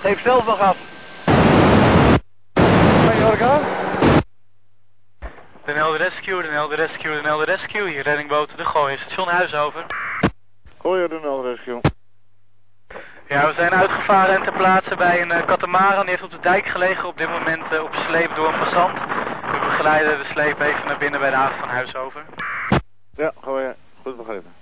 [0.00, 0.76] Geef zelf nog af.
[2.54, 3.85] Hey Orga.
[5.66, 7.88] Den Helder Rescue, Den Helder Rescue, Den Helder Rescue.
[7.88, 9.72] Hier reddingboot De Gooi, station Huizen
[10.78, 11.80] Gooi Den Helder Rescue.
[13.28, 16.00] Ja, we zijn uitgevaren en ter plaatse bij een uh, katamaran.
[16.00, 18.98] Die heeft op de dijk gelegen, op dit moment uh, op sleep door een passant.
[19.50, 22.24] We begeleiden de sleep even naar binnen bij de haven van Huizover.
[23.16, 23.74] Ja, gooi.
[24.02, 24.54] Goed begrepen.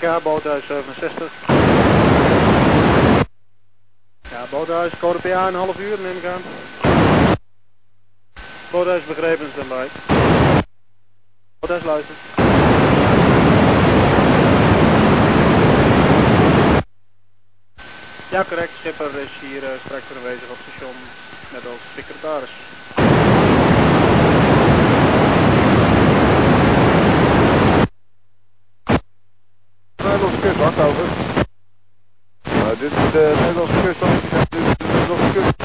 [0.00, 1.30] Orca, boothuis 67.
[4.30, 6.42] Ja, boothuis, code PA een half uur neem ik aan.
[8.70, 9.86] Boothuis begrepen, standby.
[11.58, 12.18] Boothuis luistert.
[18.30, 18.72] Ja, correct.
[18.78, 20.94] Schipper is hier uh, straks aanwezig op station,
[21.52, 22.50] net als secretaris.
[30.40, 31.04] Kustwacht over.
[32.42, 34.30] Nou, dit is de Nederlandse kustwacht.
[34.50, 35.62] Dit is de Nederlandse kust.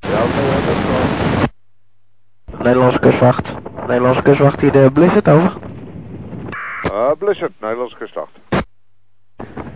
[0.00, 2.62] Ja, oké, dat is wel.
[2.62, 3.46] Nederlandse kustwacht.
[3.86, 5.52] Nederlandse kustwacht hier de Blizzard over.
[6.84, 8.32] Uh, Blizzard, Nederlandse kustwacht.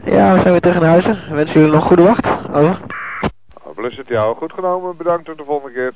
[0.05, 1.35] Ja, we zijn weer terug in huizen.
[1.35, 2.27] Wensen jullie nog goede wacht.
[2.49, 2.81] Over.
[3.67, 4.97] Uh, Blizzard, ja, goed genomen.
[4.97, 5.95] Bedankt tot de volgende keer.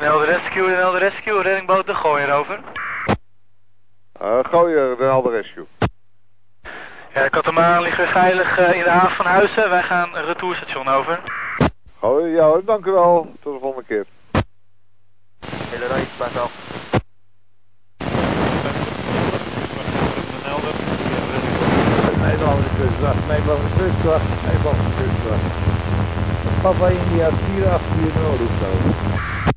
[0.00, 2.58] Helder Rescue, Den Helder Rescue, reddingboot De Gooier over.
[4.22, 5.66] Uh, Gooier, Helder Rescue.
[7.14, 9.70] Ja, de katamaran ligt weer veilig uh, in de haven van Huizen.
[9.70, 11.20] Wij gaan een retourstation over.
[12.00, 13.32] Gooier, ja, dank u wel.
[13.42, 14.06] Tot de volgende keer.
[15.46, 16.52] Hele reis, pas af.
[22.26, 25.42] Nederlandse kustwacht, Nederlandse kustwacht, Nederlandse kustwacht.
[26.62, 29.55] Papa India 4840 roept over.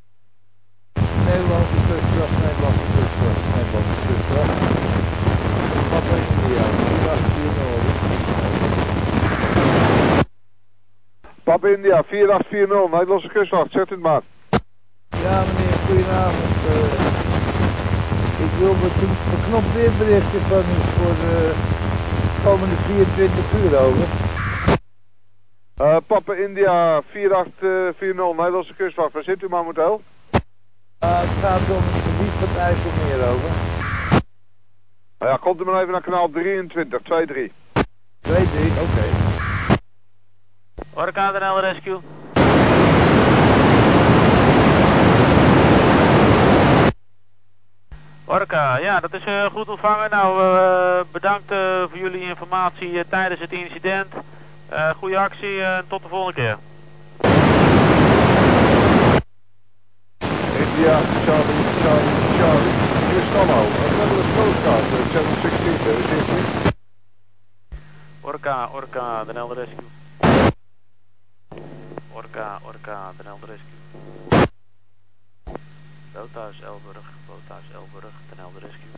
[1.40, 4.54] Nederlandse kustwacht, Nederlandse kustwacht, Nederlandse kustwacht.
[5.90, 7.44] Papa India 4840
[11.44, 14.22] Papa India 4840, Nederlandse kustwacht, zet het maar.
[15.10, 16.56] Ja meneer, goedenavond.
[16.68, 16.94] Uh,
[18.46, 18.80] ik wil een
[19.32, 21.54] beknopt weerberichtje van u voor de
[22.44, 24.08] komende 24 uur over.
[25.82, 30.02] Uh, Papa India 4840, Nederlandse kustwacht, waar zit u momenteel?
[31.04, 33.50] Uh, het gaat om het gebied van het IJsselmeer over.
[35.20, 37.58] Ja, komt u maar even naar kanaal 23, 23.
[38.22, 38.82] 23, oké.
[38.82, 39.10] Okay.
[40.94, 42.00] Orca NL Rescue.
[48.26, 50.10] Orca, ja, dat is uh, goed ontvangen.
[50.10, 54.14] Nou, uh, bedankt uh, voor jullie informatie tijdens het incident.
[54.98, 56.58] goede actie en tot de volgende keer.
[60.80, 60.96] India,
[61.26, 62.76] Charlie, Charlie, Charlie.
[63.12, 63.60] Hier is Stammo.
[64.00, 66.08] Nederlands Coast Guard, 716, there is
[66.40, 66.76] it.
[68.24, 69.90] Orca, Orca, de Nelder Rescue.
[72.16, 73.80] Orca, Orca, de Nelder Rescue.
[76.14, 78.94] Boothuis Elburg, Boothuis Elburg, de Nelder Rescue.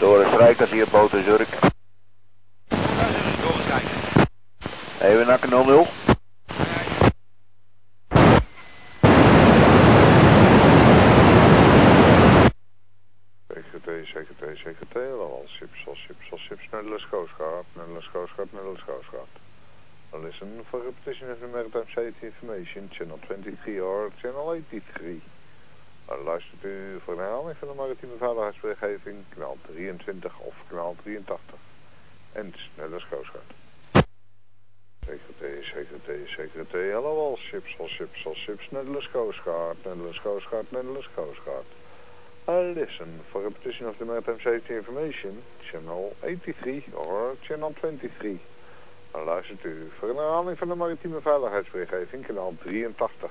[0.00, 1.50] Doris Rijkers hier, Boten Zurk.
[2.70, 4.10] Doris Rijkers.
[5.00, 5.86] Even naar kanaal 0.
[13.46, 18.52] CGT, CGT, CGT, al chips, al chips, al chips, Nederlands Coast Guard, Nederlands Coast Guard,
[18.52, 19.28] Nederlands Coast Guard.
[20.24, 25.22] Listen for repetition of the maritime safety information, channel 23 or channel 83.
[26.10, 31.58] Uh, luistert u voor een herhaling van de maritieme veiligheidsberichtgeving, kanaal 23 of kanaal 83.
[32.32, 33.30] En Nederlands Coast
[35.10, 40.46] CGT, CGT, CGT, hallo all ships, all ships, all ships, Nederlands Coast Guard, Nederlands Coast
[40.48, 41.64] Guard, Nederlands Coast Guard.
[42.46, 48.38] Uh, listen, for repetition of the maritime safety information, channel 83 or channel 23.
[49.12, 53.30] Dan luistert u voor een herhaling van de maritieme veiligheidsberichtgeving kanaal 83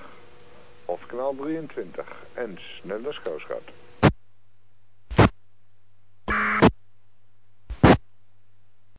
[0.84, 3.79] of kanaal 23 en Nederlands Coast Guard.